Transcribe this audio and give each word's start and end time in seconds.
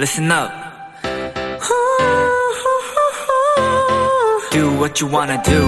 listen 0.00 0.32
up. 0.32 0.50
Do 4.50 4.72
what 4.80 4.98
you 4.98 5.06
wanna 5.12 5.42
do. 5.44 5.60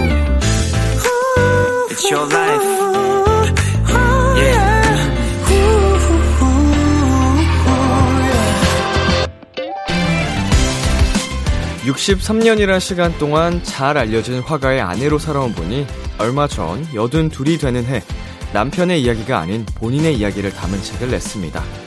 It's 1.90 2.10
your 2.10 2.26
life. 2.26 2.64
Yeah. 4.38 4.72
63년이란 11.84 12.80
시간 12.80 13.12
동안 13.18 13.62
잘 13.64 13.98
알려진 13.98 14.40
화가의 14.40 14.80
아내로 14.80 15.18
살아온 15.18 15.52
분이 15.52 15.86
얼마 16.16 16.48
전 16.48 16.86
여든 16.94 17.28
둘이 17.28 17.58
되는 17.58 17.84
해 17.84 18.02
남편의 18.54 19.02
이야기가 19.02 19.38
아닌 19.38 19.66
본인의 19.74 20.16
이야기를 20.16 20.52
담은 20.52 20.80
책을 20.82 21.10
냈습니다. 21.10 21.81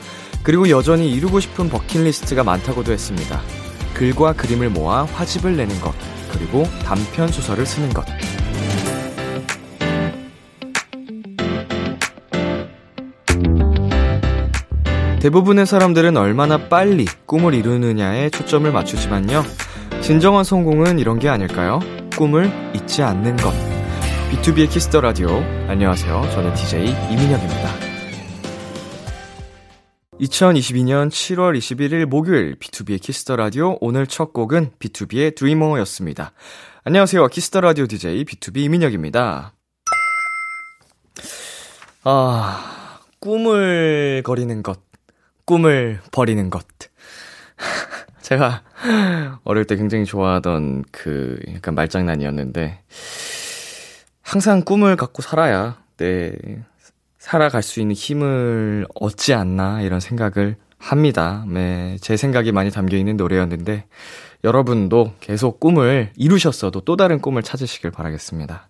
그리고 0.45 0.69
여전히 0.69 1.11
이루고 1.11 1.39
싶은 1.39 1.69
버킷리스트가 1.69 2.43
많다고도 2.43 2.91
했습니다. 2.93 3.41
글과 3.95 4.33
그림을 4.33 4.69
모아 4.69 5.03
화집을 5.05 5.57
내는 5.57 5.81
것, 5.81 5.91
그리고 6.31 6.65
단편 6.83 7.27
소설을 7.27 7.65
쓰는 7.65 7.89
것. 7.89 8.05
대부분의 15.19 15.65
사람들은 15.65 16.15
얼마나 16.15 16.69
빨리 16.69 17.05
꿈을 17.25 17.55
이루느냐에 17.55 18.29
초점을 18.29 18.71
맞추지만요. 18.71 19.43
진정한 20.01 20.43
성공은 20.43 20.99
이런 20.99 21.17
게 21.17 21.27
아닐까요? 21.27 21.79
꿈을 22.15 22.51
잊지 22.75 23.01
않는 23.01 23.37
것. 23.37 23.51
BTOB의 24.29 24.69
키스 24.69 24.89
더 24.89 25.01
라디오. 25.01 25.43
안녕하세요. 25.67 26.29
저는 26.35 26.53
DJ 26.53 26.95
이민혁입니다. 27.09 27.84
2022년 30.19 31.09
7월 31.09 31.57
21일 31.57 32.05
목요일 32.05 32.55
BTOB의 32.55 33.01
키스 33.01 33.22
더 33.22 33.35
라디오 33.35 33.77
오늘 33.81 34.07
첫 34.07 34.31
곡은 34.31 34.71
B2B의 34.79 35.35
드리머였습니다. 35.35 36.31
안녕하세요. 36.85 37.27
키스 37.27 37.47
더 37.47 37.59
라디오 37.59 37.85
DJ 37.85 38.23
BTOB 38.23 38.59
이민혁입니다. 38.59 39.53
아, 42.05 42.99
꿈을 43.19 44.21
그리는 44.23 44.63
것, 44.63 44.79
꿈을 45.43 45.99
버리는 46.13 46.49
것. 46.49 46.65
제가 48.21 48.63
어릴 49.43 49.65
때 49.65 49.75
굉장히 49.75 50.05
좋아하던 50.05 50.85
그 50.91 51.37
약간 51.53 51.75
말장난이었는데 51.75 52.83
항상 54.21 54.61
꿈을 54.61 54.95
갖고 54.95 55.21
살아야 55.21 55.77
내 55.97 56.33
살아갈 57.25 57.63
수 57.63 57.81
있는 57.81 57.95
힘을 57.95 58.85
얻지 58.93 59.33
않나 59.33 59.81
이런 59.81 59.99
생각을 59.99 60.57
합니다. 60.77 61.43
네, 61.47 61.97
제 61.99 62.17
생각이 62.17 62.51
많이 62.51 62.69
담겨 62.69 62.97
있는 62.97 63.17
노래였는데 63.17 63.85
여러분도 64.43 65.13
계속 65.21 65.59
꿈을 65.59 66.11
이루셨어도 66.17 66.81
또 66.81 66.95
다른 66.95 67.19
꿈을 67.19 67.41
찾으시길 67.41 67.89
바라겠습니다. 67.89 68.69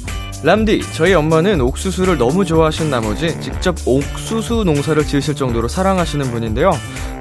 람디, 0.43 0.81
저희 0.93 1.13
엄마는 1.13 1.61
옥수수를 1.61 2.17
너무 2.17 2.43
좋아하신 2.43 2.89
나머지 2.89 3.39
직접 3.41 3.75
옥수수 3.85 4.63
농사를 4.65 5.05
지으실 5.05 5.35
정도로 5.35 5.67
사랑하시는 5.67 6.31
분인데요. 6.31 6.71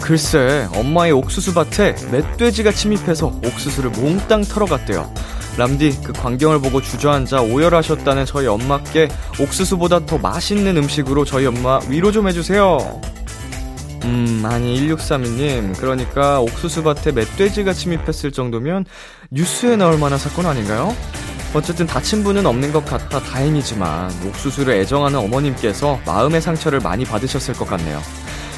글쎄, 0.00 0.66
엄마의 0.74 1.12
옥수수 1.12 1.52
밭에 1.52 1.96
멧돼지가 2.10 2.72
침입해서 2.72 3.26
옥수수를 3.44 3.90
몽땅 3.90 4.44
털어갔대요. 4.44 5.12
람디, 5.58 6.00
그 6.02 6.12
광경을 6.14 6.60
보고 6.60 6.80
주저앉아 6.80 7.42
오열하셨다는 7.42 8.24
저희 8.24 8.46
엄마께 8.46 9.10
옥수수보다 9.38 10.06
더 10.06 10.16
맛있는 10.16 10.78
음식으로 10.78 11.26
저희 11.26 11.44
엄마 11.44 11.78
위로 11.90 12.12
좀 12.12 12.26
해주세요. 12.26 13.02
음, 14.04 14.42
아니, 14.46 14.80
1632님. 14.80 15.76
그러니까 15.76 16.40
옥수수 16.40 16.82
밭에 16.82 17.12
멧돼지가 17.12 17.74
침입했을 17.74 18.32
정도면 18.32 18.86
뉴스에 19.30 19.76
나올 19.76 19.98
만한 19.98 20.18
사건 20.18 20.46
아닌가요? 20.46 20.96
어쨌든 21.52 21.86
다친 21.86 22.22
분은 22.22 22.46
없는 22.46 22.72
것 22.72 22.84
같아 22.84 23.20
다행이지만 23.20 24.12
옥수수를 24.28 24.74
애정하는 24.74 25.18
어머님께서 25.18 25.98
마음의 26.06 26.40
상처를 26.40 26.80
많이 26.80 27.04
받으셨을 27.04 27.54
것 27.54 27.66
같네요. 27.68 28.00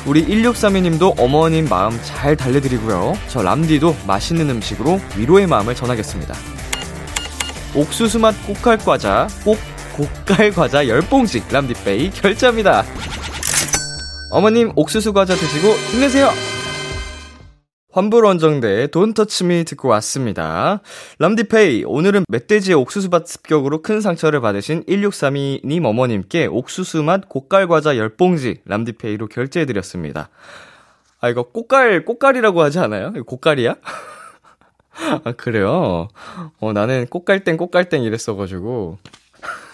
우리 0.04 0.26
1632님도 0.26 1.19
어머님 1.19 1.66
마음 1.69 1.98
잘 2.02 2.36
달래드리고요. 2.36 3.14
저 3.28 3.42
람디도 3.42 3.97
맛있는 4.06 4.50
음식으로 4.50 5.00
위로의 5.16 5.47
마음을 5.47 5.75
전하겠습니다. 5.75 6.34
옥수수 7.75 8.19
맛 8.19 8.34
꽃갈 8.47 8.78
과자, 8.78 9.26
꼭 9.44 9.58
고깔 9.94 10.50
과자 10.50 10.84
10봉지 10.84 11.50
람디페이 11.50 12.10
결제합니다. 12.10 12.84
어머님 14.31 14.72
옥수수 14.75 15.12
과자 15.12 15.34
드시고 15.34 15.69
힘내세요. 15.92 16.31
환불원정대의 17.92 18.88
Touch 18.88 19.44
Me 19.44 19.64
듣고 19.64 19.88
왔습니다. 19.88 20.80
람디페이, 21.19 21.84
오늘은 21.84 22.25
멧돼지의 22.26 22.75
옥수수밭 22.75 23.26
습격으로 23.26 23.82
큰 23.82 24.00
상처를 24.00 24.41
받으신 24.41 24.82
1632님 24.84 25.84
어머님께 25.84 26.47
옥수수 26.47 27.02
맛 27.02 27.28
고깔과자 27.28 27.94
10봉지 27.94 28.60
람디페이로 28.64 29.28
결제해드렸습니다. 29.28 30.31
아, 31.20 31.28
이거 31.28 31.42
꽃갈, 31.42 32.06
꽃갈이라고 32.06 32.62
하지 32.62 32.78
않아요? 32.78 33.12
이거 33.14 33.25
고깔이야? 33.25 33.76
아, 35.25 35.32
그래요? 35.32 36.08
어, 36.61 36.72
나는 36.72 37.06
꽃갈땡, 37.06 37.58
꽃갈땡 37.58 38.05
이랬어가지고. 38.05 38.99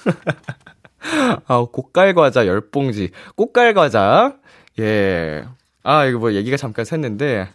아, 1.47 1.67
고깔과자 1.71 2.45
10봉지. 2.47 3.13
꽃갈과자. 3.37 4.35
예. 4.81 5.45
아, 5.85 6.05
이거 6.05 6.19
뭐 6.19 6.33
얘기가 6.35 6.57
잠깐 6.57 6.85
샜는데, 6.85 7.49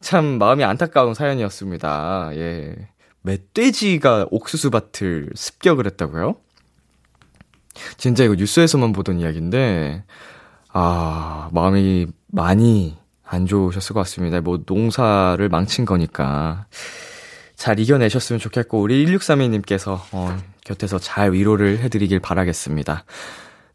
참 0.00 0.38
마음이 0.38 0.64
안타까운 0.64 1.14
사연이었습니다. 1.14 2.30
예. 2.34 2.74
멧돼지가 3.22 4.28
옥수수밭을 4.30 5.30
습격을 5.34 5.86
했다고요? 5.86 6.36
진짜 7.96 8.24
이거 8.24 8.34
뉴스에서만 8.34 8.92
보던 8.92 9.20
이야기인데, 9.20 10.04
아, 10.72 11.50
마음이 11.52 12.06
많이 12.28 12.98
안 13.24 13.46
좋으셨을 13.46 13.94
것 13.94 14.00
같습니다. 14.00 14.40
뭐 14.40 14.60
농사를 14.66 15.48
망친 15.48 15.84
거니까. 15.84 16.66
잘 17.54 17.78
이겨내셨으면 17.78 18.40
좋겠고, 18.40 18.80
우리 18.80 19.04
1632님께서, 19.04 20.00
어, 20.12 20.36
곁에서 20.64 20.98
잘 20.98 21.32
위로를 21.32 21.78
해드리길 21.78 22.20
바라겠습니다. 22.20 23.04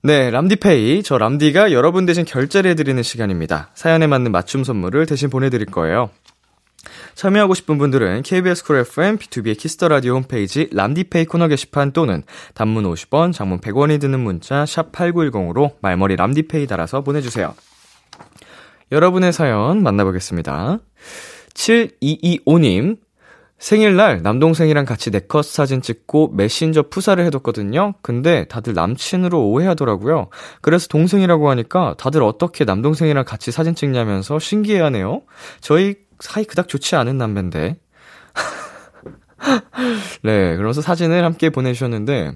네, 0.06 0.30
람디페이. 0.30 1.02
저 1.02 1.18
람디가 1.18 1.72
여러분 1.72 2.06
대신 2.06 2.26
결제를 2.26 2.70
해드리는 2.70 3.02
시간입니다. 3.02 3.72
사연에 3.74 4.06
맞는 4.06 4.32
맞춤 4.32 4.64
선물을 4.64 5.08
대신 5.08 5.32
보내드릴 5.32 5.66
거예요. 5.66 6.12
참여하고 7.16 7.56
싶은 7.56 7.80
분들은 7.80 8.22
KBS 8.22 8.66
쿨 8.66 8.78
FM, 8.78 9.18
BTOB의 9.18 9.58
키스 9.58 9.76
더 9.76 9.88
라디오 9.88 10.14
홈페이지 10.14 10.70
람디페이 10.72 11.26
코너 11.26 11.48
게시판 11.48 11.92
또는 11.92 12.22
단문 12.54 12.84
50원, 12.84 13.34
장문 13.34 13.62
100원이 13.62 14.00
드는 14.00 14.20
문자 14.20 14.68
샵 14.68 14.92
8910으로 14.92 15.72
말머리 15.82 16.18
람디페이 16.18 16.68
달아서 16.68 17.02
보내주세요. 17.02 17.56
여러분의 18.92 19.34
사연 19.34 19.82
만나보겠습니다. 19.82 20.82
7225님, 21.56 22.98
생일날 23.58 24.22
남동생이랑 24.22 24.86
같이 24.86 25.12
네컷 25.12 25.46
사진 25.46 25.82
찍고 25.82 26.30
메신저 26.34 26.84
푸사를 26.90 27.24
해뒀거든요. 27.26 27.94
근데 28.02 28.46
다들 28.46 28.74
남친으로 28.74 29.50
오해하더라고요. 29.50 30.30
그래서 30.62 30.88
동생이라고 30.88 31.50
하니까 31.50 31.96
다들 31.98 32.22
어떻게 32.22 32.66
남동생이랑 32.66 33.24
같이 33.24 33.52
사진 33.52 33.74
찍냐면서 33.74 34.40
신기해하네요. 34.40 35.22
저희 35.62 35.96
사이 36.20 36.44
그닥 36.44 36.68
좋지 36.68 36.96
않은 36.96 37.18
남매인데. 37.18 37.78
네, 40.24 40.56
그러면서 40.56 40.82
사진을 40.82 41.24
함께 41.24 41.50
보내주셨는데, 41.50 42.34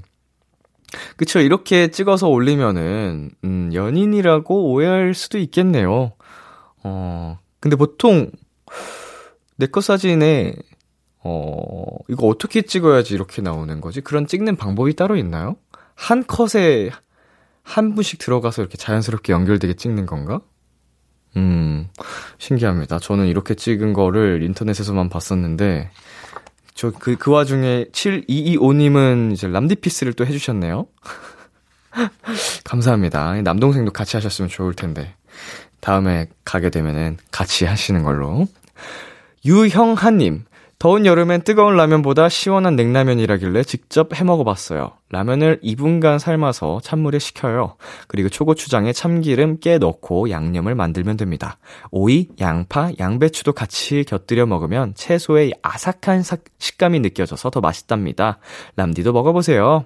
그쵸, 1.17 1.39
이렇게 1.39 1.89
찍어서 1.89 2.29
올리면은, 2.29 3.31
음, 3.43 3.69
연인이라고 3.73 4.71
오해할 4.71 5.13
수도 5.13 5.37
있겠네요. 5.37 6.13
어, 6.83 7.39
근데 7.59 7.75
보통, 7.75 8.31
내거 9.57 9.81
사진에 9.81 10.55
어, 11.21 11.83
이거 12.07 12.27
어떻게 12.27 12.61
찍어야지 12.61 13.13
이렇게 13.13 13.41
나오는 13.41 13.81
거지? 13.81 14.01
그런 14.01 14.27
찍는 14.27 14.55
방법이 14.55 14.95
따로 14.95 15.15
있나요? 15.15 15.57
한 15.95 16.25
컷에 16.25 16.91
한 17.63 17.93
분씩 17.93 18.19
들어가서 18.19 18.61
이렇게 18.61 18.77
자연스럽게 18.77 19.33
연결되게 19.33 19.73
찍는 19.73 20.05
건가? 20.05 20.41
음, 21.37 21.87
신기합니다. 22.37 22.99
저는 22.99 23.27
이렇게 23.27 23.53
찍은 23.53 23.93
거를 23.93 24.41
인터넷에서만 24.43 25.09
봤었는데, 25.09 25.91
저, 26.73 26.91
그, 26.91 27.17
그 27.17 27.31
와중에 27.31 27.85
7225님은 27.91 29.33
이제 29.33 29.47
람디피스를 29.47 30.13
또 30.13 30.25
해주셨네요. 30.25 30.87
감사합니다. 32.63 33.41
남동생도 33.41 33.91
같이 33.91 34.15
하셨으면 34.15 34.49
좋을 34.49 34.73
텐데. 34.73 35.13
다음에 35.81 36.27
가게 36.43 36.69
되면은 36.69 37.17
같이 37.31 37.65
하시는 37.65 38.03
걸로. 38.03 38.47
유형하님, 39.45 40.45
더운 40.79 41.05
여름엔 41.05 41.41
뜨거운 41.41 41.75
라면보다 41.75 42.29
시원한 42.29 42.77
냉라면이라길래 42.77 43.63
직접 43.63 44.17
해 44.17 44.23
먹어봤어요. 44.23 44.93
라면을 45.09 45.59
2분간 45.61 46.19
삶아서 46.19 46.79
찬물에 46.81 47.19
식혀요. 47.19 47.75
그리고 48.07 48.29
초고추장에 48.29 48.93
참기름, 48.93 49.59
깨 49.59 49.77
넣고 49.77 50.29
양념을 50.29 50.75
만들면 50.75 51.17
됩니다. 51.17 51.57
오이, 51.91 52.29
양파, 52.39 52.91
양배추도 52.97 53.51
같이 53.51 54.05
곁들여 54.05 54.45
먹으면 54.45 54.93
채소의 54.95 55.51
아삭한 55.61 56.23
사, 56.23 56.37
식감이 56.59 57.01
느껴져서 57.01 57.49
더 57.49 57.59
맛있답니다. 57.59 58.39
람디도 58.77 59.11
먹어보세요. 59.11 59.83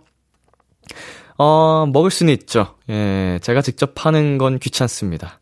어, 1.39 1.87
먹을 1.91 2.11
수는 2.11 2.31
있죠. 2.33 2.75
예, 2.89 3.39
제가 3.41 3.63
직접 3.63 4.05
하는 4.05 4.37
건 4.37 4.59
귀찮습니다. 4.59 5.39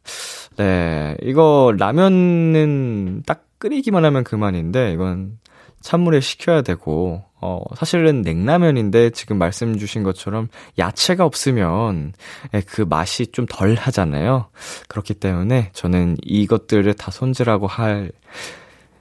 네, 0.55 1.17
이거 1.21 1.73
라면은 1.77 3.23
딱 3.25 3.47
끓이기만 3.61 4.03
하면 4.05 4.23
그만인데 4.23 4.91
이건 4.93 5.37
찬물에 5.81 6.19
식혀야 6.19 6.61
되고 6.61 7.23
어 7.41 7.59
사실은 7.75 8.21
냉라면인데 8.21 9.09
지금 9.11 9.37
말씀 9.37 9.77
주신 9.77 10.03
것처럼 10.03 10.47
야채가 10.77 11.25
없으면 11.25 12.13
예, 12.53 12.61
그 12.61 12.81
맛이 12.83 13.27
좀 13.27 13.45
덜 13.49 13.75
하잖아요. 13.75 14.47
그렇기 14.87 15.15
때문에 15.15 15.71
저는 15.73 16.17
이것들을 16.23 16.93
다 16.93 17.11
손질하고 17.11 17.67
할 17.67 18.11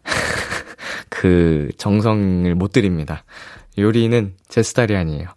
그 1.08 1.68
정성을 1.76 2.54
못 2.54 2.72
드립니다. 2.72 3.24
요리는 3.78 4.34
제 4.48 4.62
스타일이 4.62 4.96
아니에요. 4.96 5.28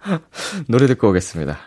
노래 0.68 0.86
듣고 0.86 1.08
오겠습니다. 1.10 1.58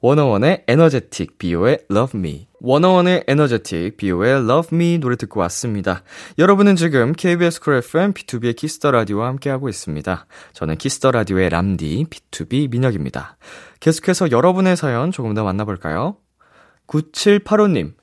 워너원의 0.00 0.62
Energetic, 0.68 1.38
비오의 1.38 1.86
Love 1.90 2.20
Me. 2.20 2.46
워너원의 2.60 3.24
Energetic, 3.26 3.96
비오의 3.96 4.44
Love 4.44 4.68
Me 4.72 4.98
노래 4.98 5.16
듣고 5.16 5.40
왔습니다. 5.40 6.04
여러분은 6.38 6.76
지금 6.76 7.12
KBS 7.12 7.60
쿨 7.60 7.74
FM, 7.74 8.12
B2B의 8.12 8.54
키스터 8.54 8.92
라디오와 8.92 9.26
함께하고 9.26 9.68
있습니다. 9.68 10.26
저는 10.52 10.76
키스 10.76 10.97
더 10.97 11.10
라디오의 11.10 11.48
람디, 11.48 12.06
BTOB 12.10 12.70
민혁입니다. 12.70 13.38
계속해서 13.80 14.30
여러분의 14.30 14.76
사연 14.76 15.10
조금 15.10 15.34
더 15.34 15.42
만나볼까요? 15.42 16.16
9785님. 16.86 17.94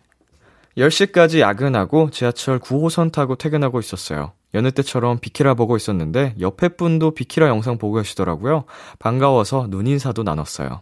10시까지 0.77 1.39
야근하고 1.39 2.09
지하철 2.11 2.59
9호선 2.59 3.13
타고 3.13 3.37
퇴근하고 3.37 3.79
있었어요. 3.79 4.33
여느 4.53 4.71
때처럼 4.71 5.19
비키라 5.19 5.53
보고 5.53 5.77
있었는데 5.77 6.35
옆에 6.41 6.69
분도 6.69 7.11
비키라 7.11 7.47
영상 7.47 7.77
보고 7.77 7.95
계시더라고요. 7.95 8.65
반가워서 8.99 9.67
눈인사도 9.69 10.23
나눴어요. 10.23 10.81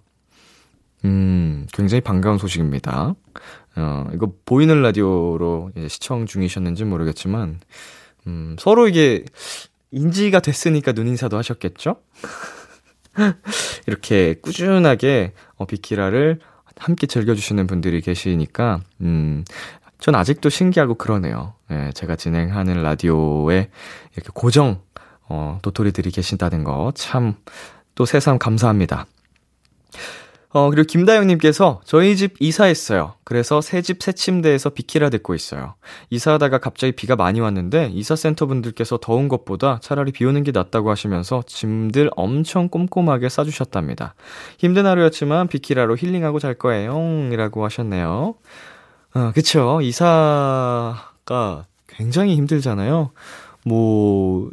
음, 1.06 1.68
굉장히 1.74 2.02
반가운 2.02 2.38
소식입니다. 2.38 3.16
어, 3.76 4.08
이거 4.14 4.32
보이는 4.46 4.82
라디오로 4.82 5.72
시청 5.90 6.26
중이셨는지 6.26 6.86
모르겠지만, 6.86 7.60
음, 8.28 8.56
서로 8.60 8.88
이게 8.88 9.26
인지가 9.92 10.40
됐으니까 10.40 10.94
눈인사도 10.94 11.38
하셨겠죠? 11.38 11.98
이렇게 13.88 14.36
꾸준하게 14.36 15.34
어, 15.56 15.66
비키라를 15.66 16.40
함께 16.78 17.06
즐겨주시는 17.08 17.68
분들이 17.68 18.02
계시니까, 18.02 18.82
음, 19.02 19.44
전 20.00 20.16
아직도 20.16 20.50
신기하고 20.50 20.96
그러네요. 20.96 21.54
예, 21.72 21.92
제가 21.94 22.16
진행하는 22.16 22.82
라디오에 22.82 23.70
이렇게 24.16 24.30
고정, 24.34 24.82
어, 25.30 25.60
도토리들이 25.62 26.12
계신다는 26.12 26.64
거 26.64 26.92
참 26.96 27.36
또 27.96 28.06
새삼 28.06 28.40
감사합니다. 28.40 29.06
어, 30.56 30.70
그리고 30.70 30.86
김다영님께서 30.86 31.82
저희 31.84 32.16
집 32.16 32.36
이사했어요. 32.40 33.16
그래서 33.24 33.60
새 33.60 33.82
집 33.82 34.02
새 34.04 34.12
침대에서 34.12 34.70
비키라 34.70 35.10
듣고 35.10 35.34
있어요. 35.34 35.74
이사하다가 36.12 36.60
갑자기 36.60 36.92
비가 36.92 37.16
많이 37.16 37.40
왔는데 37.40 37.90
이사센터 37.92 38.46
분들께서 38.46 39.00
더운 39.02 39.28
것보다 39.30 39.80
차라리 39.82 40.12
비 40.12 40.26
오는 40.26 40.44
게 40.44 40.52
낫다고 40.52 40.92
하시면서 40.92 41.42
짐들 41.48 42.12
엄청 42.16 42.70
꼼꼼하게 42.70 43.30
싸주셨답니다. 43.30 44.14
힘든 44.60 44.86
하루였지만 44.86 45.48
비키라로 45.48 45.98
힐링하고 45.98 46.38
잘 46.40 46.54
거예요. 46.54 46.94
이라고 47.32 47.66
하셨네요. 47.66 48.36
어, 49.16 49.32
그쵸. 49.34 49.80
이사가 49.82 51.66
굉장히 51.88 52.36
힘들잖아요. 52.36 53.12
뭐, 53.66 54.50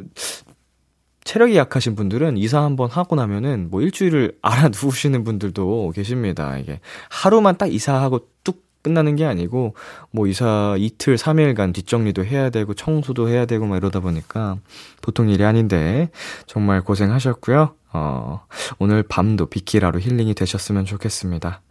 체력이 1.23 1.55
약하신 1.55 1.95
분들은 1.95 2.37
이사 2.37 2.61
한번 2.61 2.89
하고 2.89 3.15
나면은 3.15 3.69
뭐 3.69 3.81
일주일을 3.81 4.37
알아 4.41 4.69
누우시는 4.69 5.23
분들도 5.23 5.91
계십니다. 5.95 6.57
이게 6.57 6.79
하루만 7.09 7.57
딱 7.57 7.71
이사하고 7.71 8.27
뚝 8.43 8.63
끝나는 8.81 9.15
게 9.15 9.25
아니고 9.25 9.75
뭐 10.11 10.27
이사 10.27 10.75
이틀, 10.77 11.15
3일간 11.15 11.73
뒷정리도 11.73 12.25
해야 12.25 12.49
되고 12.49 12.73
청소도 12.73 13.29
해야 13.29 13.45
되고 13.45 13.65
막 13.65 13.77
이러다 13.77 13.99
보니까 13.99 14.57
보통 15.01 15.29
일이 15.29 15.43
아닌데 15.43 16.09
정말 16.47 16.81
고생하셨고요. 16.81 17.75
어, 17.93 18.45
오늘 18.79 19.03
밤도 19.03 19.47
비키라로 19.47 19.99
힐링이 19.99 20.33
되셨으면 20.33 20.85
좋겠습니다. 20.85 21.61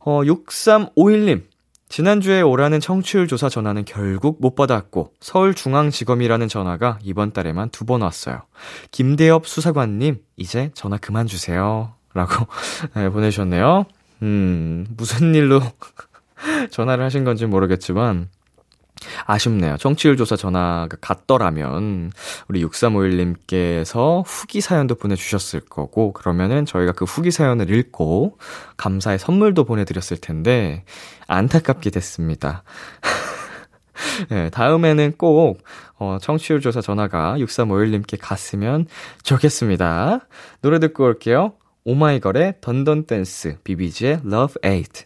어, 0.00 0.22
6351님. 0.22 1.42
지난주에 1.88 2.42
오라는 2.42 2.80
청취율 2.80 3.28
조사 3.28 3.48
전화는 3.48 3.84
결국 3.84 4.38
못 4.40 4.54
받았고 4.56 5.12
서울중앙지검이라는 5.20 6.48
전화가 6.48 6.98
이번 7.02 7.32
달에만 7.32 7.70
두 7.70 7.84
번 7.86 8.02
왔어요. 8.02 8.42
김대엽 8.90 9.46
수사관님 9.46 10.18
이제 10.36 10.70
전화 10.74 10.96
그만 10.96 11.26
주세요. 11.28 11.92
라고 12.14 12.46
네, 12.96 13.08
보내셨네요. 13.10 13.84
음, 14.22 14.86
무슨 14.96 15.34
일로 15.34 15.60
전화를 16.72 17.04
하신 17.04 17.22
건지 17.24 17.46
모르겠지만 17.46 18.28
아쉽네요. 19.26 19.76
정치율 19.78 20.16
조사 20.16 20.36
전화가 20.36 20.96
갔더라면 21.00 22.12
우리 22.48 22.64
6351님께서 22.64 24.22
후기 24.26 24.60
사연도 24.60 24.94
보내주셨을 24.94 25.60
거고 25.60 26.12
그러면은 26.12 26.64
저희가 26.64 26.92
그 26.92 27.04
후기 27.04 27.30
사연을 27.30 27.70
읽고 27.70 28.38
감사의 28.76 29.18
선물도 29.18 29.64
보내드렸을 29.64 30.18
텐데 30.18 30.84
안타깝게 31.26 31.90
됐습니다. 31.90 32.62
네, 34.28 34.50
다음에는 34.50 35.14
꼭 35.16 35.62
어, 35.98 36.18
청취율 36.20 36.60
조사 36.60 36.80
전화가 36.80 37.36
6351님께 37.38 38.18
갔으면 38.20 38.86
좋겠습니다. 39.22 40.20
노래 40.60 40.78
듣고 40.78 41.04
올게요. 41.04 41.54
오마이걸의 41.84 42.54
던던 42.60 43.06
댄스, 43.06 43.58
비비지의 43.62 44.20
Love 44.26 44.56
8. 44.60 45.05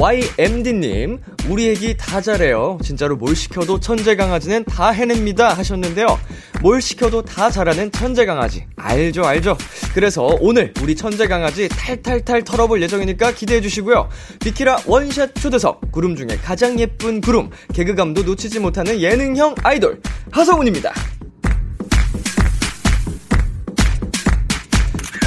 YMD님, 0.00 1.18
우리 1.50 1.68
애기 1.68 1.94
다 1.94 2.22
잘해요. 2.22 2.78
진짜로 2.82 3.16
뭘 3.16 3.36
시켜도 3.36 3.80
천재 3.80 4.16
강아지는 4.16 4.64
다 4.64 4.88
해냅니다. 4.92 5.52
하셨는데요. 5.52 6.18
뭘 6.62 6.80
시켜도 6.80 7.20
다 7.20 7.50
잘하는 7.50 7.92
천재 7.92 8.24
강아지. 8.24 8.64
알죠, 8.76 9.24
알죠. 9.24 9.58
그래서 9.92 10.38
오늘 10.40 10.72
우리 10.82 10.96
천재 10.96 11.28
강아지 11.28 11.68
탈탈탈 11.68 12.44
털어볼 12.44 12.80
예정이니까 12.80 13.32
기대해 13.32 13.60
주시고요. 13.60 14.08
비키라 14.42 14.78
원샷 14.86 15.34
초대석, 15.34 15.92
구름 15.92 16.16
중에 16.16 16.38
가장 16.42 16.80
예쁜 16.80 17.20
구름, 17.20 17.50
개그감도 17.74 18.22
놓치지 18.22 18.58
못하는 18.58 18.98
예능형 19.02 19.54
아이돌, 19.62 20.00
하성운입니다. 20.30 20.94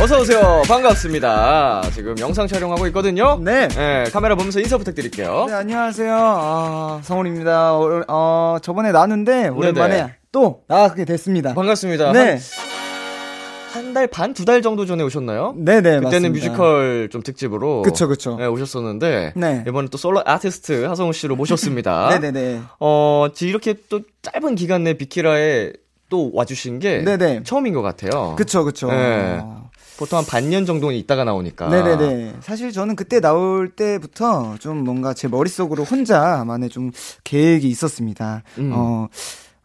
어서오세요. 0.04 0.64
반갑습니다. 0.68 1.82
지금 1.94 2.18
영상 2.20 2.46
촬영하고 2.46 2.88
있거든요. 2.88 3.38
네. 3.42 3.70
네, 3.70 4.04
카메라 4.12 4.36
보면서 4.36 4.60
인사 4.60 4.78
부탁드릴게요. 4.78 5.46
네, 5.48 5.54
안녕하세요. 5.54 6.14
아, 6.14 7.00
성훈입니다. 7.04 7.74
어, 7.74 8.04
어, 8.10 8.58
저번에 8.62 8.92
나왔는데, 8.92 9.48
오랜만에 9.48 9.96
네네. 9.96 10.14
또 10.34 10.64
나가게 10.68 11.06
됐습니다. 11.06 11.54
반갑습니다. 11.54 12.12
네. 12.12 12.38
한달 13.72 14.08
반, 14.08 14.34
두 14.34 14.44
달 14.44 14.62
정도 14.62 14.86
전에 14.86 15.04
오셨나요? 15.04 15.54
네네, 15.58 15.82
그때는 16.02 16.04
맞습니다. 16.04 16.34
뮤지컬 16.50 17.10
좀 17.10 17.24
특집으로. 17.24 17.82
그쵸, 17.84 18.10
그쵸. 18.10 18.36
네, 18.36 18.46
오셨었는데. 18.46 19.34
네. 19.38 19.64
이번에 19.66 19.88
또 19.90 19.98
솔로 19.98 20.22
아티스트 20.26 20.84
하성우 20.84 21.14
씨를 21.14 21.38
모셨습니다. 21.38 22.10
네네네. 22.10 22.60
어, 22.82 23.28
지- 23.34 23.48
이렇게 23.48 23.76
또 23.88 24.02
짧은 24.22 24.56
기간 24.56 24.84
내 24.84 24.96
비키라에 24.96 25.72
또 26.10 26.30
와주신 26.34 26.80
게. 26.80 27.00
네네. 27.04 27.44
처음인 27.46 27.74
것 27.74 27.82
같아요. 27.82 28.36
그쵸, 28.38 28.64
그쵸. 28.66 28.88
네. 28.92 29.40
어, 29.42 29.64
보통 29.98 30.18
한 30.20 30.26
반년 30.26 30.66
정도는 30.66 30.96
있다가 30.96 31.24
나오니까. 31.24 31.70
네네네. 31.70 32.36
사실 32.42 32.72
저는 32.72 32.96
그때 32.96 33.20
나올 33.20 33.70
때부터 33.70 34.56
좀 34.60 34.84
뭔가 34.84 35.14
제 35.14 35.28
머릿속으로 35.28 35.84
혼자만의 35.84 36.70
좀 36.70 36.92
계획이 37.24 37.68
있었습니다. 37.70 38.44
음. 38.58 38.72
어, 38.74 39.08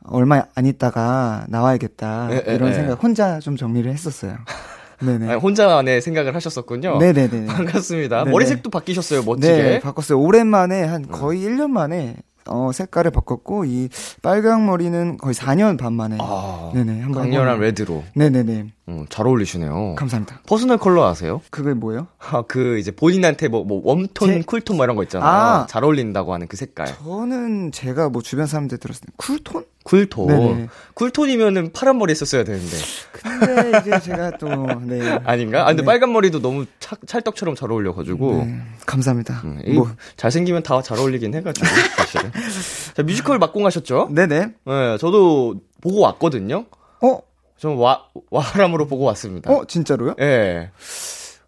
얼마 0.04 0.42
안 0.54 0.66
있다가 0.66 1.46
나와야겠다. 1.48 2.28
에, 2.30 2.44
에, 2.46 2.54
이런 2.54 2.70
에. 2.70 2.74
생각 2.74 3.02
혼자 3.02 3.38
좀 3.40 3.56
정리를 3.56 3.90
했었어요. 3.90 4.36
네네. 5.00 5.28
아니, 5.28 5.40
혼자만의 5.40 6.02
생각을 6.02 6.34
하셨었군요. 6.34 6.98
네네네. 6.98 7.46
반갑습니다. 7.54 8.18
네네. 8.24 8.30
머리색도 8.30 8.70
바뀌셨어요, 8.70 9.22
멋지게. 9.22 9.52
네, 9.56 9.80
바꿨어요. 9.80 10.18
오랜만에 10.18 10.84
한 10.84 11.06
거의 11.06 11.40
1년 11.42 11.70
만에 11.70 12.16
어, 12.48 12.70
색깔을 12.72 13.10
바꿨고 13.10 13.64
이 13.64 13.88
빨강 14.22 14.66
머리는 14.66 15.16
거의 15.18 15.34
4년 15.34 15.78
반 15.78 15.92
만에. 15.92 16.16
아, 16.20 16.70
네네, 16.74 17.00
한번 17.02 17.22
강렬한 17.24 17.60
red로. 17.60 18.04
네네네. 18.14 18.72
음, 18.88 19.06
잘 19.10 19.26
어울리시네요. 19.26 19.94
감사합니다. 19.96 20.40
personal 20.46 20.78
color 20.78 21.06
아세요? 21.06 21.42
그게 21.50 21.74
뭐예요? 21.74 22.06
아, 22.18 22.42
그 22.48 22.78
이제 22.78 22.90
본인한테 22.90 23.48
뭐, 23.48 23.62
뭐 23.64 23.82
warm 23.84 24.04
tone, 24.04 24.28
제- 24.28 24.42
cool 24.42 24.59
tone 24.59 24.76
뭐 24.76 24.84
이런 24.84 24.96
거 24.96 25.02
있잖아요. 25.02 25.28
아. 25.30 25.66
잘 25.68 25.84
어울린다고 25.84 26.32
하는 26.32 26.46
그 26.48 26.56
색깔. 26.56 26.86
저는 26.86 27.72
제가 27.72 28.08
뭐 28.08 28.22
주변 28.22 28.46
사람들 28.46 28.78
들었을 28.78 29.02
때 29.06 29.12
cool 29.16 29.38
tone? 29.38 29.64
cool 29.88 30.05
tone. 30.05 30.26
네네. 30.26 30.68
cool 30.94 31.13
tone이면은 31.13 31.72
파란 31.72 31.98
머리 31.98 32.10
했었어야 32.10 32.44
되는데. 32.44 32.76
근데 33.12 33.78
이제 33.80 34.00
제가 34.00 34.32
또 34.38 34.48
네. 34.82 35.00
아닌가? 35.24 35.62
아, 35.62 35.66
근데 35.68 35.82
네. 35.82 35.86
빨간 35.86 36.12
머리도 36.12 36.40
너무 36.40 36.66
찰, 36.78 36.98
찰떡처럼 37.06 37.54
잘 37.54 37.70
어울려 37.72 37.94
가지고. 37.94 38.44
네, 38.44 38.60
감사합니다. 38.86 39.40
음, 39.44 39.60
이뭐 39.64 39.90
잘생기면 40.16 40.62
다 40.62 40.82
잘 40.82 40.98
어울리긴 40.98 41.34
해 41.34 41.42
가지고, 41.42 41.66
사실은. 41.96 42.30
자, 42.94 43.02
뮤지컬 43.02 43.38
막공하셨죠? 43.38 44.08
네 44.12 44.26
네. 44.26 44.52
네, 44.66 44.98
저도 44.98 45.56
보고 45.80 46.00
왔거든요. 46.00 46.66
어? 47.02 47.20
좀 47.56 47.78
와, 47.78 48.04
와람으로 48.30 48.86
보고 48.86 49.04
왔습니다. 49.04 49.50
어 49.50 49.64
진짜로요? 49.66 50.14
예. 50.20 50.70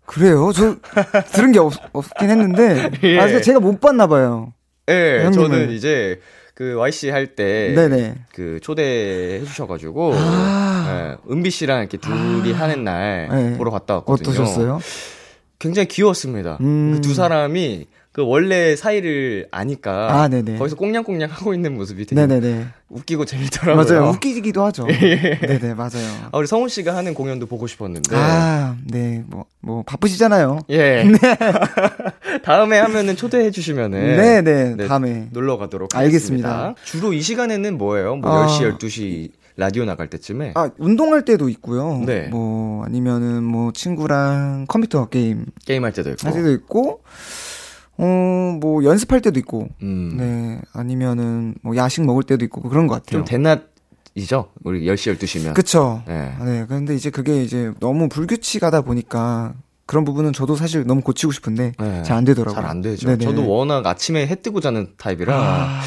그래요. 0.06 0.50
저 0.52 0.76
들은 1.32 1.52
게 1.52 1.59
없, 1.61 1.73
없긴 1.92 2.30
했는데 2.30 2.90
예. 3.04 3.18
아 3.20 3.26
제가- 3.26 3.61
못 3.61 3.80
봤나 3.80 4.06
봐요. 4.09 4.52
예, 4.88 5.23
형님은? 5.25 5.32
저는 5.50 5.70
이제 5.70 6.20
그 6.61 6.76
YC 6.76 7.09
할 7.09 7.29
때. 7.29 7.73
그 8.35 8.61
초대해 8.61 9.43
주셔가지고 9.43 10.12
아. 10.14 11.17
예, 11.26 11.33
은비 11.33 11.49
씨랑 11.49 11.81
이렇게 11.81 11.97
둘이 11.97 12.52
하는 12.52 12.85
날 12.85 13.29
네. 13.33 13.57
보러 13.57 13.71
갔다 13.71 13.95
왔거든요. 13.95 14.29
어떠셨어요? 14.29 14.81
굉장히 15.59 15.88
귀여웠습니다. 15.88 16.59
음. 16.61 16.93
그두 16.97 17.14
사람이 17.14 17.87
그 18.12 18.26
원래 18.26 18.75
사이를 18.75 19.47
아니까 19.52 20.23
아, 20.23 20.29
네네. 20.29 20.59
거기서 20.59 20.75
꽁냥꽁냥 20.75 21.31
하고 21.31 21.55
있는 21.55 21.75
모습이 21.75 22.07
되게 22.07 22.21
네네네. 22.21 22.67
웃기고 22.88 23.25
재밌더라고요. 23.25 23.76
맞아요. 23.76 24.11
웃기기도 24.11 24.64
하죠. 24.64 24.85
네네 24.90 25.75
맞아요. 25.75 26.29
아, 26.33 26.38
우리 26.38 26.49
성훈 26.49 26.69
씨가 26.69 26.97
하는 26.97 27.14
공연도 27.14 27.47
보고 27.47 27.69
싶었는데. 27.69 28.17
아, 28.17 28.75
네, 28.85 29.23
뭐, 29.29 29.45
뭐, 29.61 29.85
바쁘시잖아요. 29.85 30.59
예. 30.71 31.05
다음에 32.43 32.81
하면은 32.81 33.14
초대해 33.14 33.52
주시면은 33.52 34.17
네, 34.17 34.43
네, 34.43 34.75
네, 34.75 34.88
다음에. 34.88 35.29
놀러 35.31 35.57
가도록 35.57 35.95
알겠습니다. 35.95 36.49
하겠습니다. 36.49 36.83
주로 36.85 37.12
이 37.12 37.23
시간에는 37.23 37.79
뭐예요? 37.79 38.17
뭐 38.17 38.31
아. 38.43 38.47
10시, 38.49 38.79
12시 38.79 39.31
라디오 39.57 39.85
나갈 39.85 40.09
때쯤에 40.09 40.52
아, 40.57 40.71
운동할 40.79 41.25
때도 41.25 41.49
있고요. 41.50 42.02
네. 42.07 42.26
뭐, 42.29 42.85
아니면은 42.85 43.45
뭐, 43.45 43.71
친구랑 43.73 44.64
컴퓨터 44.69 45.07
게임 45.09 45.47
게임 45.64 45.85
할 45.85 45.93
때도 45.93 46.11
있고. 46.11 46.26
할 46.26 46.35
때도 46.35 46.50
있고, 46.52 47.02
어, 48.02 48.59
뭐, 48.61 48.83
연습할 48.85 49.21
때도 49.21 49.38
있고, 49.40 49.69
음. 49.83 50.14
네, 50.16 50.61
아니면은 50.73 51.54
뭐, 51.62 51.76
야식 51.76 52.04
먹을 52.04 52.23
때도 52.23 52.45
있고, 52.47 52.62
그런 52.62 52.87
것 52.87 52.95
같아요. 52.95 53.25
좀 53.25 53.25
대낮이죠? 53.26 54.49
우리 54.64 54.87
10시, 54.87 55.16
12시면. 55.19 55.54
그쵸. 55.54 56.02
네. 56.07 56.35
아, 56.38 56.45
네, 56.45 56.64
근데 56.66 56.95
이제 56.95 57.11
그게 57.11 57.42
이제 57.42 57.73
너무 57.80 58.09
불규칙하다 58.09 58.83
보니까, 58.83 59.54
그런 59.87 60.04
부분은 60.04 60.33
저도 60.33 60.54
사실 60.57 60.85
너무 60.87 61.02
고치고 61.02 61.33
싶은데, 61.33 61.73
네. 61.78 62.02
잘안 62.04 62.25
되더라고요. 62.25 62.54
잘 62.54 62.64
안 62.71 62.80
되죠. 62.80 63.07
네네. 63.09 63.25
저도 63.25 63.49
워낙 63.49 63.85
아침에 63.87 64.26
해 64.26 64.35
뜨고 64.37 64.61
자는 64.61 64.88
타입이라 64.97 65.35
아, 65.37 65.80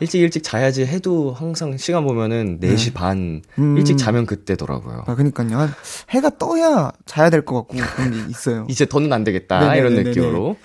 일찍 0.00 0.22
일찍 0.22 0.42
자야지 0.42 0.86
해도 0.86 1.32
항상 1.32 1.76
시간 1.76 2.04
보면은 2.04 2.58
4시 2.60 2.94
반 2.94 3.42
음. 3.58 3.76
일찍 3.76 3.96
자면 3.98 4.24
그때더라고요. 4.26 5.04
아, 5.06 5.14
그니까요. 5.14 5.56
한 5.58 5.70
해가 6.10 6.30
떠야 6.38 6.90
자야 7.06 7.28
될 7.30 7.44
것 7.44 7.54
같고, 7.68 7.76
그런 7.96 8.10
게 8.12 8.18
있어요. 8.30 8.66
이제 8.70 8.86
더는 8.86 9.12
안 9.12 9.22
되겠다 9.24 9.60
네네네네네. 9.60 9.78
이런 10.00 10.04
느낌으로. 10.04 10.56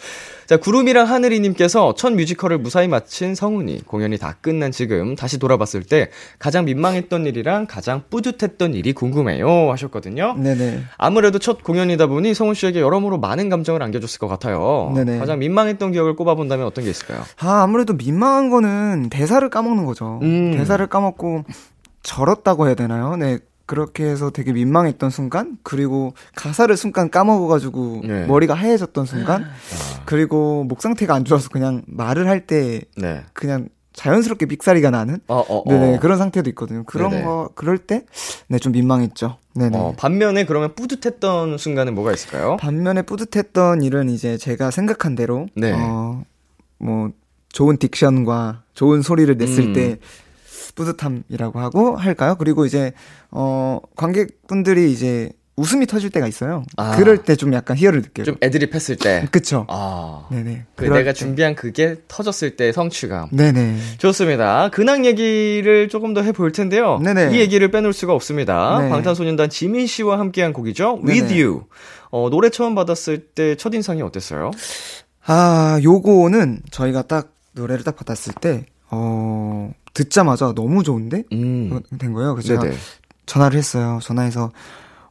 자 0.49 0.57
구름이랑 0.57 1.07
하늘이님께서 1.07 1.93
첫 1.93 2.11
뮤지컬을 2.13 2.57
무사히 2.57 2.87
마친 2.87 3.35
성훈이 3.35 3.83
공연이 3.85 4.17
다 4.17 4.35
끝난 4.41 4.71
지금 4.71 5.15
다시 5.15 5.37
돌아봤을 5.37 5.83
때 5.83 6.09
가장 6.39 6.65
민망했던 6.65 7.27
일이랑 7.27 7.67
가장 7.67 8.01
뿌듯했던 8.09 8.73
일이 8.73 8.93
궁금해요 8.93 9.71
하셨거든요. 9.71 10.33
네네. 10.39 10.85
아무래도 10.97 11.37
첫 11.37 11.63
공연이다 11.63 12.07
보니 12.07 12.33
성훈 12.33 12.55
씨에게 12.55 12.81
여러모로 12.81 13.19
많은 13.19 13.49
감정을 13.49 13.83
안겨줬을 13.83 14.17
것 14.17 14.27
같아요. 14.27 14.91
네네. 14.95 15.19
가장 15.19 15.37
민망했던 15.37 15.91
기억을 15.91 16.15
꼽아본다면 16.15 16.65
어떤 16.65 16.83
게 16.83 16.89
있을까요? 16.89 17.21
아, 17.41 17.61
아무래도 17.61 17.93
민망한 17.93 18.49
거는 18.49 19.09
대사를 19.11 19.47
까먹는 19.47 19.85
거죠. 19.85 20.17
음. 20.23 20.53
대사를 20.57 20.83
까먹고 20.87 21.43
절었다고 22.01 22.65
해야 22.65 22.73
되나요? 22.73 23.15
네. 23.17 23.37
그렇게 23.69 24.03
해서 24.03 24.31
되게 24.31 24.51
민망했던 24.51 25.11
순간, 25.11 25.59
그리고 25.61 26.15
가사를 26.35 26.75
순간 26.75 27.11
까먹어가지고 27.11 28.01
네. 28.03 28.25
머리가 28.25 28.55
하얘졌던 28.55 29.05
순간, 29.05 29.45
그리고 30.05 30.63
목 30.63 30.81
상태가 30.81 31.13
안 31.13 31.23
좋아서 31.23 31.49
그냥 31.49 31.83
말을 31.85 32.27
할때 32.27 32.81
네. 32.97 33.21
그냥 33.33 33.69
자연스럽게 33.93 34.47
삑사리가 34.47 34.89
나는? 34.89 35.19
어, 35.27 35.37
어, 35.47 35.57
어. 35.57 35.63
네네, 35.69 35.99
그런 35.99 36.17
상태도 36.17 36.49
있거든요. 36.49 36.81
그런 36.87 37.11
네네. 37.11 37.23
거, 37.23 37.51
그럴 37.53 37.77
때, 37.77 38.05
네, 38.47 38.57
좀 38.57 38.71
민망했죠. 38.71 39.37
네네. 39.53 39.77
어, 39.77 39.93
반면에 39.95 40.45
그러면 40.45 40.73
뿌듯했던 40.73 41.59
순간은 41.59 41.93
뭐가 41.93 42.11
있을까요? 42.11 42.57
반면에 42.57 43.03
뿌듯했던 43.03 43.83
일은 43.83 44.09
이제 44.09 44.37
제가 44.37 44.71
생각한 44.71 45.13
대로 45.13 45.45
네. 45.55 45.73
어, 45.75 46.23
뭐 46.79 47.11
좋은 47.49 47.77
딕션과 47.77 48.61
좋은 48.73 49.03
소리를 49.03 49.37
냈을 49.37 49.65
음. 49.65 49.73
때 49.73 49.99
뿌듯함이라고 50.83 51.59
하고 51.59 51.95
할까요? 51.97 52.35
그리고 52.39 52.65
이제 52.65 52.93
어 53.31 53.79
관객분들이 53.95 54.91
이제 54.91 55.31
웃음이 55.57 55.87
터질 55.87 56.09
때가 56.09 56.25
있어요. 56.25 56.63
아. 56.77 56.95
그럴 56.95 57.17
때 57.17 57.35
좀 57.35 57.51
약간 57.53 57.75
희열을 57.75 58.01
느껴요. 58.01 58.23
좀 58.23 58.37
애드립 58.41 58.73
했을 58.73 58.95
때. 58.95 59.27
그쵸? 59.29 59.65
아. 59.67 60.25
네네. 60.31 60.65
그 60.77 60.85
내가 60.85 61.11
때. 61.11 61.13
준비한 61.13 61.53
그게 61.53 61.97
터졌을 62.07 62.55
때 62.55 62.71
성취감. 62.71 63.27
네네. 63.33 63.77
좋습니다. 63.97 64.69
근황 64.69 65.05
얘기를 65.05 65.89
조금 65.89 66.13
더 66.13 66.21
해볼 66.21 66.53
텐데요. 66.53 66.99
네네. 67.03 67.35
이 67.35 67.39
얘기를 67.41 67.69
빼놓을 67.71 67.91
수가 67.91 68.13
없습니다. 68.13 68.79
네. 68.81 68.89
방탄소년단 68.89 69.49
지민 69.49 69.85
씨와 69.85 70.17
함께한 70.19 70.53
곡이죠. 70.53 71.01
네네. 71.03 71.11
With 71.19 71.33
You. 71.43 71.63
어, 72.09 72.29
노래 72.29 72.49
처음 72.49 72.73
받았을 72.73 73.17
때 73.19 73.55
첫인상이 73.55 74.01
어땠어요? 74.01 74.51
아 75.25 75.77
요거는 75.83 76.61
저희가 76.71 77.01
딱 77.03 77.33
노래를 77.51 77.83
딱 77.83 77.97
받았을 77.97 78.33
때 78.39 78.65
어, 78.91 79.71
듣자마자 79.99 80.53
너무 80.53 80.83
좋은데? 80.83 81.23
음. 81.33 81.81
된 81.97 82.13
거예요. 82.13 82.33
그래서 82.33 82.47
제가 82.47 82.61
네네. 82.61 82.75
전화를 83.25 83.57
했어요. 83.57 83.99
전화해서 84.01 84.51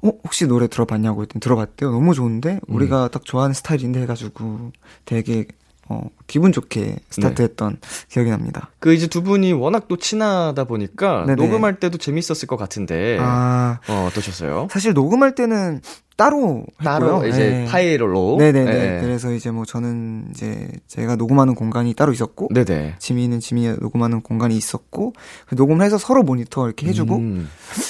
어 0.00 0.08
혹시 0.24 0.46
노래 0.46 0.66
들어봤냐고 0.66 1.22
했더니 1.22 1.40
들어봤대요. 1.40 1.90
너무 1.90 2.14
좋은데 2.14 2.60
음. 2.68 2.74
우리가 2.74 3.08
딱 3.08 3.24
좋아하는 3.24 3.52
스타일인데 3.52 4.00
해가지고 4.02 4.72
되게 5.04 5.44
어, 5.90 6.08
기분 6.26 6.52
좋게 6.52 6.96
스타트했던 7.10 7.80
기억이 8.08 8.30
납니다. 8.30 8.70
그 8.78 8.94
이제 8.94 9.06
두 9.06 9.22
분이 9.22 9.52
워낙 9.52 9.88
또 9.88 9.96
친하다 9.96 10.64
보니까 10.64 11.24
네네. 11.26 11.42
녹음할 11.42 11.80
때도 11.80 11.98
재밌었을 11.98 12.46
것 12.46 12.56
같은데 12.56 13.18
아, 13.20 13.80
어, 13.88 14.06
어떠셨어요? 14.06 14.68
사실 14.70 14.92
녹음할 14.94 15.34
때는 15.34 15.80
따로 16.18 16.64
따로 16.82 17.14
했고요. 17.14 17.28
이제 17.28 17.38
네. 17.38 17.64
파일로 17.66 18.36
네네네. 18.40 18.72
네. 18.72 19.00
그래서 19.00 19.32
이제 19.32 19.52
뭐 19.52 19.64
저는 19.64 20.26
이제 20.30 20.68
제가 20.88 21.14
녹음하는 21.14 21.54
공간이 21.54 21.94
따로 21.94 22.12
있었고 22.12 22.48
네네. 22.52 22.96
지민은 22.98 23.38
지민이 23.38 23.76
녹음하는 23.80 24.20
공간이 24.20 24.56
있었고 24.56 25.12
그 25.46 25.54
녹음을 25.54 25.86
해서 25.86 25.96
서로 25.96 26.24
모니터 26.24 26.66
이렇게 26.66 26.88
해주고 26.88 27.14
음, 27.14 27.48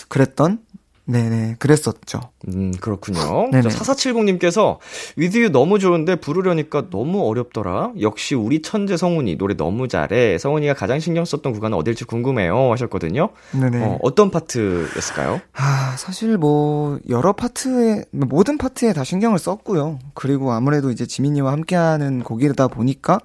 그랬던 0.08 0.60
네네 1.08 1.56
그랬었죠. 1.58 2.20
음, 2.48 2.70
그렇군요. 2.82 3.48
네네. 3.50 3.68
4470님께서 3.70 4.76
With 5.18 5.38
You 5.38 5.50
너무 5.50 5.78
좋은데 5.78 6.16
부르려니까 6.16 6.90
너무 6.90 7.26
어렵더라. 7.26 7.92
역시 8.02 8.34
우리 8.34 8.60
천재 8.60 8.98
성훈이 8.98 9.38
노래 9.38 9.56
너무 9.56 9.88
잘해. 9.88 10.36
성훈이가 10.36 10.74
가장 10.74 11.00
신경 11.00 11.24
썼던 11.24 11.54
구간은 11.54 11.78
어딜지 11.78 12.04
궁금해요 12.04 12.70
하셨거든요. 12.72 13.30
네네. 13.52 13.82
어, 13.82 13.98
어떤 14.02 14.30
파트였을까요? 14.30 15.40
아, 15.54 15.94
사실 15.96 16.36
뭐, 16.36 16.98
여러 17.08 17.32
파트에, 17.32 18.04
모든 18.10 18.58
파트에 18.58 18.92
다 18.92 19.02
신경을 19.02 19.38
썼고요. 19.38 19.98
그리고 20.12 20.52
아무래도 20.52 20.90
이제 20.90 21.06
지민이와 21.06 21.52
함께하는 21.52 22.22
곡이다 22.22 22.68
보니까 22.68 23.18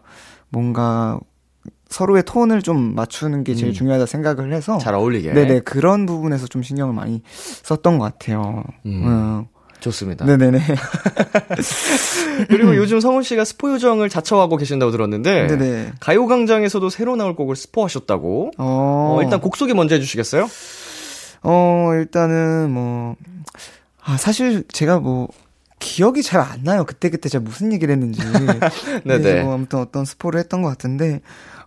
뭔가 0.47 1.19
서로의 1.93 2.23
톤을 2.23 2.63
좀 2.63 2.95
맞추는 2.95 3.43
게 3.43 3.53
제일 3.53 3.71
음. 3.71 3.73
중요하다 3.73 4.07
생각을 4.07 4.51
해서. 4.51 4.79
잘 4.79 4.95
어울리게. 4.95 5.31
네네, 5.31 5.59
그런 5.59 6.07
부분에서 6.07 6.47
좀 6.47 6.63
신경을 6.63 6.93
많이 6.93 7.21
썼던 7.61 7.99
것 7.99 8.05
같아요. 8.05 8.63
음. 8.87 9.07
음. 9.07 9.45
좋습니다. 9.79 10.25
네네네. 10.25 10.59
그리고 12.49 12.75
요즘 12.77 12.99
성훈 12.99 13.21
씨가 13.21 13.45
스포 13.45 13.69
요정을 13.73 14.09
자처하고 14.09 14.57
계신다고 14.57 14.91
들었는데 14.91 15.47
네네. 15.47 15.91
가요광장에서도 15.99 16.89
새로 16.89 17.15
나올 17.15 17.35
곡을 17.35 17.55
스포하셨다고. 17.55 18.51
어, 18.57 19.17
어, 19.19 19.23
일단 19.23 19.39
곡 19.41 19.55
소개 19.57 19.73
먼저 19.73 19.93
해주시겠어요? 19.95 20.47
어, 21.43 21.89
일단은 21.93 22.71
뭐, 22.71 23.15
아, 24.03 24.17
사실 24.17 24.63
제가 24.71 24.99
뭐, 24.99 25.27
기억이 25.79 26.23
잘 26.23 26.39
안 26.41 26.63
나요. 26.63 26.85
그때그때 26.85 27.27
제가 27.27 27.43
무슨 27.43 27.73
얘기를 27.73 27.93
했는지. 27.93 28.21
네네. 29.03 29.43
뭐 29.43 29.53
아무튼 29.53 29.79
어떤 29.79 30.05
스포를 30.05 30.39
했던 30.39 30.61
것 30.61 30.69
같은데, 30.69 31.19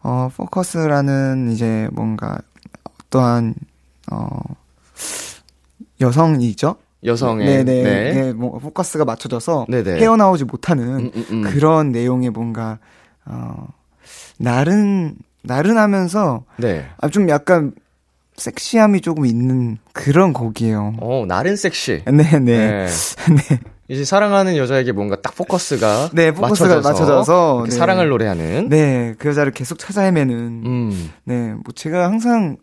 어, 0.09 0.31
포커스라는 0.37 1.51
이제 1.51 1.89
뭔가 1.91 2.39
어떠한, 3.09 3.55
어, 4.13 4.29
여성이죠? 6.01 6.77
여성의 7.05 7.45
네네. 7.65 7.83
네. 7.83 8.11
이게 8.11 8.33
뭐 8.33 8.57
포커스가 8.61 9.05
맞춰져서 9.05 9.67
네네. 9.69 9.99
헤어나오지 9.99 10.45
못하는 10.45 11.01
음, 11.01 11.11
음, 11.13 11.25
음. 11.31 11.43
그런 11.43 11.91
내용의 11.91 12.31
뭔가, 12.31 12.79
어, 13.25 13.67
나른, 14.39 15.17
나른하면서 15.43 16.45
네. 16.59 16.87
아, 16.99 17.09
좀 17.09 17.29
약간 17.29 17.73
섹시함이 18.37 19.01
조금 19.01 19.27
있는 19.27 19.79
그런 19.93 20.33
곡이에요. 20.33 20.95
어, 21.01 21.25
나른 21.27 21.57
섹시. 21.57 22.05
네네. 22.05 22.39
네. 22.39 22.87
네. 22.87 23.61
네. 23.89 23.95
이제 23.95 24.05
사랑하는 24.05 24.57
여자에게 24.57 24.93
뭔가 24.93 25.17
딱 25.21 25.35
포커스가 25.35 26.11
네, 26.15 26.33
포커스가 26.33 26.77
맞춰져서, 26.77 26.89
맞춰져서, 26.89 27.65
네. 27.69 27.77
사랑을 27.77 28.09
노래하는. 28.09 28.69
네, 28.69 29.15
그 29.19 29.29
여자를 29.29 29.53
계속 29.53 29.79
찾아 29.79 30.03
헤매는. 30.03 30.35
음. 30.35 31.11
네, 31.25 31.53
뭐 31.53 31.63
제가 31.75 32.05
항상 32.05 32.57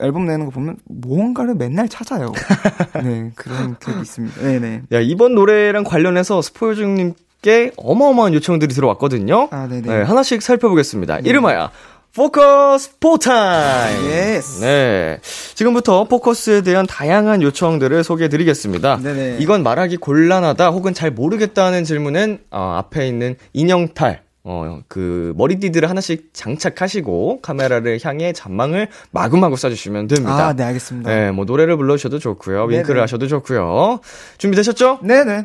앨범 0.00 0.26
내는 0.26 0.46
거 0.46 0.50
보면 0.50 0.76
무언가를 0.86 1.54
맨날 1.54 1.88
찾아요. 1.88 2.32
네, 3.04 3.30
그런 3.34 3.76
기억이 3.78 4.00
있습니다. 4.00 4.40
네네. 4.40 4.82
야, 4.92 5.00
이번 5.00 5.34
노래랑 5.34 5.84
관련해서 5.84 6.40
스포요정님께 6.40 7.72
어마어마한 7.76 8.34
요청들이 8.34 8.74
들어왔거든요. 8.74 9.48
아, 9.50 9.66
네네. 9.68 9.82
네, 9.82 10.02
하나씩 10.02 10.40
살펴보겠습니다. 10.42 11.18
이름하여 11.18 11.70
포커스 12.14 12.98
포타임. 12.98 14.04
Yes. 14.10 14.60
네. 14.60 15.18
지금부터 15.54 16.04
포커스에 16.04 16.62
대한 16.62 16.86
다양한 16.86 17.40
요청들을 17.42 18.02
소개해 18.02 18.28
드리겠습니다. 18.28 18.98
네네. 19.02 19.36
이건 19.40 19.62
말하기 19.62 19.98
곤란하다 19.98 20.70
혹은 20.70 20.92
잘 20.92 21.12
모르겠다는 21.12 21.84
질문은 21.84 22.38
어, 22.50 22.74
앞에 22.78 23.06
있는 23.06 23.36
인형탈 23.52 24.22
어, 24.42 24.80
그, 24.88 25.34
머리띠들을 25.36 25.90
하나씩 25.90 26.30
장착하시고, 26.32 27.40
카메라를 27.42 28.00
향해 28.02 28.32
잔망을 28.32 28.88
마구마구 29.10 29.56
쏴주시면 29.56 30.08
됩니다. 30.08 30.48
아, 30.48 30.52
네, 30.54 30.64
알겠습니다. 30.64 31.10
네, 31.10 31.30
뭐, 31.30 31.44
노래를 31.44 31.76
불러주셔도 31.76 32.18
좋고요. 32.18 32.64
윙크를. 32.64 33.02
하셔도 33.02 33.26
좋고요. 33.28 34.00
준비되셨죠? 34.38 35.00
네네. 35.02 35.44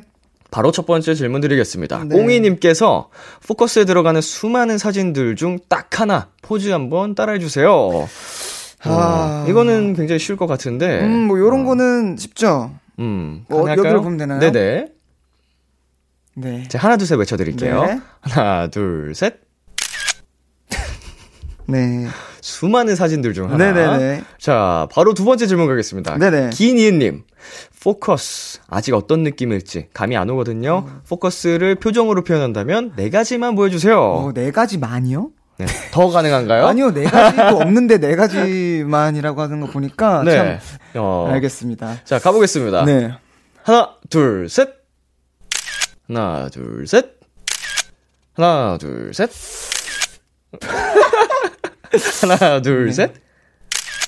바로 0.52 0.72
첫 0.72 0.86
번째 0.86 1.16
질문 1.16 1.42
드리겠습니다. 1.42 2.06
네. 2.06 2.16
꽁이님께서 2.16 3.10
포커스에 3.48 3.86
들어가는 3.86 4.22
수많은 4.22 4.78
사진들 4.78 5.36
중 5.36 5.60
딱 5.70 6.00
하나 6.00 6.30
포즈 6.42 6.70
한번 6.70 7.16
따라해 7.16 7.40
주세요. 7.40 8.08
아. 8.84 9.44
어, 9.46 9.50
이거는 9.50 9.96
굉장히 9.96 10.20
쉬울 10.20 10.38
것 10.38 10.46
같은데. 10.48 11.02
음, 11.02 11.28
뭐, 11.28 11.40
요런 11.40 11.66
거는 11.66 12.18
쉽죠. 12.18 12.72
음, 13.00 13.44
뭐? 13.50 13.70
여기로 13.70 14.02
보면 14.02 14.18
되나요? 14.18 14.40
네네. 14.40 14.88
네. 16.36 16.68
자, 16.68 16.78
하나, 16.80 16.98
둘, 16.98 17.08
셋 17.08 17.18
외쳐드릴게요. 17.18 17.84
네. 17.84 18.00
하나, 18.22 18.68
둘, 18.68 19.14
셋. 19.16 19.40
네. 21.68 22.08
수많은 22.46 22.96
사진들 22.96 23.34
중 23.34 23.52
하나. 23.52 23.72
네네네. 23.74 24.24
자, 24.38 24.88
바로 24.92 25.16
두 25.16 25.26
번째 25.26 25.48
질문 25.48 25.66
가겠습니다. 25.68 26.20
네네. 26.20 26.52
기니은님, 26.52 27.24
포커스. 27.82 28.60
아직 28.70 28.94
어떤 28.94 29.24
느낌일지 29.24 29.88
감이 29.96 30.16
안 30.16 30.30
오거든요. 30.30 30.86
음. 30.88 31.02
포커스를 31.10 31.74
표정으로 31.76 32.24
표현한다면 32.24 32.94
네 32.98 33.10
가지만 33.10 33.56
보여주세요. 33.56 34.00
어, 34.00 34.32
네 34.32 34.52
가지만이요? 34.52 35.32
네. 35.58 35.66
더 35.92 36.10
가능한가요? 36.10 36.68
아니요, 36.70 36.94
네 36.94 37.06
가지도 37.06 37.58
없는데 37.58 37.98
네 37.98 38.16
가지만이라고 38.16 39.42
하는 39.42 39.60
거 39.62 39.66
보니까 39.66 40.22
네. 40.24 40.36
참 40.36 40.60
어. 41.02 41.28
알겠습니다. 41.32 42.02
자, 42.04 42.20
가보겠습니다. 42.20 42.86
네. 42.86 43.12
하나, 43.64 43.96
둘, 44.12 44.50
셋. 44.50 44.70
하나, 46.08 46.50
둘, 46.50 46.86
셋. 46.86 47.06
하나, 48.36 48.78
둘, 48.78 49.16
셋. 49.16 49.32
하나, 52.22 52.62
둘, 52.62 52.92
셋. 52.94 53.12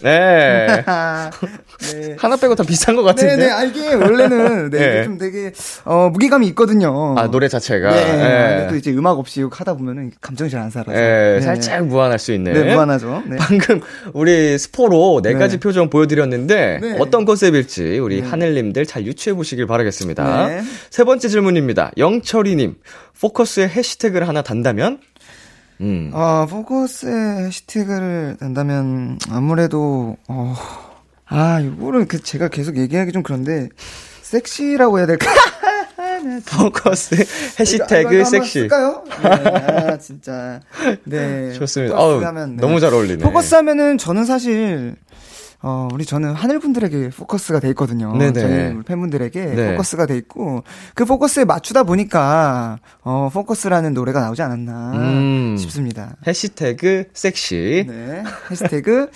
네. 0.04 0.84
아, 0.86 1.32
네. 1.92 2.16
하나 2.20 2.36
빼고 2.36 2.54
다 2.54 2.64
비슷한 2.64 2.96
것 2.96 3.02
같은데. 3.02 3.36
네네, 3.36 3.52
아, 3.52 3.64
이게 3.64 3.96
원래는 3.96 4.70
네, 4.70 4.78
네. 4.78 5.04
좀 5.06 5.18
되게 5.18 5.52
어 5.86 6.10
무게감이 6.12 6.46
있거든요. 6.50 7.16
아, 7.18 7.32
노래 7.32 7.48
자체가. 7.48 7.90
네. 7.90 7.98
예. 7.98 8.56
근데 8.58 8.68
또 8.70 8.76
이제 8.76 8.92
음악 8.92 9.18
없이 9.18 9.44
하다 9.50 9.74
보면은 9.74 10.12
감정이 10.22 10.52
잘 10.52 10.62
안 10.62 10.70
살아서. 10.70 10.94
예, 10.94 11.36
네. 11.38 11.42
살짝 11.42 11.88
무한할 11.88 12.20
수 12.20 12.32
있는. 12.32 12.54
네, 12.54 12.74
무한하죠. 12.76 13.24
네. 13.26 13.38
방금 13.40 13.82
우리 14.14 14.58
스포로 14.60 15.22
네 15.24 15.34
네. 15.34 15.40
가지 15.40 15.58
표정 15.60 15.90
보여드렸는데 15.90 16.80
네. 16.80 16.98
어떤 17.00 17.26
컨셉일지 17.26 17.98
우리 17.98 18.22
하늘님들 18.22 18.86
잘 18.86 19.04
유추해 19.06 19.34
보시길 19.34 19.66
바라겠습니다. 19.66 20.48
네. 20.48 20.62
세 20.92 21.06
번째 21.06 21.28
질문입니다. 21.28 21.92
영철이님 21.98 22.76
포커스에 23.20 23.68
해시태그를 23.68 24.28
하나 24.28 24.44
단다면? 24.44 25.00
음. 25.82 26.12
어, 26.14 26.46
포커스에 26.50 27.46
해시태그를 27.46 28.38
단다면 28.40 29.20
아무래도 29.30 30.18
어, 30.28 30.56
아, 31.28 31.60
이거는 31.60 32.08
그 32.08 32.22
제가 32.22 32.48
계속 32.48 32.78
얘기하기 32.78 33.12
좀 33.12 33.24
그런데 33.24 33.70
섹시라고 34.22 34.98
해야 35.00 35.06
될까? 35.06 35.30
포커스 36.46 37.16
해시태그 37.60 38.26
섹시. 38.26 38.60
쓸까요? 38.62 39.04
네, 39.22 39.30
아, 39.30 39.98
진짜. 39.98 40.60
네. 41.06 41.54
좋습니다. 41.54 41.96
포커스 41.96 42.26
하면, 42.26 42.56
네. 42.56 42.62
너무 42.62 42.80
잘 42.80 42.94
어울리네. 42.94 43.24
포커스 43.24 43.56
하면은 43.56 43.98
저는 43.98 44.26
사실 44.26 44.96
어, 45.62 45.88
우리 45.92 46.06
저는 46.06 46.34
하늘 46.34 46.60
분들에게 46.60 47.10
포커스가 47.10 47.60
돼 47.60 47.70
있거든요. 47.70 48.16
네네. 48.16 48.34
저희 48.34 48.84
팬분들에게 48.84 49.46
네. 49.46 49.72
포커스가 49.72 50.06
돼 50.06 50.16
있고 50.18 50.64
그 50.94 51.06
포커스에 51.06 51.46
맞추다 51.46 51.84
보니까 51.84 52.80
어, 53.02 53.30
포커스라는 53.34 53.94
노래가 53.94 54.22
나오지 54.22 54.42
않았나 54.42 54.92
음. 54.94 55.58
싶습니다. 55.58 56.16
해시태그 56.28 57.06
섹시. 57.14 57.86
네. 57.88 58.24
해시태그 58.52 59.10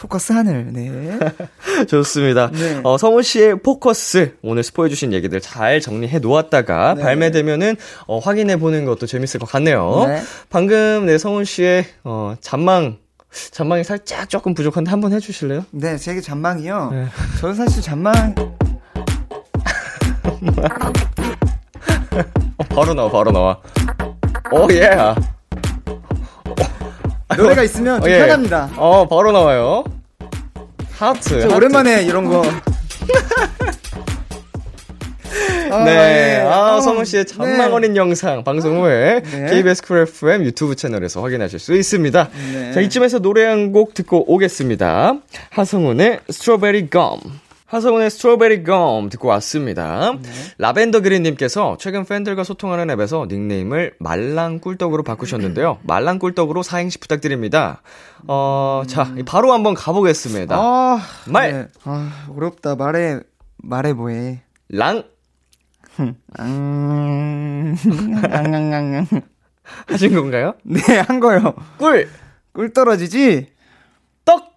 포커스 0.00 0.32
하늘. 0.32 0.72
네. 0.72 1.18
좋습니다. 1.88 2.50
네. 2.50 2.80
어, 2.84 2.96
성훈 2.98 3.22
씨의 3.22 3.60
포커스 3.62 4.36
오늘 4.42 4.62
스포해 4.62 4.88
주신 4.88 5.12
얘기들 5.12 5.40
잘 5.40 5.80
정리해 5.80 6.18
놓았다가 6.18 6.94
네. 6.94 7.02
발매되면은 7.02 7.76
어, 8.06 8.18
확인해 8.18 8.58
보는 8.58 8.84
것도 8.84 9.06
재밌을 9.06 9.40
것 9.40 9.46
같네요. 9.50 10.04
네. 10.08 10.22
방금 10.48 11.06
네 11.06 11.18
성훈 11.18 11.44
씨의 11.44 11.84
어, 12.04 12.34
잔망 12.40 12.98
잔망이 13.52 13.84
살짝 13.84 14.28
조금 14.28 14.54
부족한데 14.54 14.90
한번 14.90 15.12
해주실래요? 15.12 15.64
네, 15.70 15.96
제게 15.96 16.20
잔망이요. 16.20 16.90
네. 16.92 17.06
저는 17.40 17.54
사실 17.54 17.82
잔망 17.82 18.34
어, 22.56 22.64
바로 22.74 22.94
나와 22.94 23.10
바로 23.10 23.30
나와. 23.32 23.58
오 24.52 24.66
예. 24.72 24.90
노래가 27.36 27.62
있으면 27.62 28.00
좀 28.00 28.10
어, 28.10 28.12
예. 28.12 28.18
편합니다. 28.18 28.70
어 28.76 29.06
바로 29.08 29.30
나와요. 29.32 29.84
하트. 30.98 31.40
저 31.40 31.46
하트. 31.46 31.54
오랜만에 31.54 32.02
이런 32.02 32.24
거 32.26 32.42
네. 35.84 36.40
아, 36.40 36.76
어, 36.76 36.80
성운 36.80 37.04
씨의 37.04 37.24
네. 37.24 37.64
이런 37.66 37.96
영상 37.96 38.42
방송 38.44 38.82
후에 38.82 39.22
네. 39.22 39.46
KBS 39.50 39.82
쿨 39.82 39.98
FM 40.02 40.44
유튜브 40.44 40.74
채널에서 40.74 41.22
확인하실 41.22 41.58
수 41.58 41.74
있습니다. 41.74 42.28
네. 42.52 42.72
자, 42.72 42.80
이쯤에서 42.80 43.18
노래 43.20 43.44
한 43.44 43.70
곡 43.72 43.94
듣고 43.94 44.32
오겠습니다. 44.32 45.14
하성운의 45.50 46.20
Strawberry 46.28 46.90
Gum. 46.90 47.20
하성운의 47.66 48.10
Strawberry 48.10 48.64
Gum 48.64 49.08
듣고 49.10 49.28
왔습니다. 49.28 50.14
네. 50.20 50.28
라벤더 50.58 51.02
그린님께서 51.02 51.76
최근 51.78 52.04
팬들과 52.04 52.42
소통하는 52.42 52.90
앱에서 52.90 53.26
닉네임을 53.30 53.94
말랑꿀떡으로 54.00 55.04
바꾸셨는데요. 55.04 55.78
말랑꿀떡으로 55.86 56.64
사행시 56.64 56.98
부탁드립니다. 56.98 57.82
어, 58.26 58.82
자, 58.88 59.14
바로 59.24 59.52
한번 59.52 59.74
가보겠습니다. 59.74 60.56
아, 60.58 61.00
말. 61.26 61.52
네. 61.52 61.66
아, 61.84 62.26
어렵다. 62.36 62.74
말해, 62.74 63.20
말해 63.58 63.92
뭐해. 63.92 64.40
랑 64.70 64.96
음, 64.96 65.02
앙앙앙앙. 68.28 69.06
하신 69.86 70.14
건가요? 70.14 70.54
네, 70.64 70.80
한 71.06 71.20
거요. 71.20 71.54
꿀, 71.78 72.08
꿀 72.52 72.72
떨어지지? 72.72 73.48
떡, 74.24 74.56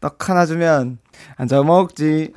떡 0.00 0.28
하나 0.28 0.44
주면 0.46 0.98
앉아 1.36 1.62
먹지. 1.62 2.32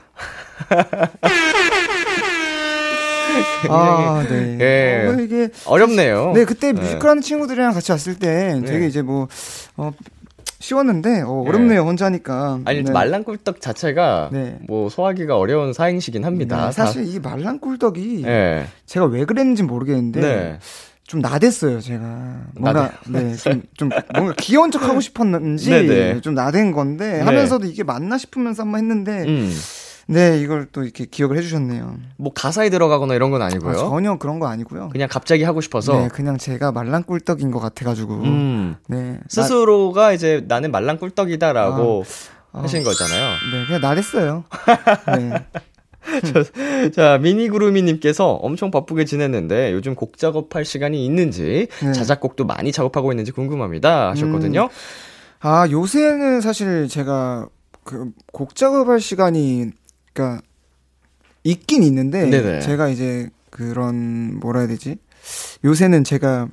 아, 3.69 4.25
네. 4.29 4.57
예. 4.59 5.07
어, 5.07 5.21
이게 5.21 5.49
어렵네요. 5.65 6.31
네, 6.33 6.45
그때 6.45 6.73
뮤지컬 6.73 7.11
하는 7.11 7.21
친구들이랑 7.21 7.73
같이 7.73 7.91
왔을 7.91 8.17
때 8.17 8.61
되게 8.65 8.79
네. 8.79 8.87
이제 8.87 9.01
뭐, 9.01 9.27
어, 9.75 9.91
쉬웠는데, 10.59 11.21
어, 11.21 11.43
어렵네요, 11.47 11.81
혼자 11.81 12.05
하니까. 12.05 12.59
아니 12.65 12.83
네. 12.83 12.91
말랑꿀떡 12.91 13.61
자체가 13.61 14.29
네. 14.31 14.57
뭐 14.67 14.89
소화기가 14.89 15.37
어려운 15.37 15.73
사행시긴 15.73 16.25
합니다. 16.25 16.65
네, 16.67 16.71
사실 16.71 17.07
이 17.07 17.19
말랑꿀떡이 17.19 18.23
다, 18.23 18.29
예. 18.29 18.65
제가 18.85 19.05
왜 19.05 19.25
그랬는지 19.25 19.63
모르겠는데, 19.63 20.19
네. 20.21 20.59
좀 21.05 21.21
나댔어요, 21.21 21.79
제가. 21.79 22.41
뭔가, 22.55 22.91
네, 23.07 23.35
좀, 23.35 23.61
좀, 23.77 23.89
뭔가 24.13 24.33
귀여운 24.37 24.71
척 24.71 24.83
하고 24.83 24.99
싶었는지, 25.01 25.69
네네. 25.69 26.21
좀 26.21 26.33
나댄 26.33 26.71
건데, 26.71 27.19
네. 27.19 27.21
하면서도 27.21 27.65
이게 27.67 27.83
맞나 27.83 28.17
싶으면서 28.17 28.63
한번 28.63 28.81
했는데, 28.81 29.23
음. 29.25 29.51
네, 30.07 30.39
이걸 30.39 30.67
또 30.71 30.83
이렇게 30.83 31.05
기억을 31.05 31.37
해주셨네요. 31.37 31.97
뭐 32.17 32.31
가사에 32.33 32.69
들어가거나 32.69 33.13
이런 33.13 33.29
건 33.29 33.41
아, 33.41 33.45
아니고요. 33.45 33.75
전혀 33.75 34.17
그런 34.17 34.39
거 34.39 34.47
아니고요. 34.47 34.89
그냥 34.89 35.07
갑자기 35.11 35.43
하고 35.43 35.61
싶어서 35.61 35.99
네, 35.99 36.07
그냥 36.07 36.37
제가 36.37 36.71
말랑꿀떡인 36.71 37.51
것 37.51 37.59
같아가지고, 37.59 38.13
음. 38.15 38.75
네. 38.87 39.19
스스로가 39.27 40.13
이제 40.13 40.43
나는 40.47 40.71
말랑꿀떡이다라고 40.71 42.05
아. 42.53 42.61
하신 42.61 42.83
거잖아요. 42.83 43.21
나, 43.21 43.57
네, 43.59 43.65
그냥 43.65 43.81
나댔어요. 43.81 44.43
네. 45.17 45.45
자, 46.95 47.17
미니구루미님께서 47.17 48.31
엄청 48.31 48.71
바쁘게 48.71 49.03
지냈는데 49.03 49.73
요즘 49.73 49.93
곡 49.93 50.17
작업할 50.17 50.63
시간이 50.63 51.05
있는지 51.05 51.67
네. 51.83 51.91
자작곡도 51.91 52.45
많이 52.45 52.71
작업하고 52.71 53.11
있는지 53.11 53.33
궁금합니다 53.33 54.11
하셨거든요. 54.11 54.69
아, 55.41 55.67
요새는 55.69 56.39
사실 56.39 56.87
제가 56.87 57.49
그 57.83 58.11
곡 58.33 58.55
작업할 58.55 58.99
시간이, 58.99 59.71
그니까, 60.17 60.41
있긴 61.43 61.83
있는데, 61.83 62.25
네네. 62.27 62.61
제가 62.61 62.89
이제 62.89 63.29
그런, 63.51 64.39
뭐라 64.39 64.61
해야 64.61 64.67
되지? 64.67 64.97
요새는 65.63 66.03
제가 66.03 66.47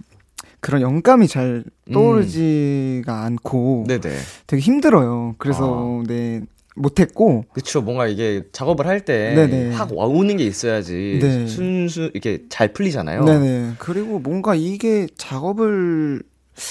그런 0.61 0.83
영감이 0.83 1.29
잘 1.29 1.65
떠오르지가 1.93 3.23
않고 3.25 3.85
네네. 3.89 4.11
되게 4.47 4.61
힘들어요. 4.61 5.37
그래서, 5.39 6.03
네, 6.07 6.43
못했고, 6.77 7.47
그쵸. 7.55 7.81
뭔가 7.81 8.07
이게 8.07 8.43
작업을 8.53 8.87
할 8.87 9.05
때. 9.07 9.71
확 9.73 9.97
와오는 9.97 10.37
게 10.37 10.45
있어야지 10.45 11.19
네. 11.23 11.47
순수 11.47 12.11
이렇게 12.13 12.45
잘 12.51 12.73
풀리잖아요. 12.75 13.25
네네. 13.25 13.73
그리고 13.79 14.19
뭔가 14.19 14.55
이게 14.55 15.07
작업을 15.17 16.23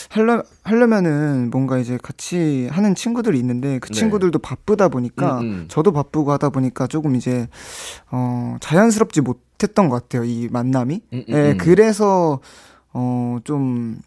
하려, 0.10 0.44
하려면은 0.64 1.50
뭔가 1.50 1.78
이제 1.78 1.98
같이 2.02 2.68
하는 2.72 2.96
친구들이 2.96 3.38
있는데 3.40 3.80
그 3.80 3.90
네. 3.90 4.00
친구들도 4.00 4.40
바쁘다 4.40 4.90
보니까 4.90 5.40
음, 5.40 5.46
음. 5.46 5.66
저도 5.68 5.92
바쁘고 5.92 6.32
하다 6.32 6.50
보니까 6.50 6.88
조금 6.88 7.16
이제 7.16 7.48
어 8.12 8.58
자연스럽지 8.62 9.22
못했던 9.22 9.90
것 9.90 10.04
같아요. 10.04 10.24
이 10.24 10.48
만남이. 10.52 11.02
음, 11.14 11.26
음, 11.28 11.34
네, 11.34 11.52
음. 11.52 11.58
그래서 11.58 12.40
어좀 12.94 14.00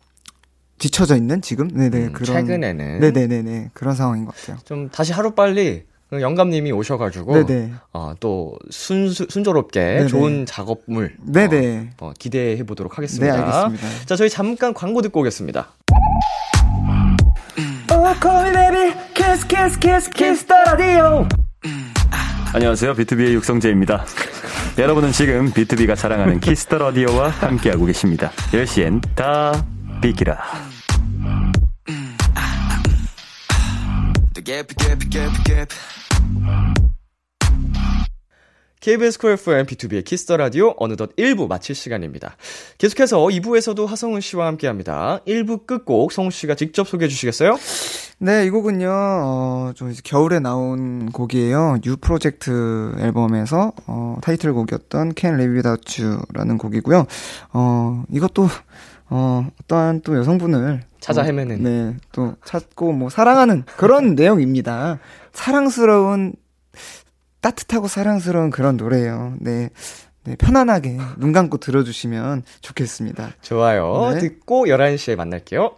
뒤쳐져 0.79 1.17
있는 1.17 1.41
지금 1.41 1.69
네네 1.69 2.07
음, 2.09 2.12
그런 2.12 2.47
최근에는 2.47 3.01
네네네네 3.01 3.71
그런 3.73 3.95
상황인 3.95 4.27
것 4.27 4.35
같아요. 4.37 4.59
좀 4.65 4.89
다시 4.91 5.12
하루 5.12 5.35
빨리 5.35 5.85
그 5.87 5.96
영감님이 6.12 6.73
오셔가지고 6.73 7.47
어, 7.92 8.14
또 8.21 8.57
순수, 8.71 9.27
순조롭게 9.29 9.81
네네. 9.81 10.07
좋은 10.07 10.47
작업물 10.47 11.16
네네 11.25 11.90
어, 12.01 12.09
어, 12.09 12.12
기대해 12.19 12.62
보도록 12.62 12.92
네 12.92 12.97
하겠습니다. 12.97 13.66
알겠습니다. 13.66 14.07
자, 14.07 14.16
저희 14.16 14.31
잠깐 14.31 14.73
광고 14.73 15.03
듣고 15.03 15.21
오겠습니다. 15.21 15.69
안녕하세요. 22.55 22.95
비투비의 22.95 23.35
육성재입니다. 23.35 24.07
여러분은 24.79 25.12
지금 25.12 25.53
비투비가 25.53 25.95
자랑하는 25.95 26.40
키스 26.41 26.64
더 26.64 26.79
라디오와 26.79 27.29
함께하고 27.29 27.85
계십니다. 27.87 28.31
10시엔 28.53 29.03
다 29.14 29.66
비키라. 30.01 30.38
KBS 38.81 39.19
쿨 39.19 39.33
FM 39.33 39.67
비투비의 39.67 40.05
키스 40.05 40.25
더 40.25 40.37
라디오 40.37 40.73
어느덧 40.77 41.17
1부 41.17 41.49
마칠 41.49 41.75
시간입니다. 41.75 42.37
계속해서 42.79 43.19
2부에서도 43.19 43.85
하성운 43.87 44.21
씨와 44.21 44.47
함께 44.47 44.69
합니다. 44.69 45.19
1부 45.27 45.67
끝곡 45.67 46.13
성운 46.12 46.31
씨가 46.31 46.55
직접 46.55 46.87
소개해 46.87 47.09
주시겠어요? 47.09 47.57
네, 48.19 48.47
이 48.47 48.51
곡은요, 48.51 48.89
어, 48.89 49.73
좀 49.75 49.91
이제 49.91 50.01
겨울에 50.05 50.39
나온 50.39 51.11
곡이에요. 51.11 51.79
New 51.83 51.97
프로젝트 51.97 52.95
앨범에서, 53.01 53.73
어, 53.89 54.17
타이틀곡이었던 54.23 55.15
Can't 55.15 55.35
Live 55.35 55.55
Without 55.55 56.03
You라는 56.03 56.57
곡이고요. 56.57 57.05
어, 57.53 58.05
이것도, 58.13 58.49
어, 59.09 59.47
어떠한 59.62 60.03
또 60.03 60.16
여성분을. 60.16 60.83
찾아 61.01 61.21
어, 61.23 61.25
헤매는. 61.25 61.62
네, 61.62 61.97
또 62.12 62.35
찾고 62.45 62.92
뭐 62.92 63.11
사랑하는 63.11 63.64
그런 63.77 64.14
내용입니다. 64.16 64.99
사랑스러운, 65.33 66.35
따뜻하고 67.40 67.87
사랑스러운 67.87 68.51
그런 68.51 68.77
노래예요. 68.77 69.35
네. 69.40 69.71
네, 70.25 70.35
편안하게 70.35 70.99
눈 71.19 71.31
감고 71.33 71.59
들어주시면 71.59 72.42
좋겠습니다. 72.61 73.31
좋아요. 73.42 74.11
네. 74.14 74.19
듣고 74.19 74.66
11시에 74.66 75.14
만날게요. 75.14 75.77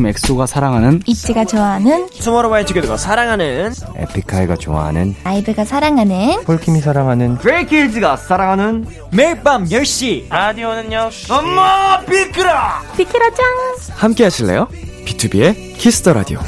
엑소가 0.00 0.46
사랑하는 0.46 1.02
있지가 1.06 1.44
좋아하는 1.44 2.08
투모로우바이 2.10 2.64
투게더가 2.66 2.96
사랑하는 2.96 3.72
에픽하이가 3.96 4.56
좋아하는 4.56 5.14
아이브가 5.24 5.64
사랑하는 5.64 6.42
폴킴이 6.44 6.80
사랑하는 6.80 7.36
브레이키즈가 7.38 8.16
사랑하는 8.16 8.86
매일 9.12 9.40
밤 9.42 9.64
10시 9.64 10.28
라디오는요 10.28 11.10
엄마 11.30 12.00
비크라 12.00 12.82
비키라 12.96 13.30
짱 13.30 13.46
함께 13.94 14.24
하실래요? 14.24 14.68
B2B의 15.04 15.76
키스터 15.78 16.12
라디오. 16.12 16.38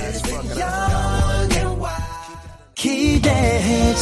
기대해 2.74 3.94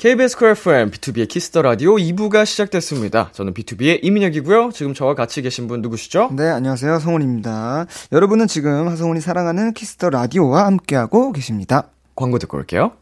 KBS 0.00 0.38
쿨 0.38 0.48
FM, 0.52 0.90
비투비의 0.92 1.28
키스 1.28 1.48
더 1.48 1.60
라디오 1.60 1.96
2부가 1.96 2.46
시작됐습니다. 2.46 3.28
저는 3.32 3.52
비투비의 3.52 3.98
이민혁이고요. 4.02 4.70
지금 4.72 4.94
저와 4.94 5.14
같이 5.14 5.42
계신 5.42 5.68
분 5.68 5.82
누구시죠? 5.82 6.30
네, 6.32 6.48
안녕하세요. 6.48 7.00
성운입니다. 7.00 7.84
여러분은 8.10 8.46
지금 8.46 8.88
하성운이 8.88 9.20
사랑하는 9.20 9.74
키스 9.74 9.95
더 9.95 10.08
라디오와 10.08 10.64
함께하고 10.64 11.32
계십니다. 11.32 11.88
광고 12.16 12.38
듣고 12.38 12.56
올게요. 12.56 12.92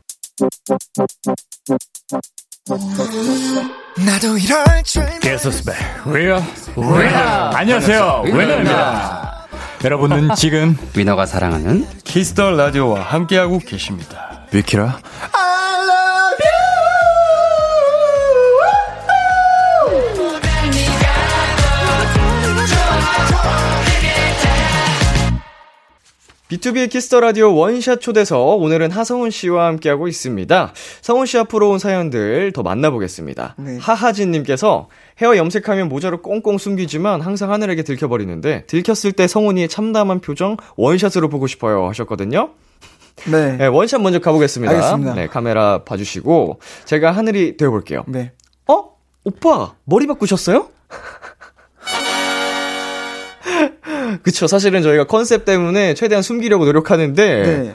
나도 4.04 4.36
이럴 4.36 4.82
줄 4.82 5.04
게스트스백 5.20 5.76
위너 6.06 6.42
위너 6.76 7.18
안녕하세요 7.54 8.22
위너입니다 8.26 9.46
여러분은 9.84 10.34
지금 10.34 10.76
위너가 10.96 11.26
사랑하는 11.26 11.86
키스 12.02 12.32
더 12.32 12.50
라디오와 12.50 13.02
함께하고 13.02 13.60
계십니다. 13.60 14.46
비키라 14.52 14.98
비투비의 26.48 26.88
키스 26.88 27.08
더 27.08 27.20
라디오 27.20 27.54
원샷 27.54 28.00
초대석 28.00 28.62
오늘은 28.62 28.90
하성운 28.90 29.30
씨와 29.30 29.66
함께하고 29.66 30.08
있습니다. 30.08 30.72
성운 31.02 31.26
씨 31.26 31.36
앞으로 31.36 31.68
온 31.68 31.78
사연들 31.78 32.52
더 32.52 32.62
만나보겠습니다. 32.62 33.56
네. 33.58 33.76
하하진 33.78 34.30
님께서 34.30 34.88
헤어 35.20 35.36
염색하면 35.36 35.90
모자로 35.90 36.22
꽁꽁 36.22 36.56
숨기지만 36.56 37.20
항상 37.20 37.52
하늘에게 37.52 37.82
들켜버리는데 37.82 38.64
들켰을 38.66 39.12
때 39.12 39.28
성운이의 39.28 39.68
참담한 39.68 40.20
표정 40.20 40.56
원샷으로 40.76 41.28
보고 41.28 41.46
싶어요 41.46 41.86
하셨거든요. 41.88 42.50
네. 43.30 43.58
네, 43.58 43.66
원샷 43.66 44.00
먼저 44.00 44.18
가보겠습니다. 44.18 44.72
알겠습니다. 44.72 45.14
네, 45.16 45.26
카메라 45.26 45.84
봐주시고 45.84 46.60
제가 46.86 47.10
하늘이 47.10 47.58
되어볼게요. 47.58 48.04
네. 48.06 48.32
어? 48.66 48.96
오빠 49.22 49.74
머리 49.84 50.06
바꾸셨어요? 50.06 50.70
그쵸. 54.22 54.46
사실은 54.46 54.82
저희가 54.82 55.04
컨셉 55.04 55.44
때문에 55.44 55.94
최대한 55.94 56.22
숨기려고 56.22 56.64
노력하는데. 56.64 57.42
네. 57.42 57.74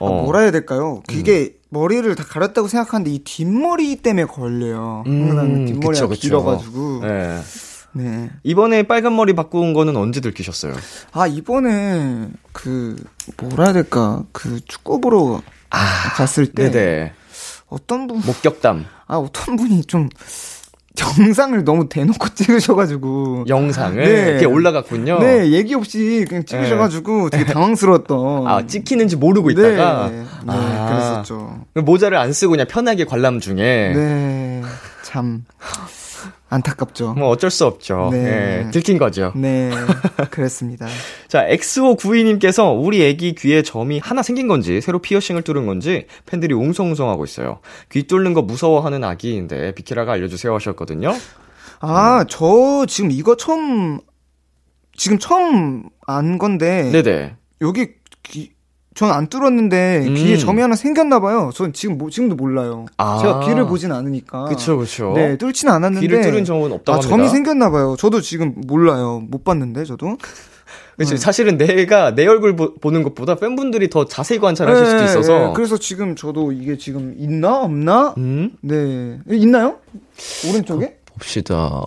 아, 0.00 0.04
어. 0.04 0.22
뭐라 0.22 0.40
해야 0.40 0.50
될까요? 0.50 1.02
이게 1.10 1.54
머리를 1.70 2.14
다 2.14 2.24
갈았다고 2.24 2.68
생각하는데 2.68 3.10
이 3.10 3.18
뒷머리 3.20 3.96
때문에 3.96 4.26
걸려요. 4.26 5.02
항상 5.04 5.66
뒷머리가 5.66 6.06
음, 6.06 6.08
그쵸. 6.08 6.20
길어가지고. 6.20 7.00
네. 7.02 7.40
네. 7.96 8.30
이번에 8.42 8.82
빨간 8.82 9.14
머리 9.14 9.34
바꾼 9.34 9.72
거는 9.72 9.96
언제 9.96 10.20
들키셨어요? 10.20 10.74
아 11.12 11.26
이번에 11.28 12.28
그 12.52 12.96
뭐라 13.40 13.64
해야 13.66 13.72
될까? 13.72 14.24
그 14.32 14.60
축구 14.66 15.00
보러 15.00 15.40
갔을 16.16 16.46
때 16.48 16.66
아, 16.66 16.70
네네. 16.70 17.12
어떤 17.68 18.06
분, 18.08 18.20
목격담. 18.26 18.84
아 19.06 19.16
어떤 19.16 19.56
분이 19.56 19.84
좀 19.84 20.08
영상을 21.00 21.64
너무 21.64 21.88
대놓고 21.88 22.28
찍으셔가지고. 22.34 23.44
영상을 23.48 23.96
네. 23.96 24.30
이렇게 24.30 24.46
올라갔군요. 24.46 25.18
네, 25.18 25.50
얘기 25.50 25.74
없이 25.74 26.24
그냥 26.28 26.44
찍으셔가지고 26.44 27.30
되게 27.30 27.44
당황스러웠던. 27.46 28.46
아, 28.46 28.66
찍히는지 28.66 29.16
모르고 29.16 29.50
있다가. 29.50 30.08
네, 30.08 30.18
네 30.18 30.26
아. 30.46 30.86
그랬었죠. 30.88 31.64
모자를 31.74 32.16
안 32.18 32.32
쓰고 32.32 32.52
그냥 32.52 32.66
편하게 32.68 33.04
관람 33.04 33.40
중에. 33.40 33.56
네, 33.56 34.62
참 35.02 35.44
안타깝죠. 36.48 37.14
뭐 37.14 37.28
어쩔 37.28 37.50
수 37.50 37.66
없죠. 37.66 38.10
네. 38.12 38.22
네, 38.22 38.70
들킨 38.70 38.98
거죠. 38.98 39.32
네, 39.34 39.70
그랬습니다. 40.30 40.86
자, 41.26 41.46
X592님께서 41.48 42.80
우리 42.80 43.04
애기 43.04 43.34
귀에 43.34 43.62
점이 43.62 43.98
하나 43.98 44.22
생긴 44.22 44.46
건지, 44.46 44.80
새로 44.80 45.00
피어싱을 45.00 45.42
뚫은 45.42 45.66
건지, 45.66 46.06
팬들이 46.26 46.54
웅성웅성하고 46.54 47.24
있어요. 47.24 47.60
귀 47.90 48.06
뚫는 48.06 48.34
거 48.34 48.42
무서워하는 48.42 49.02
아기인데, 49.02 49.74
비키라가 49.74 50.12
알려주세요 50.12 50.54
하셨거든요. 50.54 51.14
아, 51.80 52.24
저 52.28 52.86
지금 52.86 53.10
이거 53.10 53.36
처음 53.36 54.00
지금 54.96 55.18
처음 55.18 55.88
안 56.06 56.38
건데 56.38 56.90
네네. 56.90 57.36
여기 57.60 57.88
귀, 58.22 58.53
전 58.94 59.10
안 59.10 59.26
뚫었는데 59.26 60.04
음. 60.06 60.14
귀에 60.14 60.36
점이 60.36 60.60
하나 60.60 60.76
생겼나 60.76 61.20
봐요. 61.20 61.50
전 61.52 61.72
지금 61.72 61.98
뭐, 61.98 62.10
지금도 62.10 62.36
몰라요. 62.36 62.86
아. 62.96 63.18
제가 63.20 63.40
귀를 63.40 63.66
보진 63.66 63.90
않으니까. 63.92 64.44
그쵸, 64.44 64.78
그쵸. 64.78 65.12
네, 65.16 65.36
뚫지는 65.36 65.72
않았는데 65.72 66.06
귀를 66.06 66.22
뚫은 66.22 66.44
점은 66.44 66.72
없다고 66.72 66.92
아, 66.92 66.94
합니다. 66.96 67.08
점이 67.16 67.28
생겼나 67.28 67.70
봐요. 67.70 67.96
저도 67.98 68.20
지금 68.20 68.54
몰라요. 68.66 69.22
못 69.28 69.42
봤는데 69.44 69.84
저도. 69.84 70.16
그치. 70.96 71.16
사실은 71.16 71.58
내가 71.58 72.14
내 72.14 72.24
얼굴 72.24 72.54
보, 72.54 72.90
는 72.92 73.02
것보다 73.02 73.34
팬분들이 73.34 73.90
더 73.90 74.04
자세히 74.04 74.38
관찰하실 74.38 74.86
수도 74.86 74.98
네, 74.98 75.04
있어서. 75.06 75.38
네. 75.48 75.52
그래서 75.56 75.76
지금 75.76 76.14
저도 76.14 76.52
이게 76.52 76.78
지금 76.78 77.16
있나 77.18 77.62
없나? 77.62 78.14
음? 78.16 78.52
네. 78.60 79.18
있나요? 79.28 79.78
오른쪽에? 80.48 80.98
봅시다. 81.14 81.82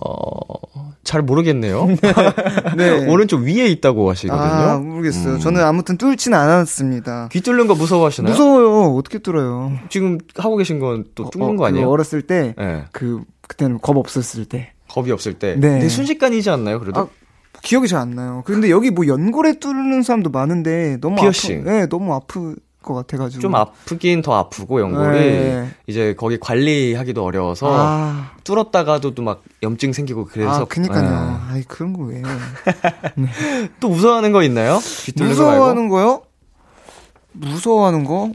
잘 1.04 1.22
모르겠네요. 1.22 1.86
네. 2.76 3.06
오른쪽 3.06 3.40
위에 3.42 3.66
있다고 3.68 4.10
하시거든요. 4.10 4.42
아, 4.42 4.78
모르겠어요. 4.78 5.34
음. 5.34 5.38
저는 5.38 5.62
아무튼 5.62 5.96
뚫지는 5.96 6.36
않았습니다. 6.36 7.28
귀 7.32 7.40
뚫는 7.40 7.66
거 7.66 7.74
무서워하시나요? 7.74 8.32
무서워요. 8.32 8.94
어떻게 8.96 9.18
뚫어요? 9.18 9.72
지금 9.88 10.18
하고 10.36 10.56
계신 10.56 10.78
건 10.80 11.04
또 11.14 11.30
뚫는 11.30 11.50
어, 11.50 11.56
거 11.56 11.66
아니에요? 11.66 11.86
그 11.86 11.92
어렸을 11.92 12.22
때, 12.22 12.54
네. 12.58 12.84
그, 12.92 13.22
그때는 13.46 13.78
겁 13.80 13.96
없었을 13.96 14.44
때. 14.44 14.72
겁이 14.88 15.10
없을 15.10 15.34
때. 15.34 15.54
네. 15.54 15.68
근데 15.70 15.88
순식간이지 15.88 16.50
않나요, 16.50 16.80
그래도? 16.80 17.00
아, 17.00 17.06
기억이 17.62 17.88
잘 17.88 18.00
안 18.00 18.10
나요. 18.10 18.42
근데 18.46 18.70
여기 18.70 18.90
뭐 18.90 19.06
연골에 19.06 19.54
뚫는 19.58 20.02
사람도 20.02 20.30
많은데, 20.30 20.98
너무 21.00 21.16
피어싱. 21.16 21.60
아프, 21.62 21.70
네, 21.70 21.86
너무 21.88 22.14
아플 22.14 22.56
것 22.82 22.94
같아가지고. 22.94 23.40
좀 23.42 23.54
아프긴 23.54 24.22
더 24.22 24.34
아프고 24.34 24.80
연골이 24.80 25.18
네. 25.18 25.68
이제 25.86 26.14
거기 26.16 26.38
관리하기도 26.38 27.22
어려워서 27.24 27.66
아, 27.70 28.30
뚫었다가도 28.44 29.14
또 29.14 29.22
막 29.22 29.42
염증 29.62 29.92
생기고 29.92 30.26
그래서 30.26 30.62
아, 30.62 30.64
그니까요. 30.64 31.02
네. 31.02 31.36
아이, 31.50 31.62
그런 31.64 31.92
거 31.92 32.04
왜요? 32.04 32.22
또 33.80 33.88
무서워하는 33.88 34.32
거 34.32 34.42
있나요? 34.42 34.78
무서워하는 35.16 35.88
거요? 35.88 36.22
무서워하는 37.32 38.04
거? 38.04 38.32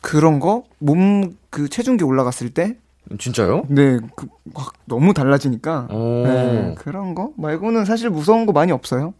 그런 0.00 0.40
거? 0.40 0.64
몸, 0.78 1.36
그, 1.50 1.68
체중계 1.68 2.04
올라갔을 2.04 2.50
때? 2.50 2.76
진짜요? 3.18 3.64
네, 3.68 3.98
그, 4.16 4.26
막, 4.54 4.72
너무 4.84 5.14
달라지니까. 5.14 5.88
오. 5.90 6.24
네, 6.26 6.74
그런 6.78 7.14
거 7.14 7.32
말고는 7.36 7.84
사실 7.84 8.10
무서운 8.10 8.44
거 8.46 8.52
많이 8.52 8.70
없어요. 8.72 9.14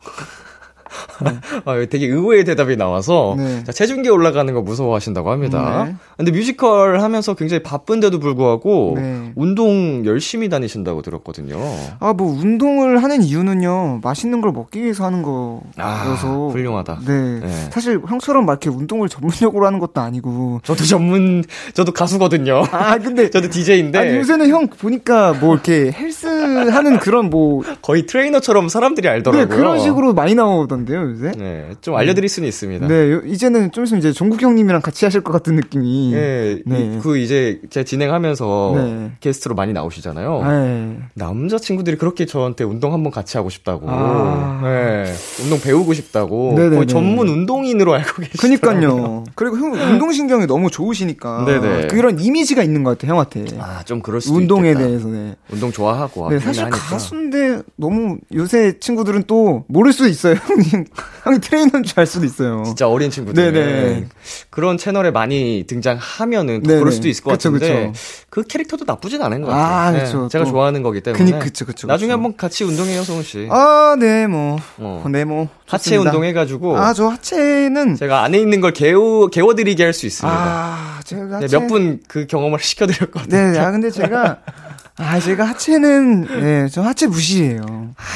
아, 1.65 1.87
되게 1.91 2.07
의외의 2.07 2.45
대답이 2.45 2.77
나와서 2.77 3.35
네. 3.37 3.65
자, 3.65 3.73
체중계 3.73 4.09
올라가는 4.09 4.53
거 4.53 4.63
무서워하신다고 4.63 5.31
합니다. 5.31 5.85
네. 5.87 5.95
근데 6.17 6.33
뮤지컬 6.33 7.01
하면서 7.01 7.35
굉장히 7.35 7.63
바쁜데도 7.63 8.19
불구하고 8.21 8.95
네. 8.97 9.33
운동 9.37 10.05
열심히 10.07 10.49
다니신다고 10.49 11.03
들었거든요. 11.03 11.59
아, 12.01 12.13
뭐, 12.13 12.29
운동을 12.33 13.03
하는 13.03 13.23
이유는요, 13.23 14.01
맛있는 14.03 14.41
걸 14.41 14.53
먹기 14.53 14.83
위해서 14.83 15.05
하는 15.05 15.23
거여서. 15.23 15.69
아, 15.77 16.49
훌륭하다. 16.53 17.01
네. 17.07 17.41
네. 17.41 17.69
사실 17.71 18.01
형처럼 18.07 18.47
막 18.47 18.53
이렇게 18.53 18.71
운동을 18.71 19.09
전문적으로 19.09 19.67
하는 19.67 19.79
것도 19.79 20.01
아니고. 20.01 20.61
저도 20.65 20.85
전문 20.85 21.45
저도 21.75 21.93
가수거든요. 21.93 22.65
아, 22.71 22.99
근데. 22.99 23.29
저도 23.31 23.49
DJ인데 23.51 23.99
아니, 23.99 24.17
요새는 24.17 24.49
형 24.49 24.69
보니까 24.69 25.33
뭐 25.35 25.55
이렇게 25.55 25.93
헬스 25.93 26.27
하는 26.27 26.99
그런 26.99 27.31
뭐. 27.31 27.63
거의 27.83 28.07
트레이너처럼 28.07 28.69
사람들이 28.69 29.07
네, 29.07 29.13
알더라고요. 29.15 29.49
그런 29.49 29.81
식으로 29.81 30.13
많이 30.15 30.35
나오던 30.35 30.78
데요, 30.85 31.03
요새? 31.11 31.33
네, 31.37 31.71
좀 31.81 31.95
알려드릴 31.97 32.29
수는 32.29 32.49
있습니다. 32.49 32.87
네, 32.89 33.13
요- 33.13 33.23
이제는 33.25 33.73
좀 33.73 33.85
있으면 33.85 33.99
이제 34.01 34.13
종국 34.13 34.41
형님이랑 34.43 34.81
같이 34.83 35.05
하실 35.05 35.23
것 35.23 35.33
같은 35.33 35.57
느낌이. 35.57 36.13
네, 36.13 36.61
네. 36.67 36.81
이- 36.97 36.99
그 37.01 37.19
이제 37.19 37.61
제 37.71 37.85
진행하면서 37.85 38.73
네. 38.77 39.11
게스트로 39.21 39.55
많이 39.55 39.73
나오시잖아요. 39.73 40.43
네. 40.47 40.99
남자 41.15 41.59
친구들이 41.59 41.97
그렇게 41.99 42.27
저한테 42.27 42.65
운동 42.65 42.93
한번 42.93 43.13
같이 43.13 43.37
하고 43.37 43.49
싶다고, 43.51 43.87
아. 43.89 44.61
네, 44.63 45.13
운동 45.43 45.61
배우고 45.61 45.93
싶다고, 45.95 46.53
네네네. 46.57 46.77
거의 46.77 46.87
전문 46.87 47.29
운동인으로 47.29 47.95
알고 47.95 48.23
계시더라고요. 48.23 48.39
그니까요. 48.81 49.25
그리고 49.35 49.59
형 49.59 49.73
운동 49.73 50.13
신경이 50.13 50.47
너무 50.47 50.71
좋으시니까. 50.71 51.45
네네. 51.45 51.87
그런 51.89 52.19
이미지가 52.19 52.63
있는 52.63 52.83
것 52.85 52.99
같아요, 52.99 53.13
형한테. 53.13 53.45
아, 53.59 53.83
좀 53.85 54.01
그럴 54.01 54.21
수도 54.21 54.37
운동에 54.37 54.71
있겠다. 54.71 54.87
대해서, 54.87 55.09
네. 55.09 55.37
운동 55.51 55.71
좋아하고, 55.73 56.31
네, 56.31 56.39
사실 56.39 56.63
하니까. 56.65 56.79
가수인데 56.79 57.63
너무 57.77 58.19
요새 58.35 58.79
친구들은 58.79 59.25
또 59.27 59.65
모를 59.69 59.93
수도 59.93 60.09
있어요. 60.09 60.35
형님, 60.35 60.68
형이 61.25 61.41
트레이너인 61.41 61.83
줄 61.85 61.99
알 61.99 62.07
수도 62.07 62.25
있어요. 62.27 62.63
진짜 62.65 62.89
어린 62.89 63.11
친구들 63.11 63.53
네네. 63.53 64.07
그런 64.51 64.79
채널에 64.79 65.11
많이 65.11 65.65
등장하면은 65.67 66.63
또 66.63 66.69
네네. 66.69 66.79
그럴 66.81 66.93
수도 66.93 67.09
있을 67.09 67.25
것 67.25 67.33
그쵸, 67.33 67.51
같은데 67.53 67.87
그쵸. 67.89 68.01
그 68.31 68.43
캐릭터도 68.45 68.85
나쁘진 68.87 69.23
않은 69.23 69.43
것 69.43 69.51
아, 69.53 69.57
같아요. 69.91 70.05
그쵸. 70.05 70.29
제가 70.29 70.45
또. 70.45 70.51
좋아하는 70.51 70.83
거기 70.83 71.01
때문에. 71.01 71.25
그니- 71.25 71.39
그쵸, 71.43 71.65
그쵸, 71.67 71.87
나중에. 71.87 72.13
한번 72.13 72.37
같이 72.37 72.65
운동해요, 72.65 73.03
성훈 73.03 73.23
씨. 73.23 73.49
아, 73.51 73.97
네, 73.99 74.27
뭐. 74.27 74.59
어. 74.79 75.05
네, 75.11 75.25
뭐. 75.25 75.49
하체 75.67 75.91
좋습니다. 75.91 76.11
운동 76.11 76.25
해가지고 76.25 76.79
아, 76.79 76.93
저 76.95 77.09
하체는. 77.09 77.97
제가 77.97 78.23
안에 78.23 78.39
있는 78.39 78.61
걸 78.61 78.73
개워 78.73 79.29
개워드리게 79.29 79.83
할 79.85 79.93
수 79.93 80.07
있습니다. 80.07 80.39
아, 80.39 81.01
제가 81.05 81.25
네, 81.41 81.47
하체. 81.47 81.59
몇분 81.59 82.01
그 82.09 82.27
경험을 82.27 82.59
시켜드렸거든요. 82.63 83.53
네, 83.53 83.59
아, 83.59 83.71
근데 83.71 83.91
제가 83.91 84.39
아, 85.01 85.21
제가 85.21 85.45
하체는, 85.45 86.27
예, 86.43 86.69
저 86.73 86.83
하체 86.83 87.07
부실이에요. 87.07 87.61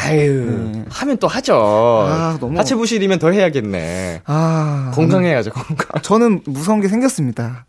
아유, 0.05 0.71
네. 0.75 0.85
하면 0.89 1.17
또 1.19 1.29
하죠. 1.29 1.55
아, 1.57 2.37
너무- 2.41 2.59
하체 2.59 2.75
부실이면 2.75 3.21
더 3.21 3.31
해야겠네. 3.31 4.23
아. 4.27 4.91
건강해야죠, 4.93 5.51
건강. 5.53 6.03
저는 6.03 6.41
무서운 6.45 6.81
게 6.81 6.89
생겼습니다. 6.89 7.65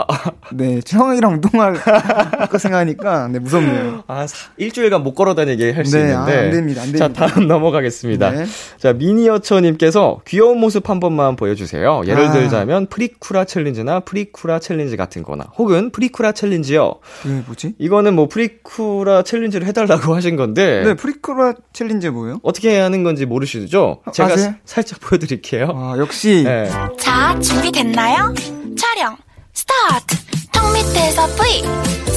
네, 0.54 0.80
형이랑 0.88 1.34
운동할 1.34 1.74
거 2.50 2.58
생각하니까, 2.58 3.28
네, 3.28 3.38
무섭네요. 3.38 4.04
아, 4.08 4.26
사- 4.26 4.50
일주일간 4.58 5.04
못 5.04 5.14
걸어 5.14 5.36
다니게 5.36 5.74
할 5.74 5.87
수 5.87 5.96
네, 5.98 6.10
있는데. 6.12 6.36
아, 6.36 6.40
안 6.40 6.50
됩니다, 6.52 6.82
안 6.82 6.88
자, 6.96 7.08
됩니다. 7.08 7.28
다음 7.28 7.48
넘어가겠습니다. 7.48 8.32
네. 8.32 8.46
자, 8.80 8.94
미니어처님께서 8.94 10.22
귀여운 10.28 10.60
모습 10.60 10.90
한 10.90 11.00
번만 11.00 11.36
보여주세요. 11.36 12.02
예를 12.08 12.26
아. 12.28 12.32
들자면 12.32 12.88
프리쿠라 12.88 13.46
챌린지나 13.46 14.00
프리쿠라 14.02 14.58
챌린지 14.58 14.98
같은 14.98 15.22
거나, 15.22 15.46
혹은 15.58 15.92
프리쿠라 15.92 16.32
챌린지요. 16.32 16.96
그게 17.22 17.42
뭐지? 17.46 17.74
이거는 17.78 18.16
뭐 18.16 18.28
프리쿠라 18.28 19.24
챌린지를 19.24 19.68
해달라고 19.68 20.14
하신 20.16 20.36
건데. 20.36 20.84
네, 20.86 20.94
프리쿠라 20.94 21.54
챌린지 21.74 22.10
뭐예요? 22.10 22.40
어떻게 22.44 22.80
하는 22.80 23.04
건지 23.04 23.26
모르시죠? 23.26 24.02
제가 24.14 24.34
아세요? 24.34 24.52
사- 24.52 24.58
살짝 24.82 25.00
보여드릴게요. 25.02 25.70
아, 25.74 25.96
역시. 25.98 26.44
네. 26.46 26.70
자, 27.00 27.38
준비됐나요? 27.40 28.34
촬영, 28.78 29.18
스타트! 29.54 30.16
턱 30.52 30.72
밑에서 30.74 31.28
V! 31.36 31.62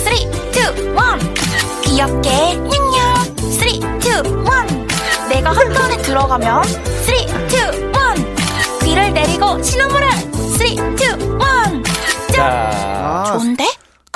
3, 0.04 0.14
2, 0.14 0.20
1! 0.62 1.34
귀엽게, 1.82 2.30
냥냥! 2.30 3.36
3, 3.36 3.68
2, 3.68 3.72
1! 3.74 4.86
내가 5.30 5.50
한 5.50 5.72
턴에 5.72 5.96
들어가면 6.02 6.62
3, 6.64 7.14
2, 7.14 7.18
1! 7.18 8.36
귀를 8.84 9.12
내리고 9.12 9.60
신호물을 9.62 10.05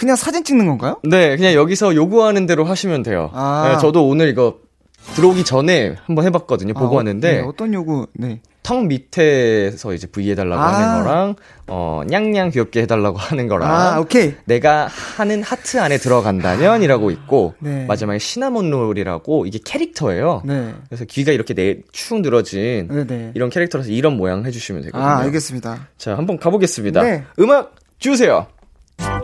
그냥 0.01 0.17
사진 0.17 0.43
찍는 0.45 0.67
건가요? 0.67 0.99
네, 1.03 1.37
그냥 1.37 1.53
여기서 1.53 1.95
요구하는 1.95 2.47
대로 2.47 2.65
하시면 2.65 3.03
돼요. 3.03 3.29
아. 3.35 3.69
네, 3.69 3.79
저도 3.83 4.09
오늘 4.09 4.31
이거 4.31 4.57
들어오기 5.15 5.45
전에 5.45 5.95
한번 6.07 6.25
해봤거든요. 6.25 6.73
보고 6.73 6.95
아, 6.95 6.97
왔는데. 6.97 7.33
네, 7.33 7.41
어떤 7.41 7.75
요구, 7.75 8.07
네. 8.15 8.41
턱 8.63 8.87
밑에서 8.87 9.93
이제 9.93 10.07
V 10.07 10.31
해달라고 10.31 10.59
아. 10.59 10.69
하는 10.69 11.05
거랑, 11.05 11.35
어, 11.67 12.01
냥냥 12.09 12.49
귀엽게 12.49 12.81
해달라고 12.81 13.19
하는 13.21 13.47
거랑, 13.47 13.71
아, 13.71 14.01
오케이. 14.01 14.33
내가 14.47 14.89
하는 15.19 15.43
하트 15.43 15.79
안에 15.79 15.99
들어간다면 15.99 16.83
이라고 16.83 17.11
있고, 17.11 17.53
네. 17.59 17.85
마지막에 17.85 18.19
시나몬 18.19 18.71
롤이라고 18.71 19.45
이게 19.45 19.59
캐릭터예요. 19.63 20.41
네. 20.47 20.73
그래서 20.89 21.05
귀가 21.05 21.31
이렇게 21.31 21.53
내, 21.53 21.77
축 21.93 22.23
늘어진 22.23 22.89
네네. 22.89 23.33
이런 23.35 23.51
캐릭터라서 23.51 23.91
이런 23.91 24.17
모양 24.17 24.47
해주시면 24.47 24.81
되거든요. 24.85 25.05
아, 25.05 25.19
알겠습니다. 25.19 25.89
자, 25.99 26.17
한번 26.17 26.39
가보겠습니다. 26.39 27.03
네. 27.03 27.25
음악 27.39 27.75
주세요. 27.99 28.47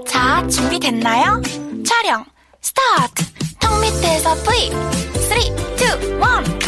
자, 0.06 0.46
준비됐나요? 0.48 1.42
촬영, 1.86 2.24
스타트! 2.60 3.24
턱 3.60 3.80
밑에서 3.80 4.34
V! 4.42 4.70
3, 5.28 5.38
2, 5.38 5.44
1! 6.16 6.58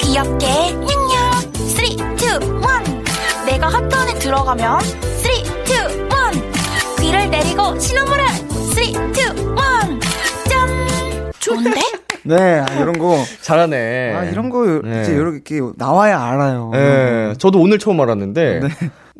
귀엽게, 0.00 0.46
냥냥! 0.72 1.52
3, 1.54 1.84
2, 1.84 1.96
1! 1.96 3.46
내가 3.46 3.68
핫턴에 3.68 4.18
들어가면 4.18 4.80
3, 4.80 4.92
2, 5.32 6.36
1! 6.36 6.52
귀를 7.00 7.30
내리고 7.30 7.78
신호물을 7.78 8.26
3, 8.28 8.82
2, 8.84 8.86
1! 8.92 10.00
짠! 10.48 11.32
좋은데? 11.38 11.80
네, 12.24 12.60
아, 12.60 12.66
이런 12.74 12.98
거. 12.98 13.24
잘하네. 13.40 14.14
아, 14.14 14.24
이런 14.24 14.50
거, 14.50 14.82
네. 14.84 15.02
이제 15.02 15.12
이렇게 15.12 15.60
나와야 15.76 16.20
알아요. 16.22 16.70
예, 16.74 17.34
저도 17.38 17.58
오늘 17.60 17.78
처음 17.78 18.00
알았는데 18.02 18.60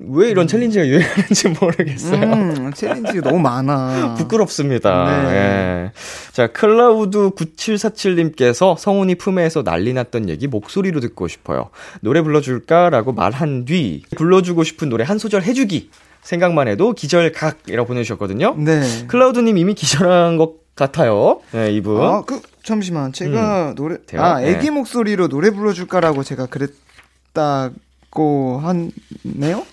왜 0.00 0.30
이런 0.30 0.46
챌린지가 0.46 0.86
유행하는지 0.86 1.48
모르겠어요. 1.60 2.22
음, 2.22 2.72
챌린지 2.72 3.20
너무 3.20 3.40
많아. 3.40 4.14
부끄럽습니다. 4.18 5.22
네. 5.28 5.34
예. 5.34 5.92
자, 6.32 6.46
클라우드 6.46 7.30
9747님께서 7.30 8.78
성운이 8.78 9.16
품에서 9.16 9.64
난리 9.64 9.92
났던 9.92 10.28
애기 10.28 10.46
목소리로 10.46 11.00
듣고 11.00 11.26
싶어요. 11.26 11.70
노래 12.00 12.22
불러줄까라고 12.22 13.12
말한 13.12 13.64
뒤 13.64 14.04
불러주고 14.16 14.62
싶은 14.62 14.88
노래 14.88 15.02
한 15.04 15.18
소절 15.18 15.42
해주기. 15.42 15.90
생각만 16.22 16.68
해도 16.68 16.92
기절각이라고 16.92 17.86
보내주셨거든요. 17.86 18.54
네. 18.58 18.82
클라우드님 19.06 19.56
이미 19.56 19.72
기절한 19.74 20.36
것 20.36 20.74
같아요. 20.74 21.40
네, 21.52 21.72
이분. 21.72 22.02
아, 22.02 22.22
그, 22.26 22.42
잠시만. 22.62 23.12
제가 23.14 23.72
노래, 23.76 23.94
음. 23.94 23.98
돼요? 24.06 24.22
아, 24.22 24.40
네. 24.40 24.50
애기 24.50 24.70
목소리로 24.70 25.28
노래 25.28 25.50
불러줄까라고 25.50 26.22
제가 26.22 26.46
그랬다고 26.46 27.72
하네요? 28.62 29.64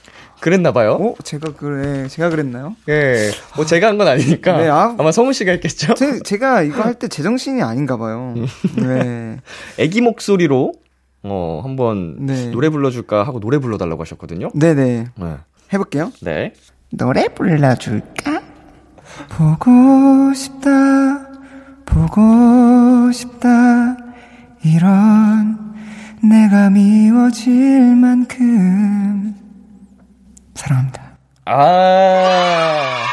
그랬나 0.45 0.71
봐요. 0.71 0.91
어? 1.01 1.15
제가 1.23 1.53
그래, 1.53 2.07
제가 2.07 2.29
그랬나요? 2.29 2.75
예. 2.87 3.31
뭐 3.55 3.65
제가 3.65 3.87
한 3.87 3.97
건 3.97 4.07
아니니까. 4.07 4.57
네, 4.57 4.67
아. 4.69 4.93
아마 4.95 5.11
성훈 5.11 5.33
씨가 5.33 5.51
했겠죠? 5.53 5.95
제, 5.95 6.19
제가 6.19 6.61
이거 6.61 6.83
할 6.83 6.93
때 6.93 7.07
제정신이 7.07 7.63
아닌가 7.63 7.97
봐요. 7.97 8.35
음. 8.37 8.45
네. 8.77 9.37
애기 9.83 10.01
목소리로 10.01 10.73
어 11.23 11.61
한번 11.63 12.27
네. 12.27 12.49
노래 12.51 12.69
불러 12.69 12.91
줄까 12.91 13.23
하고 13.23 13.39
노래 13.39 13.57
불러 13.57 13.79
달라고 13.79 14.01
하셨거든요. 14.03 14.49
네네. 14.53 15.07
네. 15.15 15.35
해볼게요. 15.73 16.11
네. 16.21 16.53
노래 16.91 17.27
불러 17.29 17.73
줄까? 17.73 18.41
보고 19.29 20.31
싶다, 20.35 20.69
보고 21.87 23.11
싶다, 23.11 23.97
이런 24.63 25.57
내가 26.21 26.69
미워질 26.69 27.95
만큼 27.95 29.33
사랑합니다. 30.55 31.17
아 31.45 33.05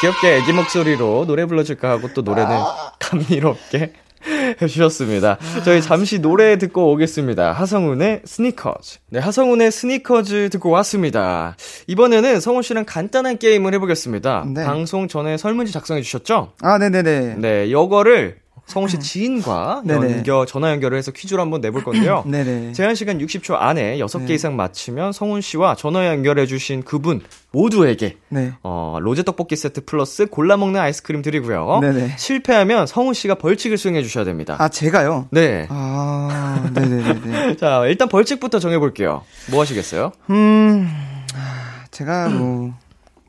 귀엽게 0.00 0.36
애기 0.38 0.52
목소리로 0.52 1.26
노래 1.26 1.46
불러줄까 1.46 1.88
하고 1.88 2.12
또 2.12 2.22
노래는 2.22 2.56
감미롭게 2.98 3.92
해주셨습니다. 4.60 5.38
저희 5.64 5.80
잠시 5.82 6.18
노래 6.20 6.58
듣고 6.58 6.92
오겠습니다. 6.92 7.52
하성운의 7.52 8.22
스니커즈. 8.24 8.98
네, 9.10 9.18
하성운의 9.20 9.70
스니커즈 9.70 10.50
듣고 10.50 10.70
왔습니다. 10.70 11.56
이번에는 11.86 12.40
성훈 12.40 12.62
씨랑 12.62 12.84
간단한 12.86 13.38
게임을 13.38 13.74
해보겠습니다. 13.74 14.44
네. 14.54 14.64
방송 14.64 15.08
전에 15.08 15.36
설문지 15.36 15.72
작성해 15.72 16.02
주셨죠? 16.02 16.52
아, 16.62 16.78
네네네. 16.78 17.36
네, 17.38 17.70
요거를 17.70 18.41
성훈 18.66 18.88
씨 18.88 18.98
지인과 19.00 19.82
네네. 19.84 20.12
연결, 20.18 20.46
전화 20.46 20.70
연결을 20.70 20.96
해서 20.96 21.10
퀴즈로 21.10 21.42
한번 21.42 21.60
내볼 21.60 21.84
건데요. 21.84 22.24
제한 22.72 22.94
시간 22.94 23.18
60초 23.18 23.54
안에 23.58 23.98
6개 23.98 24.28
네. 24.28 24.34
이상 24.34 24.56
맞히면 24.56 25.12
성훈 25.12 25.40
씨와 25.42 25.74
전화 25.76 26.06
연결해 26.06 26.46
주신 26.46 26.82
그분 26.82 27.20
모두에게 27.50 28.16
네. 28.30 28.52
어, 28.62 28.96
로제 29.00 29.24
떡볶이 29.24 29.56
세트 29.56 29.84
플러스 29.84 30.26
골라 30.26 30.56
먹는 30.56 30.80
아이스크림 30.80 31.20
드리고요. 31.22 31.80
네네. 31.82 32.14
실패하면 32.16 32.86
성훈 32.86 33.12
씨가 33.14 33.34
벌칙을 33.34 33.76
수행해 33.76 34.02
주셔야 34.02 34.24
됩니다. 34.24 34.56
아, 34.58 34.68
제가요? 34.68 35.26
네. 35.30 35.66
아, 35.68 36.70
네네네네. 36.72 37.56
자, 37.60 37.84
일단 37.86 38.08
벌칙부터 38.08 38.58
정해 38.58 38.78
볼게요. 38.78 39.22
뭐 39.50 39.60
하시겠어요? 39.60 40.12
음, 40.30 40.88
아, 41.34 41.84
제가 41.90 42.28
뭐, 42.30 42.72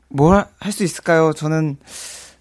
뭘 0.08 0.46
할 0.60 0.72
수 0.72 0.84
있을까요? 0.84 1.32
저는 1.34 1.76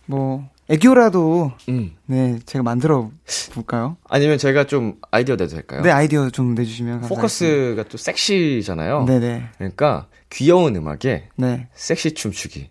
뭐, 0.06 0.48
애교라도, 0.74 1.52
음. 1.70 1.92
네, 2.08 2.40
제가 2.48 2.64
만들어 2.64 3.12
볼까요? 3.54 3.96
아니면 4.10 4.40
제가 4.40 4.66
좀 4.66 4.96
아이디어 5.12 5.36
내도 5.36 5.56
될까요? 5.56 5.82
네, 5.84 5.92
아이디어 5.92 6.32
좀 6.32 6.56
내주시면. 6.56 7.02
포커스가 7.02 7.84
또 7.84 7.98
섹시잖아요. 7.98 9.06
네네. 9.06 9.50
그러니까 9.58 10.08
귀여운 10.32 10.76
음악에 10.76 11.30
네. 11.36 11.68
섹시 11.76 12.14
춤추기. 12.16 12.70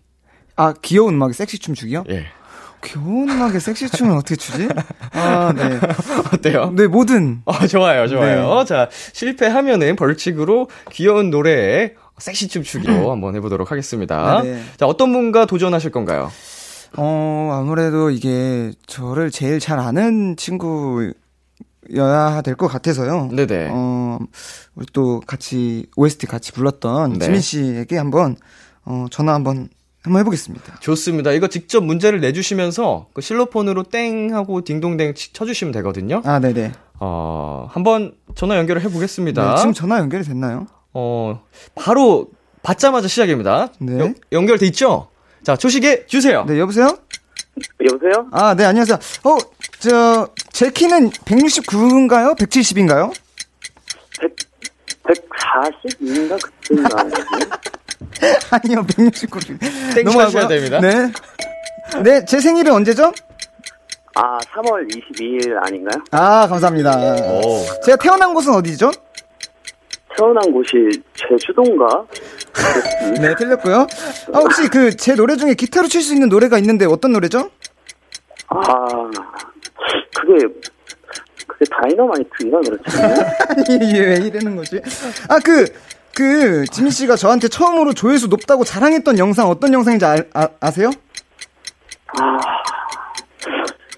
아, 0.57 0.73
귀여운 0.81 1.13
음악에 1.15 1.31
섹시 1.31 1.57
춤 1.59 1.73
추기요? 1.75 2.03
예. 2.09 2.25
귀여운 2.83 3.29
음악에 3.29 3.59
섹시 3.59 3.89
춤을 3.89 4.17
어떻게 4.17 4.35
추지? 4.35 4.67
아, 5.13 5.53
네. 5.55 5.79
어때요? 6.33 6.73
네, 6.75 6.87
뭐든. 6.87 7.43
어, 7.45 7.65
좋아요, 7.67 8.07
좋아요. 8.07 8.59
네. 8.59 8.65
자, 8.65 8.89
실패하면은 9.13 9.95
벌칙으로 9.95 10.69
귀여운 10.91 11.29
노래에 11.29 11.93
섹시 12.17 12.49
춤추기로 12.49 13.09
한번 13.11 13.35
해보도록 13.35 13.71
하겠습니다. 13.71 14.41
네, 14.43 14.51
네. 14.51 14.63
자, 14.75 14.85
어떤 14.85 15.13
분과 15.13 15.45
도전하실 15.45 15.91
건가요? 15.91 16.29
어, 16.97 17.49
아무래도 17.53 18.09
이게 18.09 18.71
저를 18.85 19.31
제일 19.31 19.59
잘 19.59 19.79
아는 19.79 20.35
친구여야 20.35 21.13
될 22.43 22.55
것 22.55 22.67
같아서요. 22.67 23.29
네네. 23.31 23.69
어, 23.71 24.19
우리 24.75 24.85
또 24.93 25.19
같이 25.25 25.87
OST 25.95 26.27
같이 26.27 26.51
불렀던 26.51 27.13
네. 27.13 27.25
지민 27.25 27.41
씨에게 27.41 27.97
한번 27.97 28.35
어, 28.85 29.05
전화 29.11 29.33
한번 29.33 29.69
한번 30.03 30.19
해보겠습니다. 30.19 30.79
좋습니다. 30.81 31.31
이거 31.31 31.47
직접 31.47 31.81
문제를 31.83 32.19
내주시면서 32.19 33.07
그 33.13 33.21
실로폰으로 33.21 33.83
땡 33.83 34.35
하고 34.35 34.61
딩동댕 34.61 35.13
치- 35.15 35.31
쳐주시면 35.31 35.71
되거든요. 35.75 36.21
아, 36.25 36.39
네네. 36.39 36.73
어, 36.99 37.67
한번 37.71 38.13
전화 38.35 38.57
연결을 38.57 38.81
해보겠습니다. 38.83 39.51
네, 39.51 39.57
지금 39.57 39.73
전화 39.73 39.99
연결이 39.99 40.23
됐나요? 40.23 40.67
어, 40.93 41.41
바로 41.75 42.27
받자마자 42.63 43.07
시작입니다. 43.07 43.69
네. 43.79 43.97
연- 43.99 44.15
연결돼 44.33 44.65
있죠? 44.67 45.07
자, 45.43 45.55
초시계 45.57 46.05
주세요. 46.05 46.45
네, 46.47 46.57
여보세요? 46.59 46.97
여보세요? 47.85 48.27
아, 48.31 48.55
네, 48.55 48.63
안녕하세요. 48.65 48.97
어, 49.25 49.37
저, 49.79 50.27
제 50.53 50.71
키는 50.71 51.09
169인가요? 51.09 52.37
170인가요? 52.37 53.13
140인가 55.03 56.41
그때인가 56.41 56.97
아니요, 58.51 58.85
169. 58.95 59.39
땡 59.95 60.05
쳐주셔야 60.05 60.47
됩니다. 60.47 60.79
네. 60.79 61.11
네, 62.01 62.25
제 62.25 62.39
생일은 62.39 62.71
언제죠? 62.71 63.11
아, 64.15 64.37
3월 64.55 64.87
22일 64.89 65.57
아닌가요? 65.61 66.01
아, 66.11 66.47
감사합니다. 66.47 66.93
제가 67.83 67.97
태어난 67.97 68.33
곳은 68.33 68.53
어디죠? 68.53 68.91
태어난 70.15 70.51
곳이 70.51 70.71
제주도인가? 71.15 72.05
네, 73.19 73.35
틀렸고요. 73.35 73.87
아, 74.33 74.39
혹시 74.39 74.67
그 74.69 74.95
제 74.95 75.15
노래 75.15 75.35
중에 75.35 75.53
기타로 75.55 75.87
칠 75.87 76.01
수 76.01 76.13
있는 76.13 76.29
노래가 76.29 76.57
있는데 76.59 76.85
어떤 76.85 77.11
노래죠? 77.13 77.49
아, 78.47 78.57
그게, 80.15 80.45
그게 81.47 81.65
다이너마이트인가 81.71 82.59
그렇지? 82.61 83.01
아니, 83.81 83.99
왜 83.99 84.15
이러는 84.17 84.55
거지? 84.55 84.79
아, 85.29 85.39
그, 85.43 85.65
그, 86.15 86.63
지민 86.71 86.91
씨가 86.91 87.15
저한테 87.15 87.47
처음으로 87.47 87.93
조회수 87.93 88.27
높다고 88.27 88.63
자랑했던 88.63 89.17
영상 89.17 89.47
어떤 89.49 89.73
영상인지 89.73 90.05
아, 90.05 90.15
아, 90.33 90.47
아세요? 90.59 90.91
아, 92.19 92.37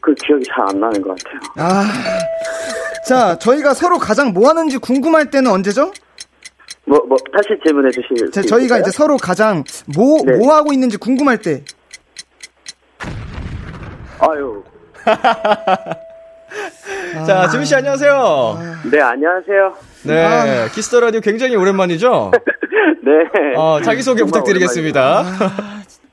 그 0.01 0.13
기억이 0.15 0.45
잘 0.47 0.65
안 0.69 0.79
나는 0.79 1.01
것 1.01 1.15
같아요. 1.17 1.39
아. 1.57 1.83
자, 3.07 3.37
저희가 3.37 3.73
서로 3.73 3.97
가장 3.99 4.33
뭐 4.33 4.49
하는지 4.49 4.77
궁금할 4.77 5.29
때는 5.29 5.51
언제죠? 5.51 5.91
뭐, 6.85 7.03
뭐, 7.07 7.17
다시 7.33 7.49
질문해 7.63 7.89
주실 7.91 8.31
자, 8.31 8.41
수 8.41 8.47
저희가 8.47 8.77
있을까요? 8.77 8.81
이제 8.81 8.91
서로 8.91 9.17
가장 9.17 9.63
뭐, 9.95 10.19
네. 10.23 10.37
뭐 10.37 10.53
하고 10.55 10.71
있는지 10.71 10.97
궁금할 10.97 11.39
때. 11.39 11.63
아유, 14.19 14.63
자, 17.27 17.47
지민 17.49 17.65
씨 17.65 17.75
안녕하세요. 17.75 18.59
네, 18.91 19.01
안녕하세요. 19.01 19.73
네, 20.03 20.67
Kiss 20.73 20.88
the 20.88 20.99
Radio 20.99 21.21
굉장히 21.21 21.55
오랜만이죠? 21.55 22.31
네. 23.03 23.55
어, 23.57 23.79
자기소개 23.83 24.23
부탁드리겠습니다. 24.23 25.23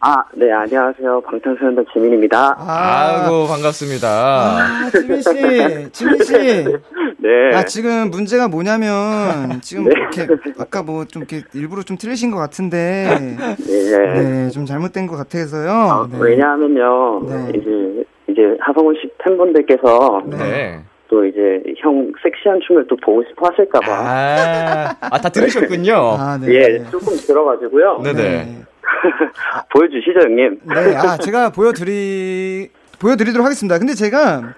아, 0.01 0.25
네, 0.35 0.51
안녕하세요. 0.53 1.21
방탄소년단 1.21 1.85
지민입니다. 1.93 2.57
아이고, 2.59 3.47
반갑습니다. 3.47 4.09
아, 4.09 4.91
지민 4.91 5.23
씨, 5.23 5.91
지민 5.93 6.25
씨. 6.25 6.33
네. 7.23 7.57
아, 7.57 7.65
지금 7.65 8.11
문제가 8.11 8.49
뭐냐면, 8.49 9.61
지금 9.63 9.85
네. 9.89 9.93
이렇게, 9.97 10.27
아까 10.59 10.83
뭐 10.83 11.05
좀 11.05 11.23
이렇게 11.23 11.47
일부러 11.55 11.83
좀 11.83 11.97
틀리신 11.97 12.31
것 12.31 12.39
같은데, 12.39 13.37
네. 13.39 14.23
네, 14.23 14.51
좀 14.51 14.67
잘못된 14.67 15.07
것 15.07 15.17
같아서요. 15.17 15.71
아, 15.71 16.09
네. 16.11 16.19
왜냐하면요, 16.21 17.27
네. 17.29 17.51
이제, 17.51 18.05
이제 18.29 18.57
하성훈 18.61 18.97
씨 19.01 19.09
팬분들께서 19.23 20.23
네. 20.27 20.81
또 21.09 21.25
이제 21.27 21.63
형 21.79 22.11
섹시한 22.23 22.59
춤을 22.67 22.87
또 22.89 22.97
보고 22.97 23.23
싶어 23.29 23.47
하실까봐. 23.49 23.87
아, 23.93 24.97
아, 25.01 25.19
다 25.21 25.29
들으셨군요. 25.29 25.95
아, 26.19 26.39
네. 26.41 26.55
예, 26.55 26.85
조금 26.91 27.15
들어가지고요. 27.17 28.01
네네. 28.03 28.63
보여주시죠, 29.73 30.21
형님. 30.21 30.61
네, 30.65 30.97
아, 30.97 31.17
제가 31.19 31.51
보여드리, 31.51 32.69
보여드리도록 32.99 33.45
하겠습니다. 33.45 33.79
근데 33.79 33.95
제가, 33.95 34.55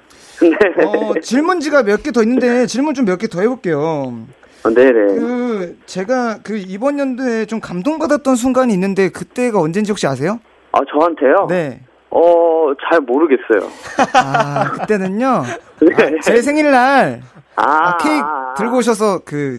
네. 0.51 0.85
어, 0.85 1.15
질문지가 1.21 1.83
몇 1.83 2.03
개 2.03 2.11
더 2.13 2.23
있는데, 2.23 2.67
질문 2.67 2.95
좀 2.95 3.05
몇 3.07 3.19
개 3.19 3.27
더 3.29 3.41
해볼게요. 3.41 3.79
어, 3.81 4.71
네네. 4.71 4.93
그, 5.17 5.79
제가 5.87 6.39
그 6.43 6.57
이번 6.57 6.99
연도에 6.99 7.47
좀 7.47 7.61
감동받았던 7.61 8.37
순간이 8.37 8.73
있는데, 8.75 9.09
그때가 9.11 9.59
언젠지 9.61 9.91
혹시 9.93 10.07
아세요? 10.07 10.41
아, 10.73 10.79
저한테요? 10.91 11.47
네. 11.49 11.81
어, 12.11 12.73
잘 12.89 13.01
모르겠어요. 13.01 13.69
아, 14.15 14.71
그때는요, 14.73 15.43
네. 15.83 16.19
제 16.23 16.41
생일날, 16.41 17.23
아, 17.57 17.63
아, 17.63 17.97
케이크 17.99 18.25
아, 18.25 18.55
들고 18.57 18.79
오셔서 18.79 19.21
그, 19.25 19.59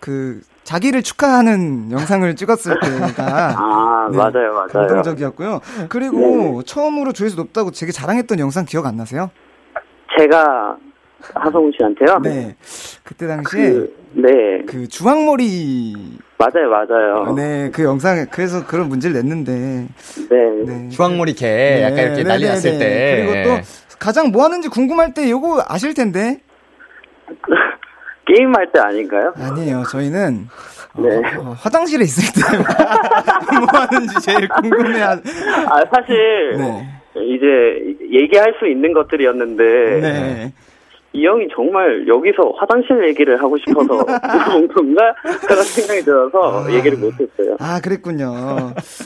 그, 0.00 0.40
자기를 0.64 1.02
축하하는 1.02 1.90
영상을 1.92 2.34
찍었을 2.34 2.76
때가 2.80 3.54
아, 3.56 4.08
네, 4.10 4.16
맞아요, 4.16 4.52
맞아요. 4.52 4.66
감동적이었고요. 4.72 5.60
그리고 5.88 6.62
처음으로 6.64 7.12
조회수 7.12 7.36
높다고 7.36 7.70
되게 7.70 7.92
자랑했던 7.92 8.38
영상 8.40 8.64
기억 8.64 8.86
안 8.86 8.96
나세요? 8.96 9.30
제가 10.18 10.76
하성훈 11.34 11.72
씨한테요? 11.76 12.18
네. 12.22 12.54
그때 13.04 13.26
당시에 13.26 13.72
그, 13.72 13.96
그, 14.14 14.20
네. 14.76 14.86
주황머리 14.88 16.18
맞아요, 16.38 16.68
맞아요. 16.70 17.34
네, 17.34 17.70
그 17.72 17.82
영상에 17.82 18.26
그래서 18.30 18.66
그런 18.66 18.88
문제를 18.88 19.16
냈는데 19.16 19.52
네. 20.28 20.64
네. 20.66 20.88
주황머리 20.90 21.34
개, 21.34 21.46
네, 21.46 21.82
약간 21.82 21.98
이렇게 21.98 22.22
네, 22.22 22.24
난리 22.24 22.42
네, 22.44 22.48
났을 22.50 22.72
네. 22.72 22.78
때. 22.78 23.26
그리고 23.32 23.56
또 23.56 23.62
가장 23.98 24.28
뭐 24.30 24.44
하는지 24.44 24.68
궁금할 24.68 25.14
때 25.14 25.28
요거 25.30 25.64
아실 25.68 25.94
텐데. 25.94 26.40
게임 28.26 28.54
할 28.56 28.66
때 28.72 28.80
아닌가요? 28.80 29.32
아니에요. 29.36 29.84
저희는 29.88 30.48
네. 30.98 31.16
어, 31.38 31.54
화장실에 31.58 32.04
있을 32.04 32.24
때 32.34 32.58
뭐 33.56 33.66
하는지 33.72 34.20
제일 34.20 34.48
궁금해 34.48 35.00
하. 35.00 35.12
아, 35.12 35.82
사실, 35.94 36.56
네. 36.58 36.95
이제, 37.22 37.96
얘기할 38.12 38.54
수 38.58 38.66
있는 38.68 38.92
것들이었는데, 38.92 39.64
네. 40.00 40.52
이 41.12 41.24
형이 41.26 41.48
정말 41.54 42.06
여기서 42.06 42.52
화장실 42.58 43.08
얘기를 43.08 43.40
하고 43.42 43.56
싶어서 43.58 44.04
건가? 44.04 45.14
그런 45.48 45.62
생각이 45.64 46.02
들어서 46.02 46.70
얘기를 46.74 46.98
못했어요. 46.98 47.56
아, 47.58 47.80
그랬군요. 47.80 48.34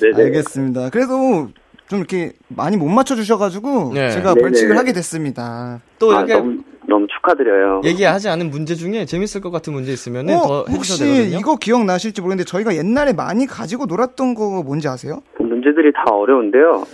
네네. 0.00 0.24
알겠습니다. 0.24 0.90
그래도 0.90 1.48
좀 1.88 1.98
이렇게 2.00 2.32
많이 2.48 2.76
못 2.76 2.88
맞춰 2.88 3.14
주셔가지고 3.14 3.92
네. 3.94 4.10
제가 4.10 4.34
네네. 4.34 4.42
벌칙을 4.42 4.76
하게 4.76 4.92
됐습니다. 4.92 5.80
또 6.00 6.12
아, 6.12 6.18
이렇게 6.18 6.34
너무, 6.34 6.58
너무 6.88 7.06
축하드려요. 7.06 7.82
얘기하지 7.84 8.28
않은 8.28 8.50
문제 8.50 8.74
중에 8.74 9.04
재밌을 9.04 9.40
것 9.40 9.50
같은 9.52 9.72
문제 9.72 9.92
있으면 9.92 10.28
어, 10.30 10.42
더 10.42 10.64
해주셔도 10.68 10.72
혹시 10.72 10.98
되거든요. 10.98 11.38
이거 11.38 11.56
기억 11.56 11.84
나실지 11.84 12.20
모르겠는데 12.22 12.48
저희가 12.48 12.74
옛날에 12.74 13.12
많이 13.12 13.46
가지고 13.46 13.86
놀았던 13.86 14.34
거 14.34 14.62
뭔지 14.64 14.88
아세요? 14.88 15.22
문제들이 15.60 15.92
다 15.92 16.04
어려운데요. 16.10 16.84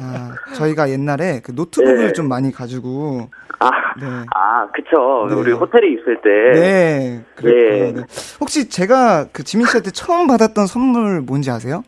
아, 0.00 0.34
저희가 0.54 0.90
옛날에 0.90 1.40
그 1.44 1.52
노트북을 1.52 2.06
네. 2.06 2.12
좀 2.12 2.28
많이 2.28 2.50
가지고 2.50 3.28
아, 3.58 3.70
네. 4.00 4.06
아, 4.34 4.66
그쵸. 4.72 5.26
네. 5.28 5.34
우리 5.34 5.52
호텔에 5.52 5.88
있을 5.92 6.20
때. 6.22 6.58
네, 6.58 7.24
그랬고요. 7.36 7.86
예. 7.86 7.92
네. 7.92 8.02
혹시 8.40 8.68
제가 8.68 9.26
그 9.32 9.44
지민 9.44 9.66
씨한테 9.66 9.90
처음 9.90 10.26
받았던 10.26 10.66
선물 10.66 11.20
뭔지 11.20 11.50
아세요? 11.50 11.84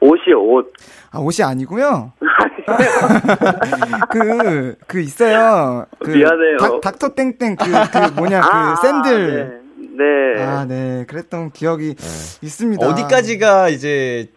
옷이요, 0.00 0.42
옷. 0.42 0.72
아, 1.10 1.18
옷이 1.18 1.44
아니고요. 1.44 2.12
그, 4.10 4.76
그 4.86 5.00
있어요. 5.00 5.86
그 5.98 6.10
미안해요. 6.10 6.56
닥, 6.58 6.80
닥터 6.80 7.14
땡땡 7.14 7.56
그, 7.56 7.64
그 7.64 8.12
뭐냐, 8.20 8.40
그 8.40 8.48
아, 8.50 8.76
샌들. 8.76 9.62
네. 9.62 9.66
네. 9.96 10.42
아, 10.42 10.64
네. 10.66 11.04
그랬던 11.08 11.50
기억이 11.52 11.94
있습니다. 12.42 12.86
어디까지가 12.86 13.70
이제 13.70 14.28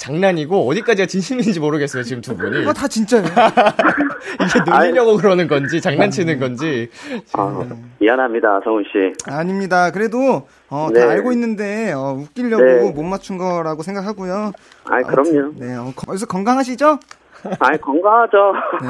장난이고 0.00 0.66
어디까지가 0.66 1.06
진심인지 1.06 1.60
모르겠어요 1.60 2.02
지금 2.02 2.22
두 2.22 2.34
분이 2.34 2.62
이거 2.62 2.72
다 2.72 2.88
진짜예요. 2.88 3.26
이게 4.40 4.70
놀리려고 4.70 5.16
그러는 5.18 5.46
건지 5.46 5.78
장난치는 5.80 6.40
건지 6.40 6.88
아, 7.34 7.66
미안합니다, 7.98 8.60
성훈 8.64 8.82
씨. 8.84 9.12
아닙니다. 9.30 9.90
그래도, 9.90 10.48
어, 10.70 10.88
네. 10.92 11.00
다 11.00 11.10
알고 11.10 11.32
있는데, 11.32 11.92
어, 11.92 12.14
웃기려고 12.18 12.64
네. 12.64 12.90
못 12.92 13.02
맞춘 13.02 13.36
거라고 13.36 13.82
생각하고요. 13.82 14.52
아, 14.84 15.02
그럼요. 15.02 15.52
네, 15.56 15.76
어, 15.76 15.92
거- 15.94 16.06
그래서 16.06 16.24
건강하시죠? 16.24 16.98
아, 17.58 17.76
건강하죠. 17.76 18.38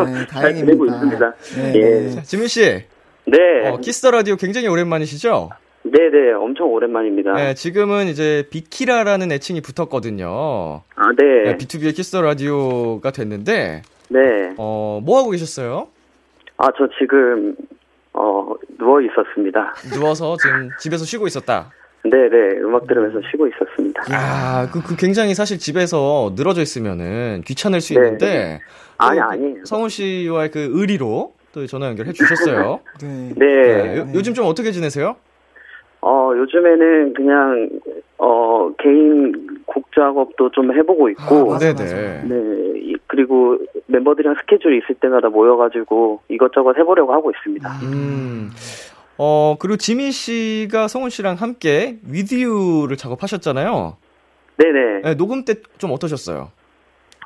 네, 0.07 0.27
잘 0.29 0.55
지내고 0.55 0.87
다행입니다. 0.87 0.95
있습니다. 0.95 1.35
네, 1.57 1.75
예. 1.75 1.81
네. 2.15 2.23
지민 2.23 2.47
씨 2.47 2.85
네. 3.27 3.69
어, 3.69 3.79
Kiss 3.79 4.03
the 4.03 4.13
Radio 4.13 4.37
굉장히 4.37 4.69
오랜만이시죠? 4.69 5.51
네네, 5.83 6.33
엄청 6.33 6.73
오랜만입니다. 6.73 7.33
네, 7.35 7.55
지금은 7.55 8.07
이제 8.07 8.47
비키라라는 8.51 9.33
애칭이 9.33 9.63
붙었거든요. 9.63 10.83
아, 10.95 11.09
네. 11.17 11.45
네, 11.45 11.57
B2B의 11.57 11.95
Kiss 11.97 12.10
the 12.10 12.21
Radio가 12.21 13.11
됐는데 13.11 13.83
네. 14.09 14.19
어, 14.59 15.01
뭐 15.03 15.19
하고 15.19 15.31
계셨어요? 15.31 15.89
아, 16.59 16.67
저 16.77 16.87
지금, 16.99 17.57
어, 18.13 18.53
누워 18.79 19.01
있었습니다. 19.01 19.75
누워서 19.95 20.37
지금 20.37 20.71
집에서 20.79 21.05
쉬고 21.07 21.27
있었다. 21.27 21.73
네네, 22.03 22.61
음악 22.63 22.87
들으면서 22.87 23.19
쉬고 23.31 23.47
있었습니다. 23.49 24.03
아, 24.11 24.69
그, 24.71 24.83
그 24.83 24.97
굉장히 24.97 25.35
사실 25.35 25.59
집에서 25.59 26.33
늘어져 26.35 26.61
있으면은 26.61 27.43
귀찮을 27.47 27.81
수 27.81 27.95
네. 27.95 28.01
있는데 28.01 28.61
아니, 28.99 29.19
또 29.19 29.25
아니에요. 29.25 29.65
성훈 29.65 29.89
씨와의 29.89 30.51
그 30.51 30.69
의리로 30.73 31.35
또 31.53 31.67
전화 31.67 31.87
연결해 31.89 32.13
주셨어요. 32.13 32.81
네. 33.03 33.33
네. 33.37 33.47
네, 33.47 33.97
요, 33.99 34.09
요즘 34.15 34.35
좀 34.35 34.47
어떻게 34.47 34.73
지내세요? 34.73 35.17
어, 36.03 36.33
요즘에는 36.35 37.13
그냥, 37.15 37.69
어, 38.19 38.71
개인 38.79 39.63
곡 39.67 39.85
작업도 39.95 40.51
좀 40.51 40.73
해보고 40.75 41.11
있고, 41.11 41.55
아, 41.55 41.59
네네. 41.59 42.23
네, 42.25 42.79
이- 42.81 42.97
그리고 43.07 43.59
멤버들이랑 43.87 44.37
스케줄이 44.41 44.79
있을 44.79 44.95
때마다 44.97 45.29
모여가지고 45.29 46.21
이것저것 46.29 46.77
해보려고 46.79 47.13
하고 47.13 47.31
있습니다. 47.31 47.69
음. 47.83 48.51
어, 49.19 49.57
그리고 49.61 49.77
지민 49.77 50.11
씨가 50.11 50.89
성훈 50.89 51.11
씨랑 51.11 51.35
함께 51.35 51.99
You를 52.09 52.97
작업하셨잖아요. 52.97 53.97
네네. 54.57 55.01
네, 55.03 55.15
녹음 55.17 55.45
때 55.45 55.55
좀 55.79 55.91
어떠셨어요? 55.93 56.49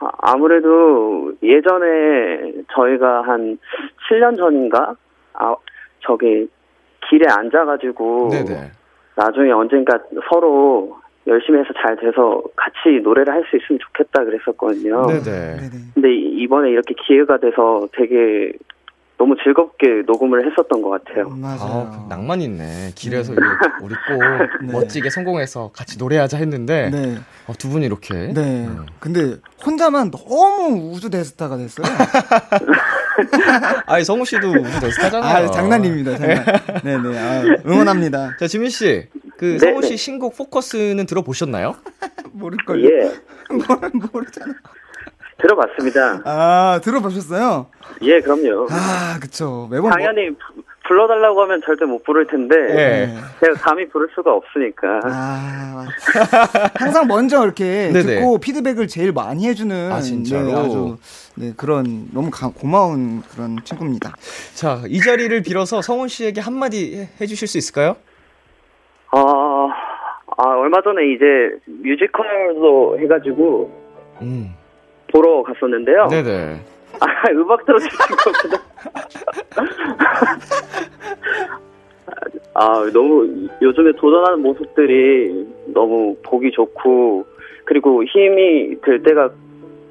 아, 0.00 0.08
아무래도 0.18 1.32
예전에 1.42 2.52
저희가 2.74 3.22
한 3.22 3.58
7년 4.08 4.36
전인가? 4.36 4.96
아, 5.34 5.54
저기, 6.00 6.48
길에 7.10 7.26
앉아가지고, 7.30 8.28
네네. 8.30 8.70
나중에 9.16 9.50
언젠가 9.52 9.98
서로 10.30 10.96
열심히 11.26 11.58
해서 11.60 11.68
잘 11.80 11.96
돼서 11.96 12.42
같이 12.56 13.00
노래를 13.02 13.32
할 13.32 13.42
수 13.50 13.56
있으면 13.56 13.78
좋겠다 13.80 14.24
그랬었거든요. 14.24 15.06
네네. 15.06 15.22
네네. 15.22 15.70
근데 15.94 16.14
이- 16.14 16.42
이번에 16.42 16.70
이렇게 16.70 16.94
기회가 17.06 17.38
돼서 17.38 17.86
되게 17.96 18.52
너무 19.16 19.36
즐겁게 19.42 20.02
녹음을 20.06 20.44
했었던 20.50 20.82
것 20.82 20.90
같아요. 20.90 21.28
맞아요. 21.30 21.88
아, 21.92 22.06
낭만 22.10 22.40
있네. 22.42 22.90
길에서 22.96 23.32
이제 23.32 23.40
우리 23.80 23.94
꼭 23.94 24.18
네. 24.66 24.72
멋지게 24.72 25.08
성공해서 25.08 25.70
같이 25.72 25.96
노래하자 25.98 26.36
했는데 26.38 26.90
네. 26.90 27.14
어, 27.46 27.52
두 27.56 27.68
분이 27.70 27.86
이렇게 27.86 28.32
네. 28.34 28.68
근데 28.98 29.36
혼자만 29.64 30.10
너무 30.10 30.90
우주 30.92 31.08
대스타가 31.10 31.56
됐어요. 31.56 31.86
아니 33.86 34.04
성우 34.04 34.24
씨도 34.24 34.50
우주 34.50 34.80
대스타잖아요. 34.80 35.46
아, 35.46 35.50
장난입니다. 35.50 36.16
장난. 36.18 36.44
네, 36.82 36.98
네. 36.98 37.18
아, 37.18 37.42
응원합니다. 37.66 38.36
자 38.38 38.46
지민 38.46 38.70
씨, 38.70 39.06
그 39.38 39.44
네, 39.44 39.58
성우 39.58 39.82
씨 39.82 39.90
네. 39.90 39.96
신곡 39.96 40.36
포커스는 40.36 41.06
들어보셨나요? 41.06 41.76
모를 42.32 42.58
걸. 42.66 42.84
예, 42.84 43.12
뭘 43.54 43.90
모르잖아. 44.12 44.52
들어봤습니다. 45.40 46.22
아, 46.24 46.80
들어보셨어요? 46.82 47.66
예, 48.02 48.20
그럼요. 48.20 48.68
아, 48.70 49.18
그쵸. 49.20 49.68
매번 49.70 49.90
당연히 49.90 50.30
부- 50.30 50.62
불러달라고 50.86 51.42
하면 51.42 51.62
절대 51.64 51.84
못 51.86 52.02
부를 52.04 52.26
텐데 52.26 52.54
네. 52.56 53.14
제가 53.40 53.54
감히 53.60 53.88
부를 53.88 54.08
수가 54.14 54.32
없으니까. 54.34 55.00
아, 55.04 55.86
항상 56.74 57.06
먼저 57.08 57.42
이렇게 57.42 57.90
네네. 57.92 58.02
듣고 58.02 58.38
피드백을 58.38 58.86
제일 58.86 59.12
많이 59.12 59.46
해주는 59.48 59.92
아, 59.92 60.00
진짜로? 60.00 60.44
네, 60.44 60.52
아주 60.54 60.96
네, 61.36 61.52
그런 61.56 62.08
너무 62.12 62.30
가- 62.30 62.50
고마운 62.54 63.22
그런 63.34 63.56
친구입니다. 63.64 64.12
자, 64.54 64.82
이 64.86 65.00
자리를 65.00 65.42
빌어서 65.42 65.80
성훈 65.80 66.08
씨에게 66.08 66.40
한마디 66.40 66.98
해- 67.00 67.08
해주실 67.20 67.48
수 67.48 67.56
있을까요? 67.58 67.96
아, 69.10 69.18
아, 70.36 70.42
얼마 70.58 70.82
전에 70.82 71.02
이제 71.14 71.24
뮤지컬도 71.66 72.98
해가지고 73.00 73.72
음. 74.20 74.54
보러 75.12 75.42
갔었는데요. 75.44 76.08
네네. 76.08 76.60
아, 77.00 77.06
음악 77.32 77.64
들어주신 77.64 77.90
거구나. 77.98 78.63
아, 82.54 82.88
너무 82.92 83.48
요즘에 83.60 83.92
도전하는 83.96 84.40
모습들이 84.42 85.46
너무 85.72 86.16
보기 86.22 86.52
좋고, 86.52 87.24
그리고 87.64 88.04
힘이 88.04 88.80
될 88.82 89.02
때가 89.02 89.30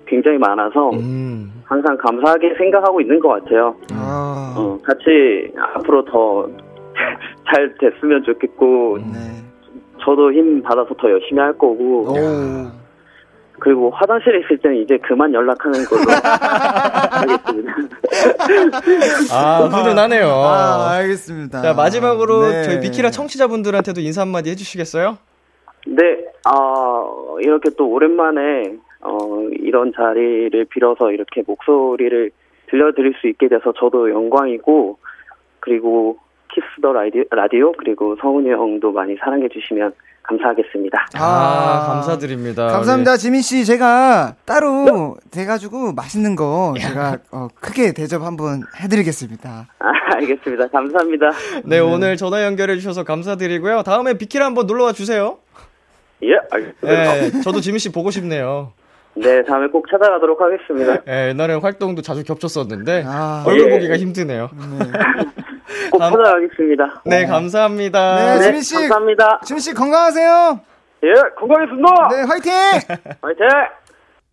굉장히 0.05 0.37
많아서 0.37 0.91
음. 0.91 1.51
항상 1.65 1.97
감사하게 1.97 2.55
생각하고 2.55 3.01
있는 3.01 3.19
것 3.19 3.29
같아요. 3.29 3.75
아, 3.93 4.55
어, 4.57 4.79
같이 4.83 5.51
앞으로 5.75 6.05
더 6.05 6.47
잘 7.51 7.75
됐으면 7.79 8.23
좋겠고, 8.23 8.99
네. 8.99 9.43
저도 10.01 10.31
힘 10.31 10.61
받아서 10.61 10.93
더 10.95 11.09
열심히 11.09 11.41
할 11.41 11.53
거고, 11.53 12.05
오, 12.09 12.13
그리고 13.59 13.91
화장실에 13.91 14.39
있을 14.39 14.57
때는 14.57 14.77
이제 14.77 14.97
그만 14.97 15.33
연락하는 15.33 15.85
걸로 15.85 16.01
하겠습니다. 17.11 17.73
아, 19.31 19.67
훈훈하네요. 19.67 20.27
아, 20.27 20.91
알겠습니다. 20.91 21.61
자, 21.61 21.73
마지막으로 21.73 22.49
네. 22.49 22.63
저희 22.63 22.79
비키라 22.79 23.09
청취자분들한테도 23.11 24.01
인사 24.01 24.21
한마디 24.21 24.49
해주시겠어요? 24.49 25.17
네, 25.87 26.25
아, 26.45 27.05
이렇게 27.41 27.69
또 27.77 27.89
오랜만에, 27.89 28.75
어, 29.01 29.47
이런 29.59 29.93
자리를 29.95 30.65
빌어서 30.65 31.11
이렇게 31.11 31.43
목소리를 31.45 32.31
들려드릴 32.67 33.15
수 33.21 33.27
있게 33.27 33.49
돼서 33.49 33.73
저도 33.77 34.09
영광이고, 34.09 34.97
그리고 35.59 36.17
키스 36.53 36.65
더 36.81 36.93
라디오, 36.93 37.23
라디오 37.31 37.71
그리고 37.73 38.15
성훈이 38.21 38.49
형도 38.51 38.91
많이 38.91 39.15
사랑해 39.17 39.47
주시면 39.49 39.93
감사하겠습니다. 40.23 41.05
아, 41.15 41.85
감사드립니다. 41.87 42.67
감사합니다, 42.67 43.17
지민 43.17 43.41
씨. 43.41 43.65
제가 43.65 44.35
따로 44.45 45.17
돼가지고 45.31 45.93
맛있는 45.93 46.35
거 46.35 46.73
제가 46.79 47.17
어, 47.31 47.47
크게 47.59 47.93
대접 47.93 48.21
한번 48.21 48.63
해드리겠습니다. 48.79 49.67
아, 49.79 49.85
알겠습니다. 50.15 50.67
감사합니다. 50.67 51.29
네, 51.65 51.79
오늘 51.79 52.15
전화 52.15 52.43
연결해 52.45 52.75
주셔서 52.75 53.03
감사드리고요. 53.03 53.83
다음에 53.83 54.13
비키라 54.17 54.45
한번 54.45 54.65
놀러 54.65 54.85
와 54.85 54.93
주세요. 54.93 55.39
예, 56.23 56.35
알겠습니다. 56.51 56.87
네, 56.87 57.41
저도 57.41 57.59
지민 57.59 57.79
씨 57.79 57.91
보고 57.91 58.09
싶네요. 58.09 58.71
네, 59.15 59.43
다음에 59.43 59.67
꼭 59.67 59.85
찾아가도록 59.91 60.39
하겠습니다. 60.41 61.01
네, 61.05 61.29
옛날에 61.29 61.53
활동도 61.55 62.01
자주 62.01 62.23
겹쳤었는데 62.23 63.03
아. 63.05 63.43
얼굴 63.45 63.67
예. 63.71 63.75
보기가 63.75 63.97
힘드네요. 63.97 64.49
꼭 65.91 65.99
다음- 65.99 66.13
찾아가겠습니다. 66.15 67.01
네, 67.05 67.25
감사합니다. 67.25 68.15
네, 68.15 68.35
네, 68.39 68.43
지민 68.45 68.61
씨. 68.61 68.75
감사합니다. 68.75 69.41
지민 69.45 69.59
씨 69.59 69.73
건강하세요. 69.73 70.59
예, 71.03 71.13
건강했습니다. 71.37 71.89
네, 72.11 72.21
화이팅! 72.23 72.51
화이팅! 73.21 73.47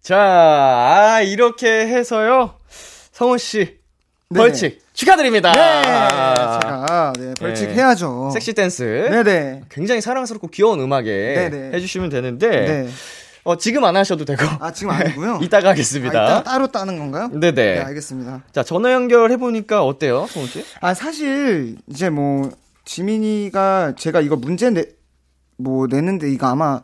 자, 0.01 0.17
아, 0.19 1.21
이렇게 1.23 1.87
해서요. 1.87 2.55
성훈 2.69 3.37
씨 3.39 3.79
네네. 4.31 4.45
벌칙 4.45 4.79
축하드립니다. 4.95 5.53
네, 5.53 5.83
제가 6.63 7.13
네, 7.19 7.35
벌칙 7.39 7.69
네. 7.69 7.75
해야죠. 7.75 8.31
섹시 8.33 8.55
댄스. 8.55 9.09
네네. 9.11 9.63
굉장히 9.71 10.01
사랑스럽고 10.01 10.47
귀여운 10.49 10.81
음악에 10.81 11.51
네네. 11.51 11.73
해주시면 11.77 12.09
되는데 12.11 12.49
네. 12.49 12.87
어, 13.51 13.57
지금 13.57 13.85
안 13.85 13.97
하셔도 13.97 14.25
되고 14.25 14.43
아 14.61 14.73
지금 14.73 14.93
아니고요. 14.93 15.39
이따가 15.43 15.69
아, 15.69 15.71
하겠습니다. 15.73 16.11
이따 16.25 16.43
따로 16.43 16.67
따는 16.69 16.99
건가요? 16.99 17.29
네네. 17.29 17.53
네, 17.53 17.79
알겠습니다. 17.81 18.43
자 18.53 18.63
전화 18.63 18.93
연결해 18.93 19.37
보니까 19.37 19.85
어때요, 19.85 20.27
성훈 20.29 20.49
씨? 20.49 20.65
아 20.81 20.95
사실 20.95 21.77
이제 21.89 22.11
뭐 22.11 22.51
지민이가 22.85 23.95
제가 23.97 24.21
이거 24.21 24.37
문제 24.37 24.71
내 24.71 24.85
뭐 25.61 25.87
내는데 25.87 26.31
이거 26.31 26.47
아마 26.47 26.81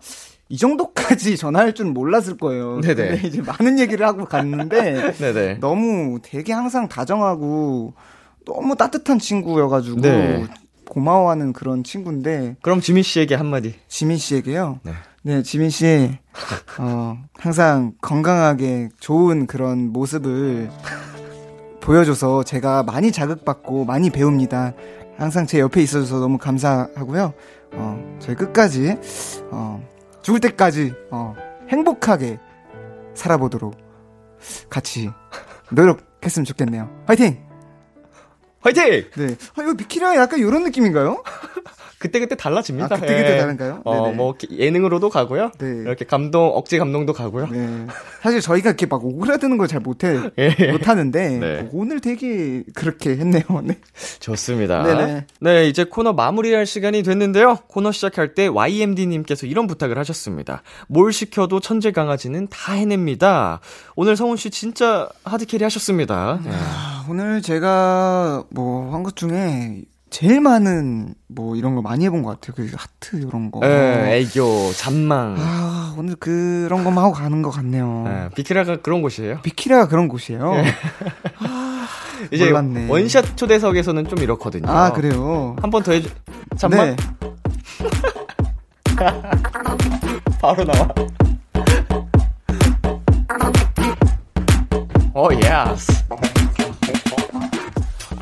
이 0.49 0.57
정도까지 0.57 1.37
전화할 1.39 1.75
줄은 1.75 1.93
몰랐을 1.95 2.37
거예요. 2.39 2.81
네네. 2.81 2.95
근데 2.95 3.29
이제 3.29 3.43
많은 3.43 3.79
얘기를 3.79 4.07
하고 4.07 4.25
갔는데 4.27 5.13
네네. 5.19 5.55
너무 5.61 6.21
되게 6.23 6.53
항상 6.53 6.89
다정하고 6.89 7.95
너무 8.45 8.77
따뜻한 8.77 9.19
친구여가지고 9.19 10.01
네. 10.01 10.45
고마워하는 10.89 11.53
그런 11.53 11.83
친구인데 11.83 12.57
그럼 12.63 12.81
지민 12.81 13.03
씨에게 13.03 13.35
한마디. 13.35 13.75
지민 13.89 14.19
씨에게요. 14.19 14.81
네. 14.85 14.93
네, 15.27 15.43
지민 15.43 15.71
씨, 15.71 16.17
어, 16.79 17.19
항상 17.37 17.95
건강하게 18.01 18.91
좋은 19.01 19.49
그런 19.49 19.93
모습을 19.93 20.71
보여줘서 21.81 22.45
제가 22.45 22.85
많이 22.85 23.11
자극받고 23.11 23.87
많이 23.87 24.11
배웁니다. 24.11 24.75
항상 25.19 25.45
제 25.45 25.59
옆에 25.59 25.83
있어줘서 25.83 26.21
너무 26.21 26.39
감사하고요. 26.39 27.35
어, 27.73 28.17
저희 28.21 28.37
끝까지, 28.37 28.97
어, 29.51 29.85
죽을 30.23 30.39
때까지, 30.39 30.95
어, 31.11 31.35
행복하게 31.71 32.39
살아보도록 33.15 33.77
같이 34.71 35.11
노력했으면 35.73 36.45
좋겠네요. 36.45 36.89
화이팅! 37.05 37.45
화이팅! 38.61 39.11
네. 39.17 39.37
아, 39.57 39.63
이거 39.63 39.75
비키라 39.75 40.15
약간 40.15 40.39
이런 40.39 40.63
느낌인가요? 40.63 41.21
그때 41.99 42.19
그때 42.21 42.35
달라집니다. 42.35 42.95
아, 42.95 42.99
그때그때 43.01 43.35
예. 43.37 43.39
다른가요? 43.39 43.81
어, 43.85 44.03
네네. 44.07 44.17
뭐 44.17 44.35
예능으로도 44.51 45.09
가고요. 45.09 45.51
네. 45.59 45.67
이렇게 45.67 46.05
감동 46.05 46.49
억지 46.55 46.79
감동도 46.79 47.13
가고요. 47.15 47.47
네. 47.49 47.87
사실 48.23 48.41
저희가 48.41 48.71
이렇게 48.71 48.87
막 48.87 49.05
오그라드는 49.05 49.57
걸 49.59 49.67
잘 49.67 49.81
못해, 49.81 50.19
예. 50.39 50.71
못하는데, 50.73 51.29
네. 51.39 51.69
오늘 51.73 52.01
되게 52.01 52.63
그렇게 52.75 53.11
했네요. 53.11 53.43
네. 53.65 53.79
좋습니다. 54.21 54.83
네네. 54.83 55.27
네, 55.41 55.69
이제 55.69 55.85
코너 55.85 56.13
마무리할 56.13 56.67
시간이 56.67 57.03
됐는데요. 57.03 57.57
코너 57.69 57.93
시작할 57.93 58.35
때 58.35 58.47
YMD님께서 58.47 59.47
이런 59.47 59.67
부탁을 59.67 59.99
하셨습니다. 59.99 60.63
뭘 60.89 61.13
시켜도 61.13 61.61
천재 61.61 61.93
강아지는 61.93 62.47
다 62.49 62.75
해냅니다. 62.75 63.61
오늘 63.97 64.17
성훈 64.17 64.37
씨 64.37 64.51
진짜 64.51 65.09
하드캐리 65.25 65.65
하셨습니다. 65.65 66.41
네. 66.45 66.51
아, 66.53 67.07
오늘 67.09 67.41
제가 67.43 68.45
뭐 68.51 68.93
한 68.93 69.03
것 69.03 69.17
중에 69.17 69.83
제일 70.17 70.41
많은 70.41 71.13
뭐 71.29 71.57
이런 71.57 71.75
거 71.75 71.83
많이 71.83 72.07
해본 72.07 72.23
것 72.23 72.41
같아요. 72.41 72.55
그 72.57 72.75
하트 72.75 73.17
이런 73.17 73.51
거. 73.51 73.61
네, 73.61 74.17
애교, 74.21 74.73
잔망. 74.73 75.35
아, 75.39 75.95
오늘 75.99 76.17
그런 76.17 76.85
것만 76.85 77.05
하고 77.05 77.13
가는 77.13 77.43
것 77.43 77.51
같네요. 77.51 78.05
네, 78.07 78.29
비키라가 78.35 78.79
그런 78.81 79.03
곳이에요. 79.03 79.41
비키라가 79.43 79.89
그런 79.89 80.09
곳이에요. 80.09 80.55
이제 82.31 82.47
몰랐네. 82.47 82.89
원샷 82.89 83.37
초대석에서는 83.37 84.09
좀 84.09 84.19
이렇거든요. 84.21 84.67
아, 84.71 84.91
그래요? 84.91 85.55
한 85.61 85.71
번 85.71 85.83
더 85.83 85.93
해줘. 85.93 86.09
잠만. 86.57 86.97
네. 86.97 87.05
바로 90.41 90.65
나와. 90.65 90.89
Oh, 95.13 95.29
yes. 95.35 95.93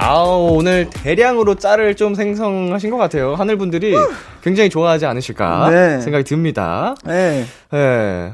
아우, 0.06 0.56
오늘 0.58 0.90
대량으로 0.90 1.54
짤을 1.54 1.94
좀 1.96 2.14
생성하신 2.14 2.90
것 2.90 2.98
같아요. 2.98 3.34
하늘 3.36 3.56
분들이 3.56 3.94
굉장히 4.42 4.68
좋아하지 4.68 5.06
않으실까 5.06 5.70
네. 5.70 6.00
생각이 6.02 6.24
듭니다. 6.24 6.94
네. 7.06 7.46
네. 7.72 8.32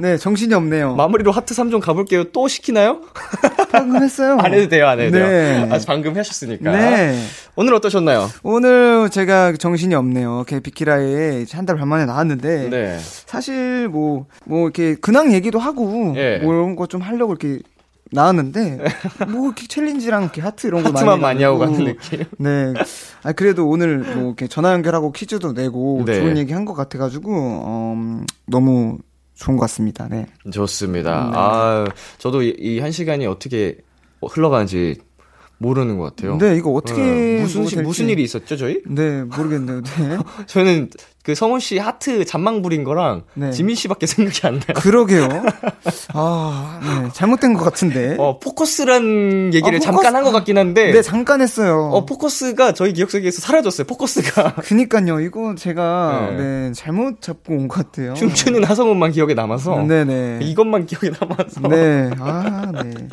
네, 0.00 0.16
정신이 0.16 0.54
없네요. 0.54 0.94
마무리로 0.96 1.30
하트 1.30 1.54
3종 1.54 1.80
가볼게요. 1.80 2.24
또 2.32 2.48
시키나요? 2.48 3.00
방금 3.70 4.02
했어요. 4.02 4.38
안 4.42 4.52
해도 4.54 4.68
돼요, 4.68 4.88
안 4.88 4.98
해도 4.98 5.16
네. 5.18 5.24
돼요. 5.24 5.68
아, 5.70 5.78
방금 5.86 6.16
하셨으니까. 6.16 6.70
네. 6.72 7.20
오늘 7.54 7.74
어떠셨나요? 7.74 8.28
오늘 8.42 9.08
제가 9.10 9.52
정신이 9.52 9.94
없네요. 9.94 10.36
이렇게 10.48 10.58
비키라에 10.60 11.44
한 11.52 11.64
달 11.66 11.76
반 11.76 11.86
만에 11.88 12.06
나왔는데 12.06 12.70
네. 12.70 12.98
사실 13.00 13.88
뭐 13.88 14.26
뭐 14.44 14.62
이렇게 14.64 14.96
근황 14.96 15.32
얘기도 15.32 15.58
하고 15.60 16.14
예. 16.16 16.38
뭐 16.38 16.54
이런 16.54 16.74
거 16.74 16.86
좀 16.86 17.00
하려고 17.02 17.34
이렇게 17.34 17.60
나왔는데 18.12 18.78
뭐 19.28 19.46
이렇게 19.46 19.66
challenge랑 19.66 20.22
이렇게 20.24 20.40
하트 20.40 20.66
이런 20.66 20.82
거 20.82 20.88
하트만 20.90 21.20
많이, 21.20 21.40
많이 21.40 21.44
하고 21.44 21.58
가는 21.58 21.84
느낌. 21.84 22.24
네. 22.38 22.72
아 23.22 23.32
그래도 23.32 23.68
오늘 23.68 23.98
뭐 23.98 24.26
이렇게 24.28 24.46
전화 24.46 24.72
연결하고 24.72 25.12
퀴즈도 25.12 25.52
내고 25.52 26.02
네. 26.06 26.20
좋은 26.20 26.36
얘기 26.38 26.52
한 26.52 26.64
것 26.64 26.74
같아 26.74 26.98
가지고 26.98 27.32
어, 27.34 28.20
너무 28.46 28.98
좋은 29.34 29.56
것 29.56 29.62
같습니다. 29.62 30.08
네. 30.10 30.26
좋습니다. 30.52 31.24
네. 31.30 31.32
아, 31.34 31.86
저도 32.18 32.42
이한 32.42 32.90
시간이 32.92 33.26
어떻게 33.26 33.78
흘러가는지 34.20 34.96
모르는 35.58 35.96
것 35.98 36.04
같아요. 36.04 36.38
근데 36.38 36.56
이거 36.56 36.70
어떻게 36.72 37.00
네. 37.02 37.40
무슨 37.42 37.62
뭐 37.62 37.82
무슨 37.82 38.08
일이 38.08 38.22
있었죠, 38.22 38.56
저희? 38.56 38.80
네 38.86 39.24
모르겠네요. 39.24 39.82
네. 39.82 40.18
저는 40.46 40.90
그 41.28 41.34
성훈 41.34 41.60
씨 41.60 41.76
하트 41.76 42.24
잔망 42.24 42.62
부린 42.62 42.84
거랑 42.84 43.24
네. 43.34 43.50
지민 43.50 43.76
씨밖에 43.76 44.06
생각이 44.08 44.46
안 44.46 44.54
나요. 44.54 44.72
그러게요. 44.76 45.28
아, 46.14 46.80
네. 47.02 47.10
잘못된 47.12 47.52
것 47.52 47.64
같은데. 47.64 48.16
어, 48.18 48.38
포커스란 48.38 49.52
얘기를 49.52 49.76
아, 49.76 49.78
포커스- 49.78 49.82
잠깐 49.82 50.16
한 50.16 50.24
것 50.24 50.32
같긴 50.32 50.56
한데. 50.56 50.90
네, 50.90 51.02
잠깐 51.02 51.42
했어요. 51.42 51.90
어, 51.92 52.06
포커스가 52.06 52.72
저희 52.72 52.94
기억 52.94 53.10
속에서 53.10 53.42
사라졌어요. 53.42 53.86
포커스가. 53.86 54.54
그니까요. 54.64 55.20
이거 55.20 55.54
제가 55.54 56.28
네. 56.30 56.36
네, 56.38 56.72
잘못 56.72 57.20
잡고 57.20 57.52
온 57.54 57.68
것 57.68 57.76
같아요. 57.92 58.14
춤추는 58.14 58.64
하성운만 58.64 59.12
기억에 59.12 59.34
남아서. 59.34 59.82
네네. 59.82 60.38
이것만 60.44 60.86
기억에 60.86 61.14
남아서. 61.20 61.60
네. 61.68 62.10
아, 62.20 62.72
네. 62.72 63.08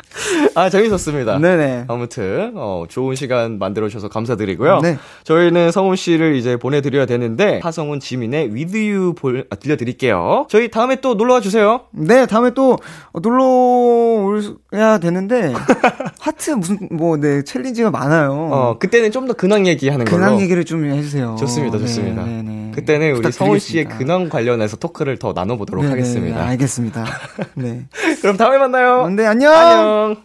아, 0.54 0.70
재밌었습니다. 0.70 1.38
네네. 1.38 1.84
아무튼, 1.88 2.52
어, 2.56 2.84
좋은 2.88 3.14
시간 3.14 3.58
만들어 3.58 3.88
주셔서 3.90 4.08
감사드리고요. 4.08 4.80
네. 4.80 4.96
저희는 5.24 5.70
성훈 5.70 5.96
씨를 5.96 6.36
이제 6.36 6.56
보내 6.56 6.80
드려야 6.80 7.04
되는데, 7.04 7.60
하성훈 7.62 8.00
지민의 8.06 8.50
With 8.52 8.76
You 8.78 9.14
볼, 9.14 9.46
아, 9.50 9.56
들려드릴게요. 9.56 10.46
저희 10.48 10.70
다음에 10.70 10.96
또 11.00 11.14
놀러와 11.14 11.40
주세요. 11.40 11.80
네, 11.90 12.26
다음에 12.26 12.50
또 12.54 12.78
놀러 13.20 13.44
올야 13.44 14.98
되는데 14.98 15.52
하트 16.20 16.50
무슨 16.52 16.88
뭐 16.92 17.16
네, 17.16 17.42
챌린지가 17.42 17.90
많아요. 17.90 18.32
어, 18.32 18.78
그때는 18.78 19.10
좀 19.12 19.26
더 19.26 19.32
근황 19.32 19.66
얘기하는 19.66 20.04
걸로. 20.04 20.18
근황 20.18 20.40
얘기를 20.40 20.64
좀 20.64 20.84
해주세요. 20.84 21.34
좋습니다, 21.40 21.78
좋습니다. 21.78 22.22
네, 22.24 22.42
네, 22.42 22.42
네. 22.42 22.72
그때는 22.76 23.16
우리 23.16 23.32
성훈 23.32 23.58
씨의. 23.58 23.86
근황 23.88 24.28
관련해서 24.28 24.76
토크를 24.76 25.18
더 25.18 25.32
나눠보도록 25.32 25.82
네, 25.82 25.88
네, 25.88 25.90
하겠습니다. 25.94 26.36
네, 26.38 26.42
알겠습니다. 26.50 27.04
네. 27.54 27.86
그럼 28.22 28.36
다음에 28.36 28.58
만나요. 28.58 29.08
네, 29.08 29.26
안녕. 29.26 29.52
안녕. 29.52 30.16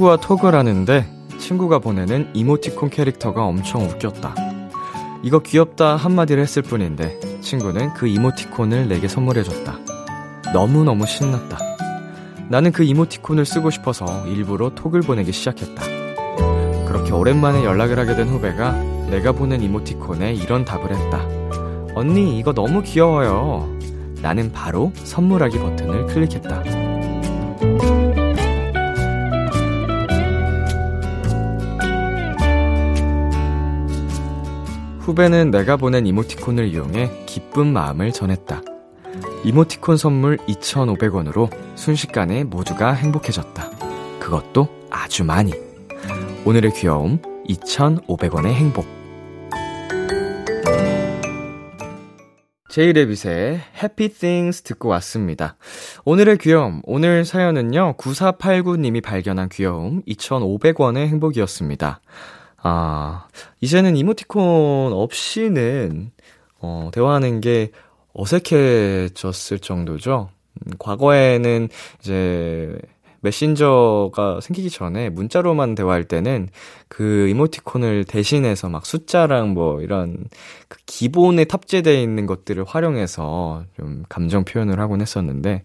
친구와 0.00 0.16
톡을 0.16 0.54
하는데 0.54 1.04
친구가 1.38 1.78
보내는 1.78 2.30
이모티콘 2.32 2.88
캐릭터가 2.88 3.44
엄청 3.44 3.82
웃겼다. 3.82 4.34
이거 5.22 5.40
귀엽다 5.40 5.96
한마디를 5.96 6.42
했을 6.42 6.62
뿐인데 6.62 7.20
친구는 7.42 7.92
그 7.92 8.06
이모티콘을 8.06 8.88
내게 8.88 9.08
선물해줬다. 9.08 9.78
너무너무 10.54 11.04
신났다. 11.04 11.58
나는 12.48 12.72
그 12.72 12.82
이모티콘을 12.82 13.44
쓰고 13.44 13.68
싶어서 13.68 14.26
일부러 14.26 14.70
톡을 14.70 15.02
보내기 15.02 15.32
시작했다. 15.32 15.82
그렇게 16.86 17.12
오랜만에 17.12 17.62
연락을 17.64 17.98
하게 17.98 18.16
된 18.16 18.28
후배가 18.28 18.72
내가 19.10 19.32
보낸 19.32 19.60
이모티콘에 19.60 20.32
이런 20.32 20.64
답을 20.64 20.96
했다. 20.96 21.28
언니, 21.94 22.38
이거 22.38 22.54
너무 22.54 22.82
귀여워요. 22.82 23.68
나는 24.22 24.50
바로 24.50 24.92
선물하기 24.94 25.58
버튼을 25.58 26.06
클릭했다. 26.06 26.79
후배는 35.10 35.50
내가 35.50 35.76
보낸 35.76 36.06
이모티콘을 36.06 36.68
이용해 36.68 37.24
기쁜 37.26 37.72
마음을 37.72 38.12
전했다. 38.12 38.62
이모티콘 39.44 39.96
선물 39.96 40.36
2,500원으로 40.46 41.50
순식간에 41.74 42.44
모두가 42.44 42.92
행복해졌다. 42.92 43.70
그것도 44.20 44.68
아주 44.88 45.24
많이. 45.24 45.52
오늘의 46.44 46.74
귀여움 46.74 47.20
2,500원의 47.48 48.52
행복. 48.52 48.86
제이레빗의 52.68 53.60
Happy 53.82 54.10
Things 54.10 54.62
듣고 54.62 54.90
왔습니다. 54.90 55.56
오늘의 56.04 56.38
귀여움, 56.38 56.82
오늘 56.84 57.24
사연은요, 57.24 57.96
9489님이 57.96 59.02
발견한 59.02 59.48
귀여움 59.48 60.02
2,500원의 60.02 61.08
행복이었습니다. 61.08 62.00
아, 62.62 63.26
이제는 63.60 63.96
이모티콘 63.96 64.92
없이는, 64.92 66.10
어, 66.60 66.90
대화하는 66.92 67.40
게 67.40 67.70
어색해졌을 68.12 69.60
정도죠. 69.60 70.30
음, 70.66 70.72
과거에는 70.78 71.68
이제 72.00 72.76
메신저가 73.22 74.40
생기기 74.40 74.70
전에 74.70 75.10
문자로만 75.10 75.74
대화할 75.74 76.04
때는 76.04 76.48
그 76.88 77.28
이모티콘을 77.28 78.04
대신해서 78.04 78.68
막 78.68 78.86
숫자랑 78.86 79.50
뭐 79.50 79.82
이런 79.82 80.24
그 80.68 80.78
기본에 80.86 81.44
탑재되어 81.44 82.00
있는 82.00 82.26
것들을 82.26 82.64
활용해서 82.66 83.64
좀 83.76 84.04
감정 84.08 84.44
표현을 84.44 84.80
하곤 84.80 85.02
했었는데 85.02 85.64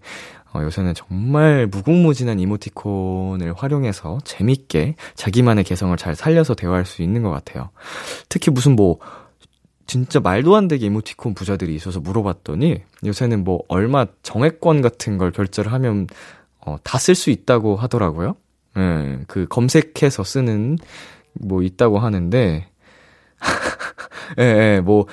어, 0.56 0.64
요새는 0.64 0.94
정말 0.94 1.68
무궁무진한 1.68 2.40
이모티콘을 2.40 3.54
활용해서 3.54 4.20
재밌게 4.24 4.96
자기만의 5.16 5.66
개성을 5.66 5.96
잘 5.98 6.16
살려서 6.16 6.56
대화할 6.56 6.86
수 6.86 7.02
있는 7.02 7.24
것 7.24 7.30
같아요. 7.30 7.72
특히 8.30 8.52
무슨 8.52 8.76
뭐 8.78 9.00
진짜 9.86 10.20
말도 10.22 10.56
안 10.56 10.68
되게 10.70 10.86
이모티콘 10.86 11.34
부자들이 11.34 11.76
있어서 11.76 12.00
물어봤더니 12.00 12.82
요새는 13.06 13.44
뭐 13.44 13.60
얼마 13.68 14.06
정액권 14.24 14.82
같은 14.82 15.18
걸 15.18 15.32
결제를 15.32 15.74
하면 15.74 16.08
어, 16.66 16.78
다 16.84 16.98
쓸 17.00 17.16
수 17.16 17.30
있다고 17.32 17.76
하더라고요. 17.76 18.36
예, 18.78 19.20
그 19.28 19.46
검색해서 19.48 20.24
쓰는 20.24 20.78
뭐 21.34 21.62
있다고 21.64 22.00
하는데 22.00 22.66
예, 24.40 24.44
예, 24.44 24.82
뭐 24.82 25.06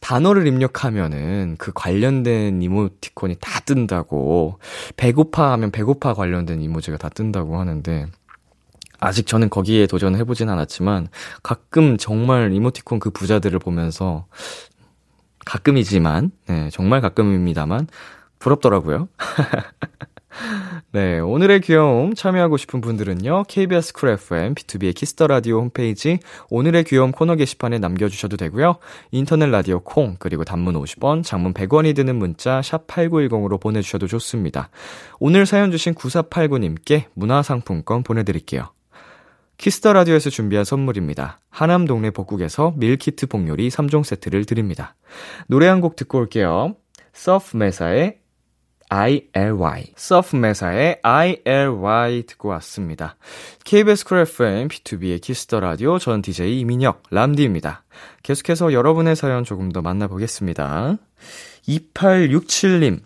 단어를 0.00 0.46
입력하면은 0.46 1.56
그 1.58 1.72
관련된 1.74 2.62
이모티콘이 2.62 3.36
다 3.40 3.60
뜬다고 3.60 4.58
배고파 4.96 5.52
하면 5.52 5.70
배고파 5.70 6.14
관련된 6.14 6.60
이모지가 6.62 6.96
다 6.98 7.08
뜬다고 7.08 7.58
하는데 7.58 8.06
아직 8.98 9.26
저는 9.26 9.50
거기에 9.50 9.86
도전을 9.86 10.18
해보진 10.20 10.48
않았지만 10.48 11.08
가끔 11.42 11.96
정말 11.96 12.52
이모티콘 12.52 12.98
그 12.98 13.10
부자들을 13.10 13.58
보면서 13.58 14.26
가끔이지만 15.44 16.32
네, 16.48 16.70
정말 16.70 17.00
가끔입니다만 17.00 17.86
부럽더라고요. 18.38 19.08
네, 20.92 21.18
오늘의 21.18 21.60
귀여움 21.62 22.14
참여하고 22.14 22.56
싶은 22.56 22.80
분들은요. 22.80 23.44
KBS 23.48 23.92
Cool 23.92 24.10
FM, 24.10 24.54
B2B의 24.54 24.94
Kiss 24.94 25.12
the 25.12 25.26
Radio 25.26 25.60
홈페이지 25.60 26.18
오늘의 26.50 26.84
귀여움 26.84 27.12
코너 27.12 27.36
게시판에 27.36 27.78
남겨 27.78 28.08
주셔도 28.08 28.36
되고요. 28.36 28.76
인터넷 29.10 29.46
라디오 29.46 29.80
콩, 29.80 30.16
그리고 30.18 30.44
단문 30.44 30.74
50원, 30.74 31.22
장문 31.24 31.54
100원이 31.54 31.94
드는 31.94 32.16
문자 32.16 32.62
샵 32.62 32.86
8910으로 32.86 33.60
보내 33.60 33.82
주셔도 33.82 34.06
좋습니다. 34.06 34.70
오늘 35.18 35.46
사연 35.46 35.70
주신 35.70 35.94
9489님께 35.94 37.04
문화 37.14 37.42
상품권 37.42 38.02
보내 38.02 38.22
드릴게요. 38.22 38.72
Kiss 39.58 39.79
the 39.79 39.94
Radio에서 39.94 40.30
준비한 40.30 40.64
선물입니다. 40.64 41.38
하남 41.50 41.86
동네 41.86 42.10
복국에서 42.10 42.74
밀키트 42.76 43.26
복요리 43.26 43.68
3종 43.70 44.04
세트를 44.04 44.44
드립니다. 44.44 44.94
노래 45.46 45.66
한 45.66 45.80
곡 45.80 45.96
듣고 45.96 46.18
올게요. 46.18 46.76
Surf 47.14 47.56
Mesa의 47.56 48.18
ILY. 48.88 49.92
Surf 49.96 50.36
Mesa의 50.36 51.00
ILY 51.02 52.22
듣고 52.22 52.48
왔습니다. 52.50 53.16
KBS 53.64 54.04
Cool 54.04 54.18
FM, 54.20 54.68
B2B의 54.68 55.20
Kiss 55.20 55.43
the 55.43 55.60
Radio, 55.60 55.98
전 55.98 56.22
DJ 56.22 56.60
이민혁, 56.60 57.02
람디입니다. 57.10 57.84
계속해서 58.22 58.72
여러분의 58.72 59.16
사연 59.16 59.44
조금 59.44 59.72
더 59.72 59.82
만나보겠습니다. 59.82 60.96
2867님. 61.68 63.00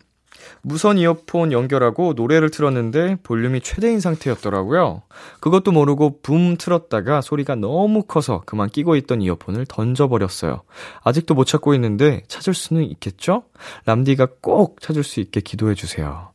무선 0.62 0.98
이어폰 0.98 1.52
연결하고 1.52 2.12
노래를 2.14 2.50
틀었는데 2.50 3.16
볼륨이 3.22 3.60
최대인 3.60 4.00
상태였더라고요. 4.00 5.02
그것도 5.40 5.72
모르고 5.72 6.20
붐 6.22 6.56
틀었다가 6.56 7.20
소리가 7.20 7.54
너무 7.54 8.02
커서 8.02 8.42
그만 8.44 8.68
끼고 8.68 8.96
있던 8.96 9.22
이어폰을 9.22 9.66
던져버렸어요. 9.66 10.62
아직도 11.02 11.34
못 11.34 11.44
찾고 11.44 11.74
있는데 11.74 12.22
찾을 12.28 12.54
수는 12.54 12.82
있겠죠? 12.90 13.44
람디가 13.86 14.28
꼭 14.40 14.80
찾을 14.80 15.02
수 15.02 15.20
있게 15.20 15.40
기도해주세요. 15.40 16.30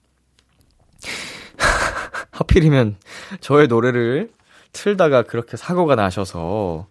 하필이면 2.31 2.97
저의 3.41 3.67
노래를 3.67 4.31
틀다가 4.73 5.23
그렇게 5.23 5.55
사고가 5.55 5.95
나셔서, 5.95 6.87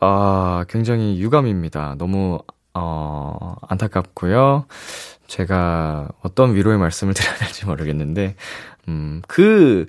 아, 0.00 0.64
굉장히 0.68 1.20
유감입니다. 1.20 1.94
너무, 1.98 2.40
어, 2.74 3.54
안타깝고요. 3.68 4.66
제가 5.30 6.08
어떤 6.22 6.54
위로의 6.54 6.78
말씀을 6.78 7.14
드려야 7.14 7.36
될지 7.36 7.64
모르겠는데, 7.64 8.34
음, 8.88 9.22
그, 9.28 9.86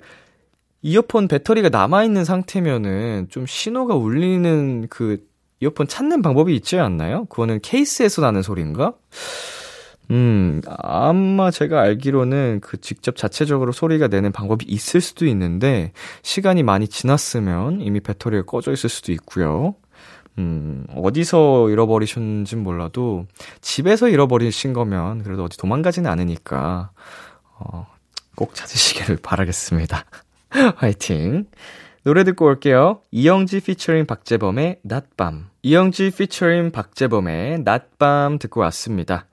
이어폰 0.82 1.28
배터리가 1.28 1.68
남아있는 1.68 2.24
상태면은 2.24 3.28
좀 3.28 3.46
신호가 3.46 3.94
울리는 3.94 4.88
그 4.88 5.24
이어폰 5.60 5.86
찾는 5.86 6.22
방법이 6.22 6.54
있지 6.56 6.78
않나요? 6.78 7.24
그거는 7.26 7.60
케이스에서 7.60 8.20
나는 8.20 8.42
소리인가? 8.42 8.94
음, 10.10 10.60
아마 10.66 11.52
제가 11.52 11.80
알기로는 11.80 12.60
그 12.62 12.80
직접 12.80 13.16
자체적으로 13.16 13.70
소리가 13.70 14.08
내는 14.08 14.32
방법이 14.32 14.64
있을 14.66 15.00
수도 15.00 15.26
있는데, 15.26 15.92
시간이 16.22 16.62
많이 16.62 16.88
지났으면 16.88 17.80
이미 17.80 18.00
배터리가 18.00 18.44
꺼져 18.44 18.72
있을 18.72 18.90
수도 18.90 19.12
있고요. 19.12 19.74
음, 20.38 20.86
어디서 20.94 21.70
잃어버리셨는진 21.70 22.62
몰라도, 22.62 23.26
집에서 23.60 24.08
잃어버리신 24.08 24.72
거면 24.72 25.22
그래도 25.22 25.44
어디 25.44 25.58
도망가지는 25.58 26.10
않으니까, 26.10 26.90
어, 27.58 27.86
꼭 28.34 28.54
찾으시기를 28.54 29.18
바라겠습니다. 29.22 30.04
화이팅! 30.76 31.46
노래 32.04 32.24
듣고 32.24 32.46
올게요. 32.46 33.00
이영지 33.12 33.60
피처링 33.60 34.06
박재범의 34.06 34.80
낮밤. 34.82 35.50
이영지 35.62 36.10
피처링 36.10 36.72
박재범의 36.72 37.62
낮밤 37.62 38.38
듣고 38.40 38.60
왔습니다. 38.62 39.26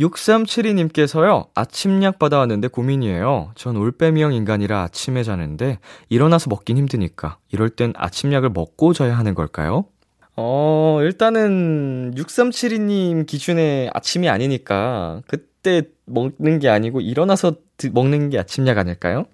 6372님께서요, 0.00 1.48
아침약 1.54 2.18
받아왔는데 2.18 2.68
고민이에요. 2.68 3.52
전 3.54 3.76
올빼미형 3.76 4.32
인간이라 4.32 4.82
아침에 4.82 5.22
자는데, 5.22 5.78
일어나서 6.08 6.50
먹긴 6.50 6.76
힘드니까, 6.76 7.38
이럴 7.52 7.70
땐 7.70 7.92
아침약을 7.96 8.50
먹고 8.50 8.92
자야 8.92 9.16
하는 9.16 9.34
걸까요? 9.34 9.84
어, 10.40 11.00
일단은, 11.02 12.14
6372님 12.14 13.26
기준의 13.26 13.90
아침이 13.92 14.28
아니니까, 14.28 15.20
그때 15.26 15.82
먹는 16.04 16.60
게 16.60 16.68
아니고, 16.68 17.00
일어나서 17.00 17.54
먹는 17.92 18.30
게 18.30 18.38
아침약 18.38 18.78
아닐까요? 18.78 19.24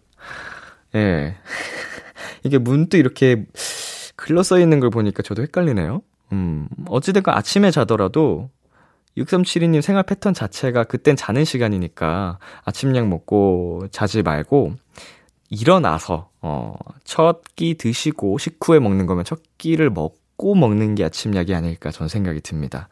예. 0.95 1.37
이게 2.43 2.57
문득 2.57 2.97
이렇게 2.97 3.45
글러 4.17 4.43
써 4.43 4.59
있는 4.59 4.81
걸 4.81 4.89
보니까 4.89 5.23
저도 5.23 5.43
헷갈리네요. 5.43 6.01
음, 6.33 6.69
어찌됐건 6.89 7.35
아침에 7.35 7.71
자더라도 7.71 8.49
6372님 9.19 9.83
생활 9.83 10.05
패턴 10.05 10.33
자체가 10.33 10.85
그땐 10.85 11.17
자는 11.17 11.45
시간이니까 11.45 12.39
아침약 12.65 13.09
먹고 13.09 13.89
자지 13.91 14.23
말고 14.23 14.75
일어나서 15.51 16.31
어, 16.41 16.75
첫 17.05 17.43
끼 17.57 17.75
드시고 17.75 18.39
식후에 18.39 18.79
먹는 18.81 19.07
거면 19.07 19.25
첫 19.25 19.41
끼를 19.59 19.91
먹고 19.91 20.24
먹는 20.37 20.95
게 20.95 21.05
아침약이 21.05 21.55
아닐까 21.55 21.91
전 21.91 22.09
생각이 22.09 22.41
듭니다. 22.41 22.89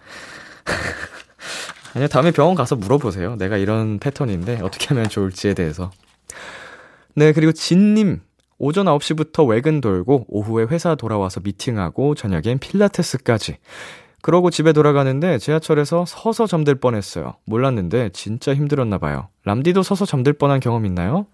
아니요, 1.94 2.08
다음에 2.08 2.30
병원 2.30 2.54
가서 2.54 2.76
물어보세요. 2.76 3.36
내가 3.36 3.56
이런 3.56 3.98
패턴인데 3.98 4.60
어떻게 4.62 4.88
하면 4.88 5.08
좋을지에 5.08 5.54
대해서. 5.54 5.90
네, 7.14 7.32
그리고 7.32 7.52
진님. 7.52 8.20
오전 8.58 8.86
9시부터 8.86 9.46
외근 9.48 9.80
돌고 9.80 10.26
오후에 10.28 10.66
회사 10.70 10.94
돌아와서 10.94 11.40
미팅하고 11.40 12.14
저녁엔 12.14 12.58
필라테스까지. 12.60 13.56
그러고 14.22 14.50
집에 14.50 14.72
돌아가는데 14.72 15.38
지하철에서 15.38 16.04
서서 16.06 16.46
잠들 16.46 16.76
뻔했어요. 16.76 17.34
몰랐는데 17.44 18.10
진짜 18.10 18.54
힘들었나 18.54 18.98
봐요. 18.98 19.28
람디도 19.44 19.82
서서 19.82 20.06
잠들 20.06 20.32
뻔한 20.34 20.60
경험 20.60 20.86
있나요? 20.86 21.26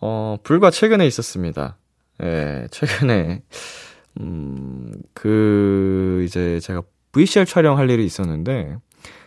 어, 0.00 0.36
불과 0.42 0.72
최근에 0.72 1.06
있었습니다. 1.06 1.76
예, 2.24 2.66
최근에 2.72 3.42
음, 4.20 4.92
그 5.14 6.22
이제 6.26 6.60
제가 6.60 6.82
VCR 7.12 7.44
촬영할 7.44 7.90
일이 7.90 8.04
있었는데 8.04 8.76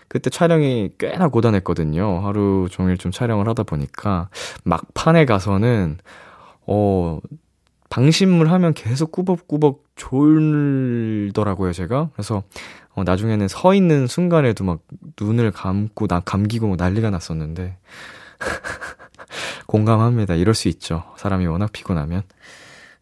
그때 0.08 0.30
촬영이 0.30 0.92
꽤나 0.98 1.28
고단했거든요. 1.28 2.20
하루 2.26 2.68
종일 2.70 2.98
좀 2.98 3.12
촬영을 3.12 3.48
하다 3.48 3.64
보니까 3.64 4.30
막판에 4.64 5.26
가서는 5.26 5.98
어 6.68 7.20
방심을 7.90 8.52
하면 8.52 8.74
계속 8.74 9.12
꾸벅꾸벅 9.12 9.86
졸더라고요, 9.96 11.72
제가. 11.72 12.10
그래서, 12.14 12.44
어, 12.94 13.04
나중에는 13.04 13.48
서 13.48 13.74
있는 13.74 14.08
순간에도 14.08 14.64
막 14.64 14.80
눈을 15.20 15.52
감고, 15.52 16.08
나, 16.08 16.20
감기고 16.20 16.76
난리가 16.76 17.10
났었는데. 17.10 17.78
공감합니다. 19.68 20.36
이럴 20.36 20.54
수 20.54 20.68
있죠. 20.68 21.04
사람이 21.18 21.48
워낙 21.48 21.72
피곤하면. 21.72 22.24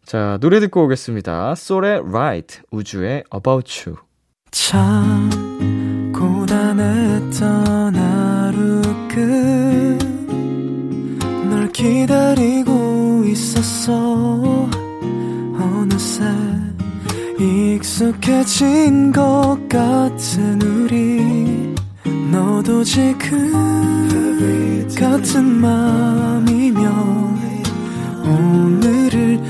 자, 0.04 0.38
노래 0.40 0.60
듣고 0.60 0.84
오겠습니다. 0.84 1.54
솔의 1.54 2.00
Right, 2.06 2.60
우주의 2.70 3.24
About 3.34 3.88
You. 3.88 3.98
참, 4.50 5.30
고단했던 6.14 7.96
하루 7.96 8.82
끝널 11.48 11.72
기다리고 11.72 13.24
있었어. 13.26 14.68
어느새 15.58 16.24
익숙해진 17.40 19.10
것 19.10 19.56
같은 19.70 20.60
우리 20.60 21.74
너도 22.30 22.84
지금 22.84 23.52
같은 24.94 25.44
맘이면 25.44 27.34
오늘을 28.24 29.40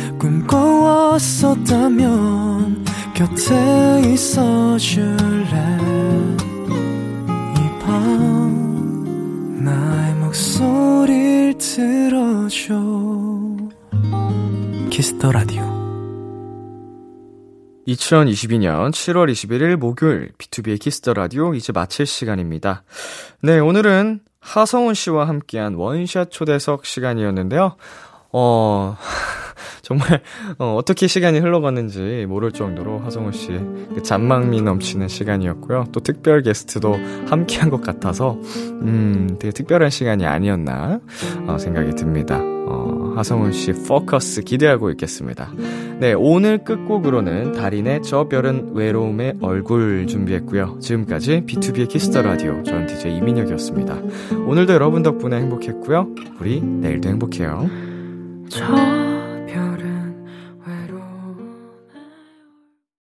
꿈꿔왔었다면 1.55 2.85
곁에 3.15 4.03
있어 4.13 4.79
줄래 4.79 5.79
이 7.59 7.79
밤 7.81 9.65
나의 9.65 10.15
목소리를 10.15 11.59
들어줘 11.59 12.75
Kiss 14.91 15.15
the 15.15 15.33
Radio 15.33 15.65
2022년 17.89 18.93
7월 18.93 19.31
21일 19.31 19.77
목요일 19.77 20.33
B2B의 20.39 20.81
Kiss 20.81 20.99
the 20.99 21.13
Radio 21.15 21.55
이제 21.55 21.71
마칠 21.73 22.07
시간입니다. 22.07 22.83
네, 23.43 23.59
오늘은 23.59 24.21
하성운 24.41 24.95
씨와 24.95 25.29
함께한 25.29 25.75
원샷 25.75 26.31
초대석 26.31 26.87
시간이었는데요. 26.87 27.77
어, 28.33 28.97
정말, 29.83 30.23
어, 30.59 30.75
어떻게 30.77 31.07
시간이 31.07 31.39
흘러갔는지 31.39 32.27
모를 32.29 32.53
정도로 32.53 33.01
하성운 33.01 33.33
씨의 33.33 33.59
그 33.95 34.03
잔망미 34.03 34.63
넘치는 34.63 35.09
시간이었고요. 35.09 35.87
또 35.93 36.01
특별 36.01 36.43
게스트도 36.43 36.95
함께한 37.29 37.71
것 37.71 37.81
같아서, 37.81 38.39
음, 38.83 39.37
되게 39.39 39.53
특별한 39.53 39.91
시간이 39.91 40.27
아니었나, 40.27 41.01
어, 41.47 41.59
생각이 41.59 41.95
듭니다. 41.95 42.41
어, 42.67 43.13
하성운 43.17 43.53
씨 43.53 43.73
포커스 43.73 44.43
기대하고 44.43 44.91
있겠습니다. 44.91 45.51
네, 46.01 46.13
오늘 46.13 46.59
끝곡으로는 46.65 47.53
다린의 47.53 48.03
저 48.03 48.29
별은 48.29 48.73
외로움의 48.75 49.35
얼굴 49.41 50.07
준비했고요. 50.07 50.79
지금까지 50.81 51.43
B2B의 51.47 51.89
Kiss 51.89 52.08
the 52.08 52.23
Radio, 52.23 52.63
전 52.63 52.87
DJ 52.87 53.17
이민혁이었습니다. 53.19 53.99
오늘도 54.47 54.73
여러분 54.73 55.03
덕분에 55.03 55.37
행복했고요. 55.37 56.09
우리 56.41 56.61
내일도 56.61 57.09
행복해요. 57.09 57.69
저 58.49 59.04